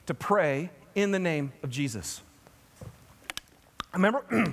to 0.06 0.14
pray 0.14 0.70
in 0.96 1.12
the 1.12 1.20
name 1.20 1.52
of 1.62 1.70
Jesus? 1.70 2.20
I 3.92 3.96
remember, 3.96 4.24
I 4.32 4.52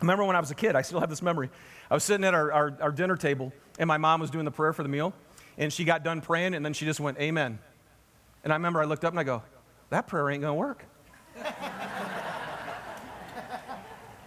remember 0.00 0.24
when 0.24 0.36
I 0.36 0.40
was 0.40 0.52
a 0.52 0.54
kid, 0.54 0.76
I 0.76 0.82
still 0.82 1.00
have 1.00 1.10
this 1.10 1.22
memory. 1.22 1.50
I 1.90 1.94
was 1.94 2.04
sitting 2.04 2.24
at 2.24 2.34
our, 2.34 2.52
our, 2.52 2.76
our 2.80 2.92
dinner 2.92 3.16
table, 3.16 3.52
and 3.80 3.88
my 3.88 3.98
mom 3.98 4.20
was 4.20 4.30
doing 4.30 4.44
the 4.44 4.50
prayer 4.52 4.72
for 4.72 4.84
the 4.84 4.88
meal, 4.88 5.12
and 5.58 5.72
she 5.72 5.82
got 5.84 6.04
done 6.04 6.20
praying, 6.20 6.54
and 6.54 6.64
then 6.64 6.72
she 6.72 6.84
just 6.84 7.00
went, 7.00 7.18
Amen. 7.18 7.58
And 8.44 8.52
I 8.52 8.56
remember 8.56 8.80
I 8.80 8.84
looked 8.84 9.04
up 9.04 9.12
and 9.12 9.18
I 9.18 9.24
go, 9.24 9.42
That 9.88 10.06
prayer 10.06 10.30
ain't 10.30 10.42
gonna 10.42 10.54
work. 10.54 10.84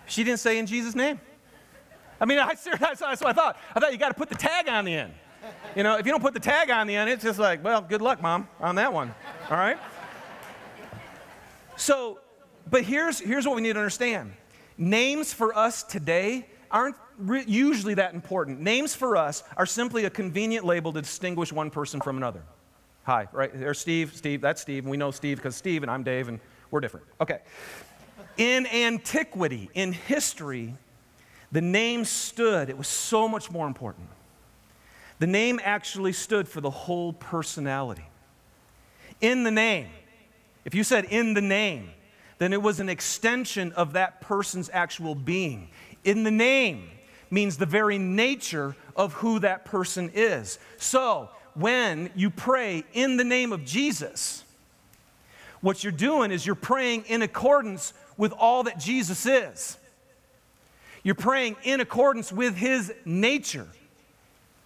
she 0.07 0.23
didn't 0.23 0.39
say 0.39 0.57
in 0.57 0.65
Jesus' 0.65 0.95
name. 0.95 1.21
I 2.19 2.25
mean, 2.25 2.39
I, 2.39 2.55
that's, 2.55 3.01
what 3.01 3.25
I 3.25 3.33
thought. 3.33 3.57
I 3.75 3.79
thought 3.79 3.91
you 3.91 3.97
got 3.97 4.09
to 4.09 4.13
put 4.13 4.29
the 4.29 4.35
tag 4.35 4.67
on 4.69 4.85
the 4.85 4.95
end. 4.95 5.13
You 5.75 5.83
know, 5.83 5.97
if 5.97 6.05
you 6.05 6.11
don't 6.11 6.21
put 6.21 6.33
the 6.33 6.39
tag 6.39 6.69
on 6.69 6.87
the 6.87 6.95
end, 6.95 7.09
it's 7.09 7.23
just 7.23 7.37
like, 7.37 7.63
well, 7.63 7.81
good 7.81 8.01
luck, 8.01 8.21
mom, 8.21 8.47
on 8.61 8.75
that 8.75 8.93
one. 8.93 9.13
All 9.49 9.57
right? 9.57 9.77
So, 11.75 12.19
but 12.69 12.83
here's, 12.83 13.19
here's 13.19 13.45
what 13.45 13.55
we 13.55 13.61
need 13.61 13.73
to 13.73 13.79
understand 13.79 14.33
names 14.77 15.33
for 15.33 15.55
us 15.55 15.83
today 15.83 16.47
aren't 16.71 16.95
re- 17.17 17.43
usually 17.47 17.93
that 17.95 18.13
important. 18.13 18.59
Names 18.59 18.95
for 18.95 19.17
us 19.17 19.43
are 19.57 19.65
simply 19.65 20.05
a 20.05 20.09
convenient 20.09 20.65
label 20.65 20.93
to 20.93 21.01
distinguish 21.01 21.51
one 21.51 21.69
person 21.69 22.01
from 22.01 22.17
another. 22.17 22.41
Hi, 23.03 23.27
right? 23.31 23.51
There's 23.53 23.79
Steve, 23.79 24.15
Steve, 24.15 24.41
that's 24.41 24.61
Steve, 24.61 24.83
and 24.83 24.91
we 24.91 24.97
know 24.97 25.11
Steve 25.11 25.37
because 25.37 25.55
Steve 25.55 25.83
and 25.83 25.91
I'm 25.91 26.03
Dave, 26.03 26.27
and 26.27 26.39
we're 26.71 26.79
different. 26.79 27.05
Okay. 27.19 27.39
In 28.37 28.65
antiquity, 28.67 29.69
in 29.73 29.91
history, 29.91 30.75
the 31.51 31.61
name 31.61 32.05
stood, 32.05 32.69
it 32.69 32.77
was 32.77 32.87
so 32.87 33.27
much 33.27 33.51
more 33.51 33.67
important. 33.67 34.07
The 35.19 35.27
name 35.27 35.59
actually 35.63 36.13
stood 36.13 36.47
for 36.47 36.61
the 36.61 36.69
whole 36.69 37.13
personality. 37.13 38.05
In 39.21 39.43
the 39.43 39.51
name, 39.51 39.89
if 40.65 40.73
you 40.73 40.83
said 40.83 41.05
in 41.05 41.33
the 41.33 41.41
name, 41.41 41.91
then 42.39 42.53
it 42.53 42.61
was 42.61 42.79
an 42.79 42.89
extension 42.89 43.71
of 43.73 43.93
that 43.93 44.21
person's 44.21 44.69
actual 44.73 45.15
being. 45.15 45.69
In 46.03 46.23
the 46.23 46.31
name 46.31 46.89
means 47.33 47.57
the 47.57 47.65
very 47.65 47.97
nature 47.97 48.75
of 48.95 49.13
who 49.13 49.39
that 49.39 49.65
person 49.65 50.11
is. 50.13 50.59
So, 50.77 51.29
when 51.55 52.11
you 52.15 52.29
pray 52.29 52.83
in 52.93 53.17
the 53.17 53.23
name 53.23 53.51
of 53.51 53.65
Jesus, 53.65 54.43
what 55.61 55.83
you're 55.83 55.91
doing 55.91 56.31
is 56.31 56.45
you're 56.45 56.55
praying 56.55 57.05
in 57.07 57.21
accordance 57.21 57.93
with 58.17 58.33
all 58.33 58.63
that 58.63 58.79
Jesus 58.79 59.25
is. 59.25 59.77
You're 61.03 61.15
praying 61.15 61.57
in 61.63 61.79
accordance 61.81 62.31
with 62.31 62.55
his 62.55 62.93
nature. 63.05 63.67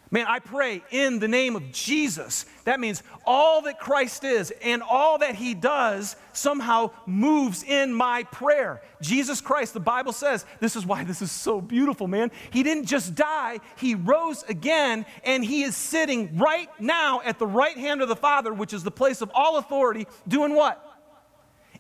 Man, 0.09 0.25
I 0.25 0.39
pray 0.39 0.83
in 0.89 1.19
the 1.19 1.27
name 1.27 1.57
of 1.57 1.71
Jesus. 1.73 2.45
That 2.63 2.79
means 2.79 3.03
all 3.25 3.63
that 3.63 3.77
Christ 3.79 4.23
is 4.23 4.53
and 4.63 4.81
all 4.81 5.17
that 5.17 5.35
he 5.35 5.53
does 5.53 6.15
somehow 6.31 6.91
moves 7.05 7.63
in 7.63 7.93
my 7.93 8.23
prayer. 8.23 8.81
Jesus 9.01 9.41
Christ, 9.41 9.73
the 9.73 9.81
Bible 9.81 10.13
says, 10.13 10.45
this 10.61 10.77
is 10.77 10.85
why 10.85 11.03
this 11.03 11.21
is 11.21 11.29
so 11.29 11.59
beautiful, 11.59 12.07
man. 12.07 12.31
He 12.51 12.63
didn't 12.63 12.85
just 12.85 13.15
die, 13.15 13.59
he 13.75 13.95
rose 13.95 14.43
again, 14.43 15.05
and 15.25 15.43
he 15.43 15.63
is 15.63 15.75
sitting 15.75 16.37
right 16.37 16.69
now 16.79 17.21
at 17.25 17.37
the 17.37 17.47
right 17.47 17.77
hand 17.77 18.01
of 18.01 18.07
the 18.07 18.15
Father, 18.15 18.53
which 18.53 18.71
is 18.71 18.83
the 18.83 18.91
place 18.91 19.21
of 19.21 19.29
all 19.33 19.57
authority, 19.57 20.07
doing 20.25 20.55
what? 20.55 20.81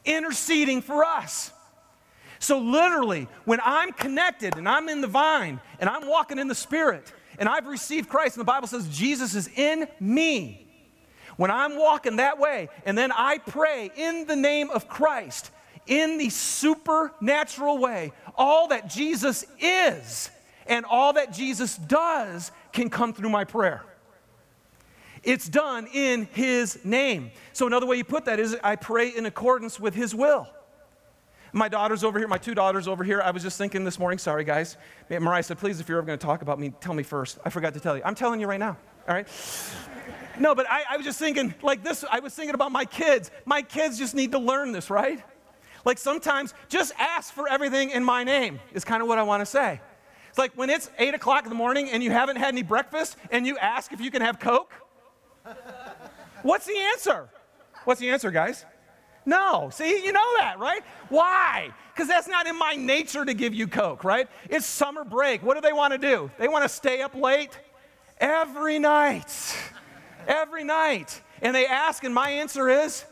Interceding 0.03 0.81
for 0.81 1.05
us. 1.05 1.53
So, 2.39 2.59
literally, 2.59 3.27
when 3.45 3.59
I'm 3.63 3.91
connected 3.91 4.57
and 4.57 4.69
I'm 4.69 4.89
in 4.89 5.01
the 5.01 5.07
vine 5.07 5.59
and 5.79 5.89
I'm 5.89 6.07
walking 6.07 6.37
in 6.37 6.47
the 6.47 6.55
Spirit 6.55 7.11
and 7.37 7.47
I've 7.47 7.67
received 7.67 8.09
Christ, 8.09 8.35
and 8.35 8.41
the 8.41 8.45
Bible 8.45 8.67
says 8.67 8.87
Jesus 8.89 9.35
is 9.35 9.47
in 9.55 9.87
me, 9.99 10.67
when 11.37 11.51
I'm 11.51 11.77
walking 11.77 12.17
that 12.17 12.39
way 12.39 12.69
and 12.85 12.97
then 12.97 13.11
I 13.11 13.37
pray 13.37 13.91
in 13.95 14.25
the 14.25 14.35
name 14.35 14.69
of 14.71 14.89
Christ, 14.89 15.51
in 15.85 16.17
the 16.17 16.29
supernatural 16.29 17.77
way, 17.77 18.11
all 18.35 18.67
that 18.69 18.89
Jesus 18.89 19.45
is 19.59 20.29
and 20.65 20.85
all 20.85 21.13
that 21.13 21.31
Jesus 21.31 21.77
does 21.77 22.51
can 22.73 22.89
come 22.89 23.13
through 23.13 23.29
my 23.29 23.45
prayer. 23.45 23.83
It's 25.23 25.47
done 25.47 25.87
in 25.93 26.27
His 26.33 26.83
name. 26.85 27.31
So, 27.53 27.67
another 27.67 27.85
way 27.85 27.97
you 27.97 28.03
put 28.03 28.25
that 28.25 28.39
is 28.39 28.55
I 28.63 28.75
pray 28.75 29.09
in 29.09 29.25
accordance 29.25 29.79
with 29.79 29.93
His 29.93 30.13
will. 30.13 30.47
My 31.53 31.69
daughter's 31.69 32.03
over 32.03 32.19
here, 32.19 32.27
my 32.27 32.37
two 32.37 32.53
daughters 32.53 32.87
over 32.87 33.03
here. 33.03 33.21
I 33.21 33.31
was 33.31 33.43
just 33.43 33.57
thinking 33.57 33.83
this 33.83 33.99
morning, 33.99 34.19
sorry 34.19 34.43
guys. 34.43 34.77
Mariah 35.09 35.43
said, 35.43 35.57
please, 35.57 35.79
if 35.79 35.87
you're 35.87 35.97
ever 35.97 36.07
going 36.07 36.19
to 36.19 36.25
talk 36.25 36.41
about 36.41 36.59
me, 36.59 36.73
tell 36.81 36.93
me 36.93 37.03
first. 37.03 37.39
I 37.45 37.49
forgot 37.49 37.73
to 37.73 37.79
tell 37.79 37.95
you. 37.95 38.03
I'm 38.03 38.15
telling 38.15 38.39
you 38.39 38.47
right 38.47 38.59
now, 38.59 38.77
all 39.07 39.15
right? 39.15 39.27
No, 40.39 40.53
but 40.53 40.69
I, 40.69 40.83
I 40.89 40.97
was 40.97 41.05
just 41.05 41.19
thinking, 41.19 41.53
like 41.63 41.83
this, 41.83 42.03
I 42.09 42.19
was 42.19 42.33
thinking 42.33 42.53
about 42.53 42.71
my 42.71 42.85
kids. 42.85 43.31
My 43.45 43.61
kids 43.61 43.97
just 43.97 44.13
need 44.13 44.33
to 44.33 44.39
learn 44.39 44.71
this, 44.71 44.89
right? 44.89 45.23
Like 45.85 45.97
sometimes 45.97 46.53
just 46.69 46.93
ask 46.99 47.33
for 47.33 47.47
everything 47.47 47.91
in 47.91 48.03
my 48.03 48.23
name, 48.23 48.59
is 48.73 48.83
kind 48.83 49.01
of 49.01 49.07
what 49.07 49.17
I 49.17 49.23
want 49.23 49.41
to 49.41 49.45
say. 49.45 49.79
It's 50.29 50.37
like 50.37 50.51
when 50.55 50.69
it's 50.69 50.91
eight 50.99 51.13
o'clock 51.13 51.43
in 51.43 51.49
the 51.49 51.55
morning 51.55 51.89
and 51.89 52.03
you 52.03 52.11
haven't 52.11 52.35
had 52.35 52.49
any 52.49 52.61
breakfast 52.61 53.15
and 53.31 53.47
you 53.47 53.57
ask 53.57 53.93
if 53.93 54.01
you 54.01 54.11
can 54.11 54.21
have 54.21 54.39
Coke. 54.39 54.71
What's 56.43 56.65
the 56.65 56.77
answer? 56.93 57.29
What's 57.85 58.01
the 58.01 58.09
answer, 58.09 58.29
guys? 58.31 58.65
No. 59.27 59.69
See, 59.73 60.05
you 60.05 60.13
know 60.13 60.37
that, 60.39 60.57
right? 60.57 60.81
Why? 61.09 61.71
Because 61.93 62.07
that's 62.07 62.29
not 62.29 62.47
in 62.47 62.57
my 62.57 62.75
nature 62.75 63.25
to 63.25 63.33
give 63.33 63.53
you 63.53 63.67
Coke, 63.67 64.05
right? 64.05 64.29
It's 64.49 64.65
summer 64.65 65.03
break. 65.03 65.43
What 65.43 65.55
do 65.55 65.61
they 65.61 65.73
want 65.73 65.91
to 65.91 65.97
do? 65.97 66.31
They 66.39 66.47
want 66.47 66.63
to 66.63 66.69
stay 66.69 67.01
up 67.01 67.13
late 67.13 67.59
every 68.19 68.79
night. 68.79 69.53
Every 70.27 70.63
night. 70.63 71.21
And 71.41 71.53
they 71.53 71.67
ask, 71.67 72.05
and 72.05 72.15
my 72.15 72.29
answer 72.29 72.69
is 72.69 73.03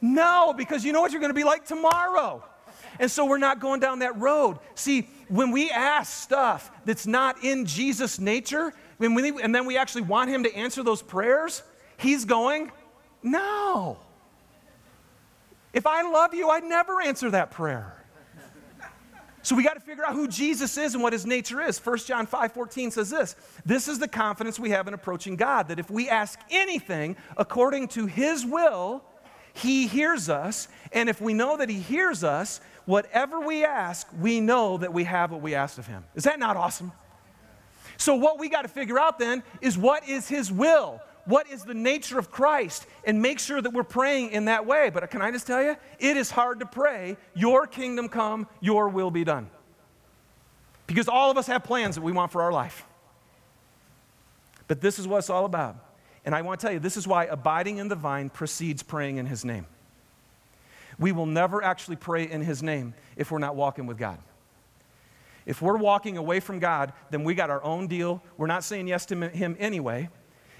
no, 0.00 0.54
because 0.56 0.84
you 0.84 0.92
know 0.92 1.00
what 1.00 1.10
you're 1.10 1.20
going 1.20 1.30
to 1.30 1.34
be 1.34 1.44
like 1.44 1.66
tomorrow. 1.66 2.44
And 3.00 3.10
so 3.10 3.24
we're 3.24 3.38
not 3.38 3.58
going 3.58 3.80
down 3.80 3.98
that 3.98 4.16
road. 4.16 4.60
See, 4.76 5.08
when 5.28 5.50
we 5.50 5.70
ask 5.70 6.22
stuff 6.22 6.70
that's 6.84 7.06
not 7.06 7.42
in 7.42 7.66
Jesus' 7.66 8.20
nature, 8.20 8.72
we, 9.00 9.06
and 9.42 9.52
then 9.52 9.66
we 9.66 9.76
actually 9.76 10.02
want 10.02 10.30
Him 10.30 10.44
to 10.44 10.54
answer 10.54 10.84
those 10.84 11.02
prayers, 11.02 11.64
He's 11.96 12.24
going, 12.24 12.70
No. 13.24 13.98
If 15.78 15.86
I 15.86 16.02
love 16.02 16.34
you, 16.34 16.48
I'd 16.50 16.64
never 16.64 17.00
answer 17.00 17.30
that 17.30 17.52
prayer. 17.52 17.94
So 19.42 19.54
we 19.54 19.62
got 19.62 19.74
to 19.74 19.80
figure 19.80 20.04
out 20.04 20.12
who 20.12 20.26
Jesus 20.26 20.76
is 20.76 20.94
and 20.94 21.04
what 21.04 21.12
his 21.12 21.24
nature 21.24 21.60
is. 21.60 21.78
1 21.78 21.98
John 21.98 22.26
5 22.26 22.52
14 22.52 22.90
says 22.90 23.10
this 23.10 23.36
This 23.64 23.86
is 23.86 24.00
the 24.00 24.08
confidence 24.08 24.58
we 24.58 24.70
have 24.70 24.88
in 24.88 24.94
approaching 24.94 25.36
God, 25.36 25.68
that 25.68 25.78
if 25.78 25.88
we 25.88 26.08
ask 26.08 26.36
anything 26.50 27.16
according 27.36 27.86
to 27.88 28.06
his 28.06 28.44
will, 28.44 29.04
he 29.52 29.86
hears 29.86 30.28
us. 30.28 30.66
And 30.92 31.08
if 31.08 31.20
we 31.20 31.32
know 31.32 31.56
that 31.56 31.68
he 31.68 31.78
hears 31.78 32.24
us, 32.24 32.60
whatever 32.84 33.38
we 33.38 33.64
ask, 33.64 34.08
we 34.20 34.40
know 34.40 34.78
that 34.78 34.92
we 34.92 35.04
have 35.04 35.30
what 35.30 35.42
we 35.42 35.54
asked 35.54 35.78
of 35.78 35.86
him. 35.86 36.02
Is 36.16 36.24
that 36.24 36.40
not 36.40 36.56
awesome? 36.56 36.90
So, 37.98 38.16
what 38.16 38.40
we 38.40 38.48
got 38.48 38.62
to 38.62 38.68
figure 38.68 38.98
out 38.98 39.20
then 39.20 39.44
is 39.60 39.78
what 39.78 40.08
is 40.08 40.26
his 40.28 40.50
will? 40.50 41.00
What 41.28 41.50
is 41.50 41.62
the 41.62 41.74
nature 41.74 42.18
of 42.18 42.30
Christ 42.30 42.86
and 43.04 43.20
make 43.20 43.38
sure 43.38 43.60
that 43.60 43.74
we're 43.74 43.82
praying 43.82 44.30
in 44.30 44.46
that 44.46 44.64
way. 44.64 44.88
But 44.88 45.10
can 45.10 45.20
I 45.20 45.30
just 45.30 45.46
tell 45.46 45.62
you, 45.62 45.76
it 45.98 46.16
is 46.16 46.30
hard 46.30 46.60
to 46.60 46.66
pray, 46.66 47.18
Your 47.34 47.66
kingdom 47.66 48.08
come, 48.08 48.48
Your 48.60 48.88
will 48.88 49.10
be 49.10 49.24
done. 49.24 49.50
Because 50.86 51.06
all 51.06 51.30
of 51.30 51.36
us 51.36 51.46
have 51.46 51.64
plans 51.64 51.96
that 51.96 52.00
we 52.00 52.12
want 52.12 52.32
for 52.32 52.40
our 52.40 52.50
life. 52.50 52.86
But 54.68 54.80
this 54.80 54.98
is 54.98 55.06
what 55.06 55.18
it's 55.18 55.28
all 55.28 55.44
about. 55.44 55.76
And 56.24 56.34
I 56.34 56.40
want 56.40 56.60
to 56.60 56.66
tell 56.66 56.72
you, 56.72 56.80
this 56.80 56.96
is 56.96 57.06
why 57.06 57.26
abiding 57.26 57.76
in 57.76 57.88
the 57.88 57.94
vine 57.94 58.30
precedes 58.30 58.82
praying 58.82 59.18
in 59.18 59.26
His 59.26 59.44
name. 59.44 59.66
We 60.98 61.12
will 61.12 61.26
never 61.26 61.62
actually 61.62 61.96
pray 61.96 62.28
in 62.28 62.40
His 62.40 62.62
name 62.62 62.94
if 63.16 63.30
we're 63.30 63.38
not 63.38 63.54
walking 63.54 63.86
with 63.86 63.98
God. 63.98 64.18
If 65.44 65.60
we're 65.60 65.76
walking 65.76 66.16
away 66.16 66.40
from 66.40 66.58
God, 66.58 66.94
then 67.10 67.22
we 67.22 67.34
got 67.34 67.50
our 67.50 67.62
own 67.62 67.86
deal. 67.86 68.22
We're 68.38 68.46
not 68.46 68.64
saying 68.64 68.88
yes 68.88 69.04
to 69.06 69.28
Him 69.28 69.56
anyway. 69.58 70.08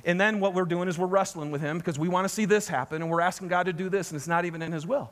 And 0.05 0.21
then 0.21 0.41
what 0.41 0.55
we're 0.55 0.65
doing 0.65 0.89
is 0.89 0.99
we're 0.99 1.07
wrestling 1.07 1.51
with 1.51 1.61
Him 1.61 1.79
because 1.79 1.99
we 1.99 2.09
want 2.09 2.25
to 2.25 2.29
see 2.29 2.45
this 2.45 2.69
happen 2.69 3.03
and 3.03 3.11
we're 3.11 3.21
asking 3.21 3.49
God 3.49 3.67
to 3.67 3.73
do 3.73 3.89
this 3.89 4.11
and 4.11 4.17
it's 4.17 4.29
not 4.29 4.45
even 4.45 4.63
in 4.63 4.73
His 4.73 4.87
will. 4.87 5.11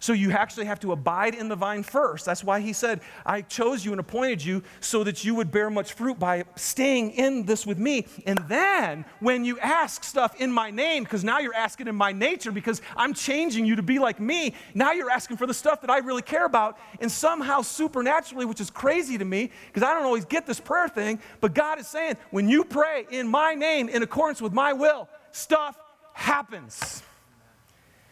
So 0.00 0.12
you 0.12 0.32
actually 0.32 0.66
have 0.66 0.80
to 0.80 0.92
abide 0.92 1.34
in 1.34 1.48
the 1.48 1.56
vine 1.56 1.82
first. 1.82 2.24
That's 2.24 2.44
why 2.44 2.60
he 2.60 2.72
said, 2.72 3.00
I 3.24 3.42
chose 3.42 3.84
you 3.84 3.92
and 3.92 4.00
appointed 4.00 4.44
you 4.44 4.62
so 4.80 5.04
that 5.04 5.24
you 5.24 5.34
would 5.34 5.50
bear 5.50 5.70
much 5.70 5.94
fruit 5.94 6.18
by 6.18 6.44
staying 6.54 7.12
in 7.12 7.44
this 7.46 7.66
with 7.66 7.78
me. 7.78 8.06
And 8.26 8.38
then 8.48 9.04
when 9.20 9.44
you 9.44 9.58
ask 9.58 10.04
stuff 10.04 10.40
in 10.40 10.52
my 10.52 10.70
name, 10.70 11.04
because 11.04 11.24
now 11.24 11.38
you're 11.38 11.54
asking 11.54 11.88
in 11.88 11.94
my 11.94 12.12
nature, 12.12 12.52
because 12.52 12.82
I'm 12.96 13.14
changing 13.14 13.64
you 13.64 13.76
to 13.76 13.82
be 13.82 13.98
like 13.98 14.20
me, 14.20 14.54
now 14.74 14.92
you're 14.92 15.10
asking 15.10 15.36
for 15.38 15.46
the 15.46 15.54
stuff 15.54 15.80
that 15.80 15.90
I 15.90 15.98
really 15.98 16.22
care 16.22 16.44
about. 16.44 16.78
And 17.00 17.10
somehow 17.10 17.62
supernaturally, 17.62 18.44
which 18.44 18.60
is 18.60 18.70
crazy 18.70 19.18
to 19.18 19.24
me, 19.24 19.50
because 19.66 19.82
I 19.82 19.94
don't 19.94 20.04
always 20.04 20.24
get 20.24 20.46
this 20.46 20.60
prayer 20.60 20.88
thing, 20.88 21.20
but 21.40 21.54
God 21.54 21.78
is 21.78 21.86
saying, 21.86 22.16
when 22.30 22.48
you 22.48 22.64
pray 22.64 23.06
in 23.10 23.28
my 23.28 23.54
name 23.54 23.88
in 23.88 24.02
accordance 24.02 24.42
with 24.42 24.52
my 24.52 24.72
will, 24.72 25.08
stuff 25.32 25.78
happens. 26.12 27.02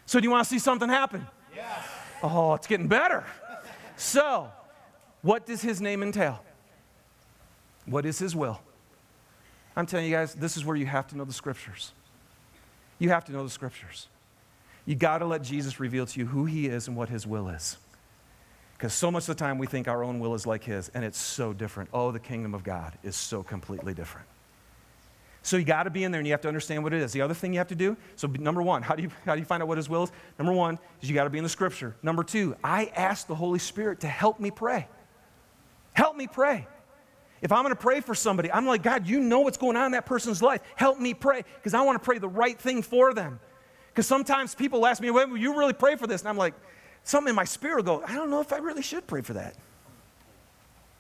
So 0.07 0.21
do 0.21 0.25
you 0.25 0.31
want 0.31 0.45
to 0.47 0.51
see 0.51 0.59
something 0.59 0.89
happen? 0.89 1.27
Oh, 2.23 2.55
it's 2.55 2.67
getting 2.67 2.89
better. 2.89 3.25
So, 3.97 4.51
what 5.23 5.47
does 5.47 5.63
his 5.63 5.81
name 5.81 6.03
entail? 6.03 6.43
What 7.87 8.07
is 8.07 8.19
his 8.19 8.35
will? 8.35 8.61
I'm 9.77 9.87
telling 9.87 10.07
you 10.07 10.13
guys, 10.13 10.35
this 10.35 10.57
is 10.57 10.65
where 10.65 10.77
you 10.77 10.87
have 10.87 11.07
to 11.09 11.17
know 11.17 11.25
the 11.25 11.33
scriptures. 11.33 11.93
You 12.99 13.11
have 13.11 13.25
to 13.27 13.33
know 13.33 13.43
the 13.43 13.51
scriptures. 13.51 14.09
You 14.87 14.95
got 14.95 15.19
to 15.19 15.27
let 15.27 15.43
Jesus 15.43 15.81
reveal 15.81 16.07
to 16.07 16.21
you 16.21 16.27
who 16.27 16.45
he 16.45 16.67
is 16.67 16.89
and 16.89 16.97
what 16.97 17.09
his 17.09 17.27
will 17.27 17.49
is. 17.49 17.77
Because 18.75 18.93
so 18.93 19.11
much 19.11 19.25
of 19.25 19.29
the 19.29 19.35
time 19.35 19.59
we 19.59 19.67
think 19.67 19.89
our 19.89 20.05
own 20.05 20.21
will 20.21 20.35
is 20.35 20.47
like 20.47 20.65
his, 20.65 20.91
and 20.91 21.05
it's 21.05 21.19
so 21.19 21.53
different. 21.53 21.91
Oh, 21.93 22.11
the 22.11 22.21
kingdom 22.21 22.55
of 22.55 22.65
God 22.65 22.93
is 23.03 23.17
so 23.17 23.43
completely 23.43 23.95
different. 23.95 24.27
So 25.45 25.59
you 25.59 25.65
got 25.65 25.83
to 25.83 25.91
be 25.91 26.05
in 26.05 26.11
there 26.11 26.21
and 26.21 26.27
you 26.27 26.33
have 26.33 26.41
to 26.41 26.49
understand 26.49 26.83
what 26.83 26.95
it 26.95 27.03
is. 27.03 27.13
The 27.13 27.21
other 27.21 27.35
thing 27.35 27.53
you 27.53 27.59
have 27.59 27.69
to 27.69 27.75
do, 27.75 27.99
so 28.17 28.27
number 28.27 28.63
one, 28.63 28.81
how 28.81 28.95
do 28.95 29.03
you, 29.03 29.11
how 29.27 29.35
do 29.35 29.41
you 29.41 29.45
find 29.45 29.63
out 29.63 29.69
what 29.69 29.77
his 29.77 29.91
will 29.91 30.05
is? 30.05 30.13
Number 30.39 30.55
one 30.55 30.79
is 31.03 31.09
you 31.09 31.15
got 31.15 31.25
to 31.25 31.31
be 31.31 31.37
in 31.37 31.45
the 31.45 31.51
scripture. 31.51 31.95
Number 32.03 32.25
two, 32.25 32.57
I 32.65 32.91
ask 32.97 33.27
the 33.27 33.35
Holy 33.35 33.59
Spirit 33.59 34.01
to 34.01 34.09
help 34.09 34.41
me 34.41 34.51
pray. 34.51 34.89
Help 35.93 36.17
me 36.17 36.27
pray. 36.27 36.67
If 37.43 37.53
I'm 37.53 37.63
going 37.63 37.75
to 37.75 37.81
pray 37.81 38.01
for 38.01 38.15
somebody, 38.15 38.51
I'm 38.51 38.67
like, 38.67 38.83
God, 38.83 39.07
you 39.07 39.21
know 39.21 39.41
what's 39.41 39.59
going 39.59 39.77
on 39.77 39.87
in 39.87 39.93
that 39.93 40.07
person's 40.07 40.41
life. 40.41 40.63
Help 40.77 40.99
me 40.99 41.13
pray 41.13 41.45
because 41.57 41.75
I 41.75 41.83
want 41.83 42.01
to 42.01 42.05
pray 42.05 42.17
the 42.17 42.27
right 42.27 42.59
thing 42.59 42.81
for 42.81 43.13
them. 43.13 43.39
Because 43.89 44.07
sometimes 44.07 44.55
people 44.55 44.87
ask 44.87 45.03
me, 45.03 45.11
well, 45.11 45.29
will 45.29 45.37
you 45.37 45.59
really 45.59 45.75
pray 45.75 45.97
for 45.97 46.07
this? 46.07 46.23
And 46.23 46.31
I'm 46.31 46.39
like, 46.39 46.55
something 47.03 47.29
in 47.29 47.37
my 47.37 47.45
spirit 47.45 47.77
will 47.77 47.99
go, 47.99 48.05
I 48.07 48.15
don't 48.15 48.31
know 48.31 48.41
if 48.41 48.51
I 48.51 48.57
really 48.57 48.83
should 48.83 49.07
pray 49.07 49.21
for 49.21 49.35
that 49.35 49.57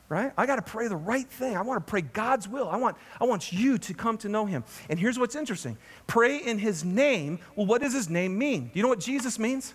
right? 0.09 0.32
I 0.36 0.46
got 0.46 0.57
to 0.57 0.62
pray 0.62 0.88
the 0.88 0.96
right 0.96 1.26
thing. 1.26 1.57
I 1.57 1.62
want 1.62 1.84
to 1.84 1.90
pray 1.90 2.02
God's 2.02 2.48
will. 2.48 2.68
I 2.68 2.76
want, 2.76 2.96
I 3.20 3.24
want 3.24 3.52
you 3.52 3.78
to 3.78 3.94
come 3.94 4.18
to 4.18 4.28
know 4.28 4.46
Him. 4.46 4.64
And 4.88 4.98
here's 4.98 5.18
what's 5.18 5.36
interesting 5.36 5.76
pray 6.07 6.38
in 6.38 6.59
His 6.59 6.84
name. 6.84 7.38
Well, 7.57 7.66
what 7.66 7.80
does 7.80 7.92
His 7.92 8.09
name 8.09 8.38
mean? 8.38 8.64
Do 8.66 8.70
you 8.74 8.82
know 8.82 8.88
what 8.88 9.00
Jesus 9.00 9.38
means? 9.38 9.74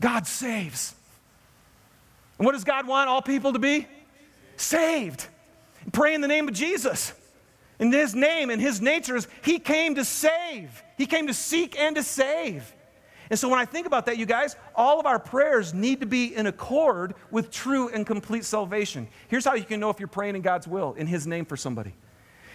God 0.00 0.26
saves. 0.26 0.94
And 2.38 2.46
what 2.46 2.52
does 2.52 2.64
God 2.64 2.86
want 2.86 3.08
all 3.10 3.20
people 3.20 3.52
to 3.52 3.58
be? 3.58 3.86
Saved. 4.56 5.26
Pray 5.92 6.14
in 6.14 6.20
the 6.20 6.28
name 6.28 6.48
of 6.48 6.54
Jesus. 6.54 7.12
In 7.78 7.92
His 7.92 8.14
name 8.14 8.50
and 8.50 8.60
His 8.60 8.80
nature 8.80 9.16
is 9.16 9.28
He 9.42 9.58
came 9.58 9.94
to 9.96 10.04
save, 10.04 10.82
He 10.96 11.06
came 11.06 11.26
to 11.26 11.34
seek 11.34 11.78
and 11.78 11.96
to 11.96 12.02
save. 12.02 12.74
And 13.30 13.38
so 13.38 13.48
when 13.48 13.60
I 13.60 13.64
think 13.64 13.86
about 13.86 14.06
that, 14.06 14.18
you 14.18 14.26
guys, 14.26 14.56
all 14.74 14.98
of 14.98 15.06
our 15.06 15.20
prayers 15.20 15.72
need 15.72 16.00
to 16.00 16.06
be 16.06 16.34
in 16.34 16.48
accord 16.48 17.14
with 17.30 17.52
true 17.52 17.88
and 17.88 18.04
complete 18.04 18.44
salvation. 18.44 19.06
Here's 19.28 19.44
how 19.44 19.54
you 19.54 19.62
can 19.62 19.78
know 19.78 19.88
if 19.88 20.00
you're 20.00 20.08
praying 20.08 20.34
in 20.34 20.42
God's 20.42 20.66
will, 20.66 20.94
in 20.94 21.06
His 21.06 21.28
name 21.28 21.44
for 21.44 21.56
somebody. 21.56 21.94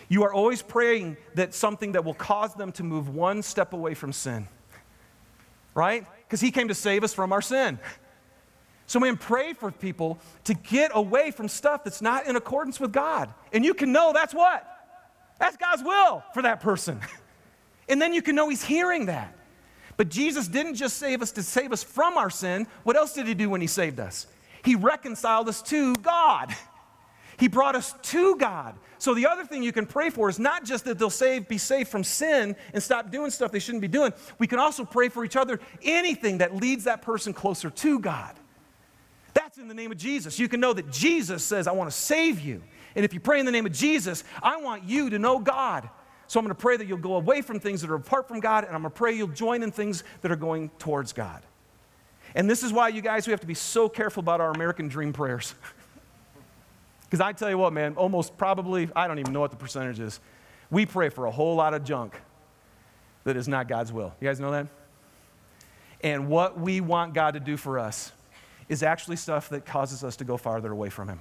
You 0.09 0.23
are 0.25 0.33
always 0.33 0.61
praying 0.61 1.15
that 1.35 1.53
something 1.53 1.93
that 1.93 2.03
will 2.03 2.13
cause 2.13 2.53
them 2.55 2.73
to 2.73 2.83
move 2.83 3.07
one 3.07 3.41
step 3.41 3.71
away 3.71 3.93
from 3.93 4.11
sin. 4.11 4.49
Right? 5.73 6.05
Because 6.27 6.41
He 6.41 6.51
came 6.51 6.67
to 6.67 6.75
save 6.75 7.05
us 7.05 7.13
from 7.13 7.31
our 7.31 7.41
sin. 7.41 7.79
So, 8.85 8.99
man, 8.99 9.15
pray 9.15 9.53
for 9.53 9.71
people 9.71 10.19
to 10.43 10.53
get 10.53 10.91
away 10.93 11.31
from 11.31 11.47
stuff 11.47 11.85
that's 11.85 12.01
not 12.01 12.27
in 12.27 12.35
accordance 12.35 12.79
with 12.79 12.91
God. 12.91 13.33
And 13.51 13.63
you 13.65 13.73
can 13.73 13.91
know 13.93 14.11
that's 14.13 14.33
what? 14.33 14.67
That's 15.39 15.57
God's 15.57 15.83
will 15.83 16.23
for 16.33 16.43
that 16.43 16.59
person. 16.59 16.99
and 17.89 18.01
then 18.01 18.13
you 18.13 18.21
can 18.21 18.35
know 18.35 18.49
He's 18.49 18.63
hearing 18.63 19.05
that. 19.05 19.34
But 19.97 20.09
Jesus 20.09 20.47
didn't 20.47 20.75
just 20.75 20.97
save 20.97 21.21
us 21.21 21.31
to 21.33 21.43
save 21.43 21.71
us 21.71 21.83
from 21.83 22.17
our 22.17 22.29
sin. 22.29 22.67
What 22.83 22.95
else 22.95 23.13
did 23.13 23.27
he 23.27 23.33
do 23.33 23.49
when 23.49 23.61
he 23.61 23.67
saved 23.67 23.99
us? 23.99 24.27
He 24.63 24.75
reconciled 24.75 25.47
us 25.47 25.61
to 25.63 25.95
God. 25.95 26.53
He 27.37 27.49
brought 27.49 27.75
us 27.75 27.93
to 28.03 28.37
God. 28.37 28.75
So 28.97 29.13
the 29.13 29.27
other 29.27 29.43
thing 29.43 29.61
you 29.61 29.73
can 29.73 29.85
pray 29.85 30.09
for 30.09 30.29
is 30.29 30.39
not 30.39 30.63
just 30.63 30.85
that 30.85 30.97
they'll 30.97 31.09
save, 31.09 31.47
be 31.47 31.57
saved 31.57 31.89
from 31.89 32.03
sin 32.03 32.55
and 32.73 32.81
stop 32.81 33.11
doing 33.11 33.29
stuff 33.29 33.51
they 33.51 33.59
shouldn't 33.59 33.81
be 33.81 33.89
doing. 33.89 34.13
We 34.39 34.47
can 34.47 34.57
also 34.57 34.85
pray 34.85 35.09
for 35.09 35.25
each 35.25 35.35
other 35.35 35.59
anything 35.83 36.37
that 36.37 36.55
leads 36.55 36.85
that 36.85 37.01
person 37.01 37.33
closer 37.33 37.69
to 37.69 37.99
God. 37.99 38.35
That's 39.33 39.57
in 39.57 39.67
the 39.67 39.73
name 39.73 39.91
of 39.91 39.97
Jesus. 39.97 40.39
You 40.39 40.47
can 40.47 40.61
know 40.61 40.71
that 40.71 40.89
Jesus 40.91 41.43
says, 41.43 41.67
I 41.67 41.73
want 41.73 41.91
to 41.91 41.95
save 41.95 42.39
you. 42.39 42.63
And 42.95 43.03
if 43.03 43.13
you 43.13 43.19
pray 43.19 43.39
in 43.41 43.45
the 43.45 43.51
name 43.51 43.65
of 43.65 43.73
Jesus, 43.73 44.23
I 44.41 44.57
want 44.57 44.85
you 44.85 45.09
to 45.09 45.19
know 45.19 45.39
God. 45.39 45.89
So 46.27 46.39
I'm 46.39 46.45
going 46.45 46.55
to 46.55 46.61
pray 46.61 46.77
that 46.77 46.87
you'll 46.87 46.97
go 46.97 47.15
away 47.15 47.41
from 47.41 47.59
things 47.59 47.81
that 47.81 47.89
are 47.89 47.95
apart 47.95 48.27
from 48.27 48.39
God, 48.39 48.63
and 48.63 48.75
I'm 48.75 48.81
going 48.81 48.91
to 48.91 48.97
pray 48.97 49.13
you'll 49.13 49.27
join 49.27 49.63
in 49.63 49.71
things 49.71 50.03
that 50.21 50.31
are 50.31 50.35
going 50.35 50.69
towards 50.79 51.13
God. 51.13 51.43
And 52.33 52.49
this 52.49 52.63
is 52.63 52.73
why, 52.73 52.89
you 52.89 53.01
guys, 53.01 53.27
we 53.27 53.31
have 53.31 53.39
to 53.41 53.47
be 53.47 53.53
so 53.53 53.87
careful 53.87 54.21
about 54.21 54.41
our 54.41 54.51
American 54.51 54.87
dream 54.87 55.13
prayers. 55.13 55.55
Because 57.05 57.21
I 57.21 57.33
tell 57.33 57.49
you 57.49 57.57
what, 57.57 57.71
man, 57.71 57.93
almost 57.95 58.35
probably, 58.35 58.89
I 58.95 59.07
don't 59.07 59.19
even 59.19 59.31
know 59.31 59.39
what 59.39 59.51
the 59.51 59.57
percentage 59.57 59.99
is. 59.99 60.19
We 60.71 60.85
pray 60.85 61.09
for 61.09 61.27
a 61.27 61.31
whole 61.31 61.55
lot 61.55 61.73
of 61.73 61.83
junk 61.85 62.19
that 63.23 63.37
is 63.37 63.47
not 63.47 63.67
God's 63.67 63.93
will. 63.93 64.13
You 64.19 64.27
guys 64.27 64.39
know 64.39 64.51
that? 64.51 64.67
And 66.01 66.27
what 66.27 66.59
we 66.59 66.81
want 66.81 67.13
God 67.13 67.35
to 67.35 67.39
do 67.39 67.57
for 67.57 67.79
us 67.79 68.11
is 68.67 68.83
actually 68.83 69.15
stuff 69.15 69.49
that 69.49 69.65
causes 69.65 70.03
us 70.03 70.15
to 70.17 70.23
go 70.23 70.35
farther 70.35 70.71
away 70.71 70.89
from 70.89 71.07
Him. 71.07 71.19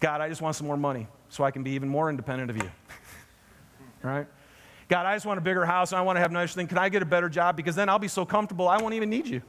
God, 0.00 0.20
I 0.20 0.28
just 0.28 0.40
want 0.40 0.56
some 0.56 0.66
more 0.66 0.76
money 0.76 1.08
so 1.28 1.44
I 1.44 1.50
can 1.50 1.62
be 1.62 1.72
even 1.72 1.88
more 1.88 2.08
independent 2.08 2.50
of 2.50 2.56
you. 2.56 2.70
right? 4.02 4.26
God, 4.88 5.06
I 5.06 5.14
just 5.14 5.24
want 5.24 5.38
a 5.38 5.42
bigger 5.42 5.64
house 5.64 5.92
and 5.92 5.98
I 5.98 6.02
want 6.02 6.16
to 6.16 6.20
have 6.20 6.32
nicer 6.32 6.54
thing. 6.54 6.66
Can 6.66 6.78
I 6.78 6.88
get 6.88 7.02
a 7.02 7.06
better 7.06 7.28
job? 7.28 7.56
Because 7.56 7.74
then 7.74 7.88
I'll 7.88 7.98
be 7.98 8.08
so 8.08 8.24
comfortable, 8.26 8.68
I 8.68 8.76
won't 8.78 8.94
even 8.94 9.08
need 9.08 9.26
you. 9.26 9.42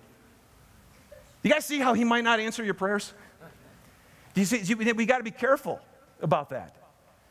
You 1.41 1.51
guys 1.51 1.65
see 1.65 1.79
how 1.79 1.93
he 1.93 2.03
might 2.03 2.23
not 2.23 2.39
answer 2.39 2.63
your 2.63 2.73
prayers? 2.73 3.13
Do 4.33 4.41
you 4.41 4.45
see? 4.45 4.73
We 4.73 5.05
got 5.05 5.17
to 5.17 5.23
be 5.23 5.31
careful 5.31 5.79
about 6.21 6.49
that. 6.51 6.75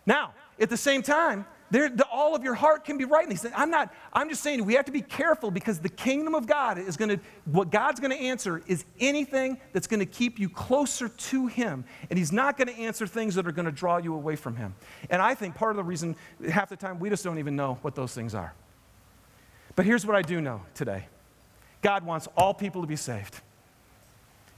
Now, 0.05 0.35
at 0.61 0.69
the 0.69 0.77
same 0.77 1.03
time, 1.03 1.47
the, 1.73 2.07
all 2.13 2.37
of 2.37 2.45
your 2.45 2.53
heart 2.53 2.85
can 2.85 2.99
be 2.99 3.07
right 3.07 3.25
in 3.25 3.31
these 3.31 3.41
things. 3.41 3.55
I'm 3.57 3.71
not, 3.71 3.95
I'm 4.13 4.29
just 4.29 4.43
saying 4.43 4.63
we 4.65 4.75
have 4.75 4.85
to 4.85 4.93
be 4.93 5.01
careful 5.01 5.51
because 5.51 5.79
the 5.79 5.89
kingdom 5.89 6.35
of 6.35 6.47
God 6.47 6.77
is 6.77 6.99
going 6.99 7.09
to, 7.09 7.21
what 7.47 7.71
God's 7.71 7.99
going 7.99 8.11
to 8.11 8.23
answer 8.23 8.63
is 8.67 8.85
anything 9.01 9.59
that's 9.73 9.87
going 9.87 10.01
to 10.01 10.07
keep 10.07 10.39
you 10.39 10.51
closer 10.51 11.09
to 11.09 11.47
Him. 11.47 11.85
And 12.11 12.19
He's 12.19 12.31
not 12.31 12.59
going 12.59 12.69
to 12.69 12.79
answer 12.79 13.07
things 13.07 13.35
that 13.37 13.47
are 13.47 13.53
going 13.53 13.65
to 13.65 13.73
draw 13.73 13.97
you 13.97 14.13
away 14.15 14.37
from 14.37 14.57
Him. 14.57 14.75
And 15.09 15.23
I 15.23 15.35
think 15.35 15.55
part 15.55 15.71
of 15.71 15.79
the 15.79 15.85
reason, 15.85 16.15
half 16.51 16.69
the 16.69 16.77
time, 16.77 16.99
we 16.99 17.09
just 17.09 17.25
don't 17.25 17.39
even 17.39 17.57
know 17.57 17.79
what 17.81 17.95
those 17.95 18.13
things 18.13 18.35
are. 18.35 18.53
But 19.75 19.87
here's 19.87 20.05
what 20.05 20.15
I 20.15 20.21
do 20.21 20.43
know 20.43 20.63
today 20.75 21.07
God 21.81 22.05
wants 22.05 22.29
all 22.37 22.53
people 22.53 22.83
to 22.83 22.87
be 22.87 22.97
saved. 22.97 23.41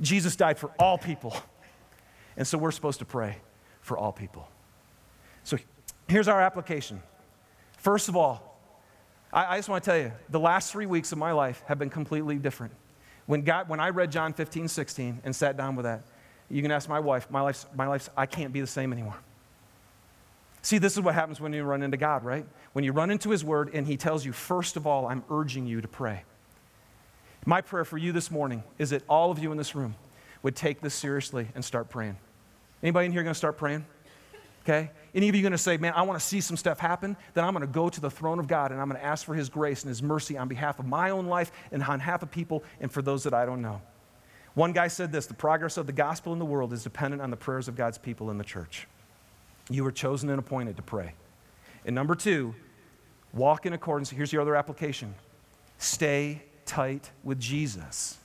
Jesus 0.01 0.35
died 0.35 0.59
for 0.59 0.71
all 0.81 0.99
people. 0.99 1.37
And 2.37 2.45
so 2.45 2.59
we're 2.59 2.73
supposed 2.73 2.99
to 2.99 3.05
pray 3.05 3.37
for 3.81 3.97
all 3.97 4.11
people. 4.11 4.49
So 5.45 5.59
here's 6.09 6.29
our 6.29 6.41
application. 6.41 7.03
First 7.79 8.09
of 8.09 8.17
all, 8.17 8.59
I, 9.33 9.55
I 9.55 9.59
just 9.59 9.69
want 9.69 9.85
to 9.85 9.91
tell 9.91 9.99
you 9.99 10.13
the 10.31 10.41
last 10.41 10.73
three 10.73 10.87
weeks 10.87 11.13
of 11.13 11.19
my 11.19 11.33
life 11.33 11.63
have 11.67 11.79
been 11.79 11.91
completely 11.91 12.37
different. 12.37 12.73
When, 13.27 13.43
God, 13.43 13.69
when 13.69 13.81
I 13.81 13.91
read 13.91 14.13
John 14.13 14.33
15, 14.33 14.69
16 14.69 15.21
and 15.25 15.35
sat 15.35 15.57
down 15.57 15.77
with 15.77 15.85
that, 15.85 16.03
you 16.51 16.63
can 16.63 16.71
ask 16.71 16.89
my 16.89 17.01
wife, 17.01 17.31
my 17.31 17.41
life's, 17.41 17.67
my 17.75 17.87
life's, 17.87 18.11
I 18.17 18.27
can't 18.27 18.53
be 18.53 18.61
the 18.61 18.67
same 18.67 18.93
anymore. 18.93 19.17
See, 20.63 20.79
this 20.79 20.95
is 20.95 21.01
what 21.01 21.15
happens 21.15 21.41
when 21.41 21.53
you 21.53 21.63
run 21.65 21.83
into 21.83 21.97
God, 21.97 22.25
right? 22.25 22.47
When 22.73 22.85
you 22.85 22.93
run 22.93 23.11
into 23.11 23.31
His 23.31 23.45
Word 23.45 23.71
and 23.75 23.87
He 23.87 23.97
tells 23.97 24.25
you, 24.25 24.33
first 24.33 24.77
of 24.77 24.87
all, 24.87 25.07
I'm 25.07 25.23
urging 25.31 25.67
you 25.67 25.81
to 25.81 25.89
pray. 25.89 26.25
My 27.47 27.61
prayer 27.61 27.85
for 27.85 27.99
you 27.99 28.13
this 28.13 28.31
morning 28.31 28.63
is 28.79 28.91
that 28.91 29.03
all 29.09 29.31
of 29.31 29.39
you 29.39 29.53
in 29.53 29.59
this 29.59 29.75
room 29.75 29.95
would 30.43 30.57
take 30.57 30.81
this 30.81 30.95
seriously 30.95 31.49
and 31.55 31.65
start 31.65 31.91
praying. 31.91 32.17
Anybody 32.83 33.07
in 33.07 33.13
here 33.13 33.23
going 33.23 33.35
to 33.35 33.39
start 33.39 33.59
praying? 33.59 33.85
Okay? 34.63 34.91
Any 35.15 35.29
of 35.29 35.35
you 35.37 35.43
going 35.43 35.53
to 35.53 35.59
say, 35.59 35.77
man, 35.77 35.93
I 35.95 36.03
want 36.03 36.19
to 36.19 36.27
see 36.27 36.41
some 36.41 36.57
stuff 36.57 36.81
happen? 36.81 37.17
Then 37.35 37.45
I'm 37.45 37.53
going 37.53 37.67
to 37.67 37.73
go 37.73 37.89
to 37.89 38.01
the 38.01 38.11
throne 38.11 38.41
of 38.41 38.49
God 38.49 38.73
and 38.73 38.81
I'm 38.81 38.89
going 38.89 39.01
to 39.01 39.07
ask 39.07 39.25
for 39.25 39.35
His 39.35 39.49
grace 39.49 39.83
and 39.83 39.89
His 39.89 40.03
mercy 40.03 40.37
on 40.37 40.49
behalf 40.49 40.81
of 40.81 40.87
my 40.87 41.11
own 41.11 41.27
life 41.27 41.53
and 41.71 41.83
on 41.85 41.99
behalf 41.99 42.23
of 42.23 42.31
people 42.33 42.65
and 42.81 42.91
for 42.91 43.01
those 43.01 43.23
that 43.23 43.33
I 43.33 43.47
don't 43.47 43.63
know. 43.63 43.81
One 44.55 44.73
guy 44.73 44.89
said 44.89 45.13
this 45.13 45.27
the 45.27 45.35
progress 45.35 45.77
of 45.77 45.87
the 45.87 45.93
gospel 45.93 46.33
in 46.33 46.39
the 46.39 46.45
world 46.45 46.73
is 46.73 46.83
dependent 46.83 47.23
on 47.23 47.31
the 47.31 47.37
prayers 47.37 47.69
of 47.69 47.77
God's 47.77 47.99
people 47.99 48.31
in 48.31 48.39
the 48.39 48.45
church. 48.45 48.89
You 49.71 49.85
were 49.85 49.93
chosen 49.93 50.31
and 50.31 50.39
appointed 50.39 50.77
to 50.77 50.83
pray. 50.83 51.15
And 51.87 51.95
number 51.95 52.15
two, 52.15 52.55
walk 53.33 53.67
in 53.67 53.73
accordance. 53.73 54.11
Here's 54.11 54.33
your 54.33 54.43
other 54.43 54.57
application 54.57 55.15
stay 55.79 56.43
tight 56.67 57.11
with 57.23 57.39
Jesus. 57.39 58.19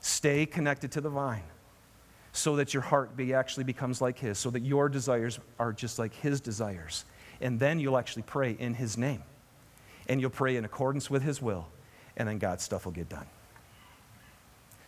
Stay 0.00 0.46
connected 0.46 0.90
to 0.92 1.00
the 1.00 1.10
vine 1.10 1.44
so 2.32 2.56
that 2.56 2.72
your 2.72 2.82
heart 2.82 3.16
be 3.16 3.34
actually 3.34 3.64
becomes 3.64 4.00
like 4.00 4.18
his, 4.18 4.38
so 4.38 4.50
that 4.50 4.62
your 4.62 4.88
desires 4.88 5.38
are 5.58 5.72
just 5.72 5.98
like 5.98 6.14
his 6.14 6.40
desires. 6.40 7.04
And 7.40 7.60
then 7.60 7.78
you'll 7.78 7.98
actually 7.98 8.22
pray 8.22 8.56
in 8.58 8.74
his 8.74 8.96
name. 8.96 9.22
And 10.08 10.20
you'll 10.20 10.30
pray 10.30 10.56
in 10.56 10.64
accordance 10.64 11.10
with 11.10 11.22
his 11.22 11.40
will, 11.40 11.68
and 12.16 12.28
then 12.28 12.38
God's 12.38 12.64
stuff 12.64 12.84
will 12.84 12.92
get 12.92 13.08
done. 13.08 13.26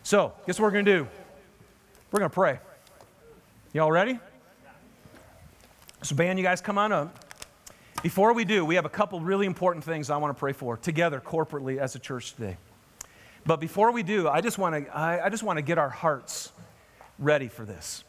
So, 0.03 0.33
guess 0.45 0.59
what 0.59 0.65
we're 0.65 0.71
going 0.71 0.85
to 0.85 0.97
do? 0.99 1.07
We're 2.11 2.19
going 2.19 2.29
to 2.29 2.35
pray. 2.35 2.59
Y'all 3.73 3.91
ready? 3.91 4.19
So, 6.01 6.15
band, 6.15 6.37
you 6.37 6.43
guys 6.43 6.61
come 6.61 6.77
on 6.77 6.91
up. 6.91 7.25
Before 8.03 8.33
we 8.33 8.45
do, 8.45 8.63
we 8.65 8.75
have 8.75 8.85
a 8.85 8.89
couple 8.89 9.19
really 9.19 9.45
important 9.45 9.83
things 9.83 10.09
I 10.09 10.17
want 10.17 10.35
to 10.35 10.39
pray 10.39 10.53
for 10.53 10.77
together 10.77 11.19
corporately 11.19 11.77
as 11.77 11.95
a 11.95 11.99
church 11.99 12.35
today. 12.35 12.57
But 13.45 13.59
before 13.59 13.91
we 13.91 14.03
do, 14.03 14.27
I 14.27 14.41
just 14.41 14.57
want 14.57 14.85
to, 14.85 14.95
I, 14.95 15.25
I 15.25 15.29
just 15.29 15.43
want 15.43 15.57
to 15.57 15.63
get 15.63 15.77
our 15.77 15.89
hearts 15.89 16.51
ready 17.19 17.47
for 17.47 17.65
this. 17.65 18.03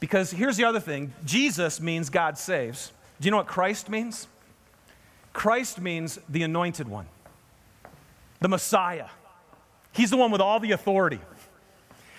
Because 0.00 0.30
here's 0.30 0.56
the 0.56 0.64
other 0.64 0.80
thing 0.80 1.12
Jesus 1.24 1.80
means 1.80 2.08
God 2.10 2.38
saves. 2.38 2.92
Do 3.20 3.26
you 3.26 3.30
know 3.30 3.36
what 3.36 3.46
Christ 3.46 3.88
means? 3.88 4.26
Christ 5.32 5.80
means 5.80 6.18
the 6.28 6.42
anointed 6.42 6.88
one, 6.88 7.06
the 8.40 8.48
Messiah. 8.48 9.08
He's 9.92 10.10
the 10.10 10.16
one 10.16 10.30
with 10.30 10.40
all 10.40 10.60
the 10.60 10.72
authority. 10.72 11.20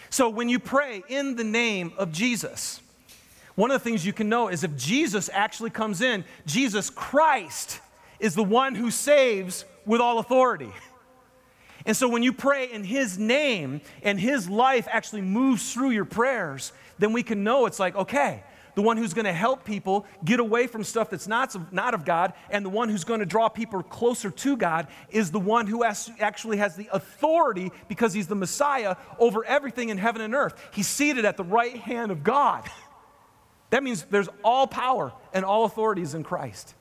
So 0.10 0.30
when 0.30 0.50
you 0.50 0.60
pray 0.60 1.04
in 1.08 1.36
the 1.36 1.44
name 1.44 1.94
of 1.98 2.12
Jesus, 2.12 2.82
one 3.56 3.72
of 3.72 3.82
the 3.82 3.84
things 3.84 4.06
you 4.06 4.14
can 4.14 4.30
know 4.30 4.50
is 4.50 4.64
if 4.64 4.76
Jesus 4.78 5.30
actually 5.32 5.70
comes 5.70 6.02
in, 6.02 6.24
Jesus 6.46 6.90
Christ 6.90 7.80
is 8.20 8.36
the 8.36 8.44
one 8.44 8.76
who 8.76 8.92
saves 8.92 9.66
with 9.86 10.02
all 10.02 10.20
authority. 10.20 10.72
And 11.86 11.96
so 11.96 12.08
when 12.08 12.24
you 12.24 12.34
pray 12.34 12.72
in 12.72 12.84
His 12.84 13.18
name 13.18 13.82
and 14.04 14.20
His 14.20 14.50
life 14.50 14.88
actually 14.90 15.22
moves 15.22 15.74
through 15.74 15.92
your 15.92 16.06
prayers, 16.06 16.74
then 17.00 17.14
we 17.14 17.24
can 17.24 17.44
know 17.44 17.66
it's 17.66 17.80
like, 17.80 17.96
okay, 17.96 18.44
the 18.76 18.82
one 18.82 18.98
who's 18.98 19.14
going 19.14 19.26
to 19.26 19.34
help 19.34 19.66
people 19.66 20.06
get 20.24 20.40
away 20.40 20.68
from 20.68 20.84
stuff 20.84 21.10
that's 21.10 21.28
not, 21.28 21.74
not 21.74 21.94
of 21.94 22.06
God, 22.06 22.34
and 22.50 22.64
the 22.66 22.70
one 22.70 22.90
who's 22.90 23.04
going 23.04 23.20
to 23.20 23.26
draw 23.26 23.50
people 23.50 23.84
closer 23.84 24.32
to 24.32 24.56
God 24.56 24.88
is 25.10 25.32
the 25.32 25.40
one 25.40 25.68
who 25.68 25.84
has, 25.84 26.10
actually 26.20 26.58
has 26.58 26.76
the 26.76 26.90
authority 26.92 27.72
because 27.88 28.14
he's 28.14 28.28
the 28.28 28.36
Messiah 28.36 28.96
over 29.20 29.44
everything 29.46 29.90
in 29.90 29.98
heaven 29.98 30.22
and 30.22 30.34
earth. 30.34 30.54
He's 30.74 30.88
seated 30.88 31.26
at 31.26 31.38
the 31.38 31.44
right 31.44 31.76
hand 31.76 32.12
of 32.12 32.24
God. 32.24 32.66
That 33.72 33.84
means 33.84 34.04
there's 34.10 34.28
all 34.44 34.68
power 34.68 35.14
and 35.34 35.46
all 35.46 35.64
authorities 35.64 36.14
in 36.14 36.24
Christ. 36.24 36.76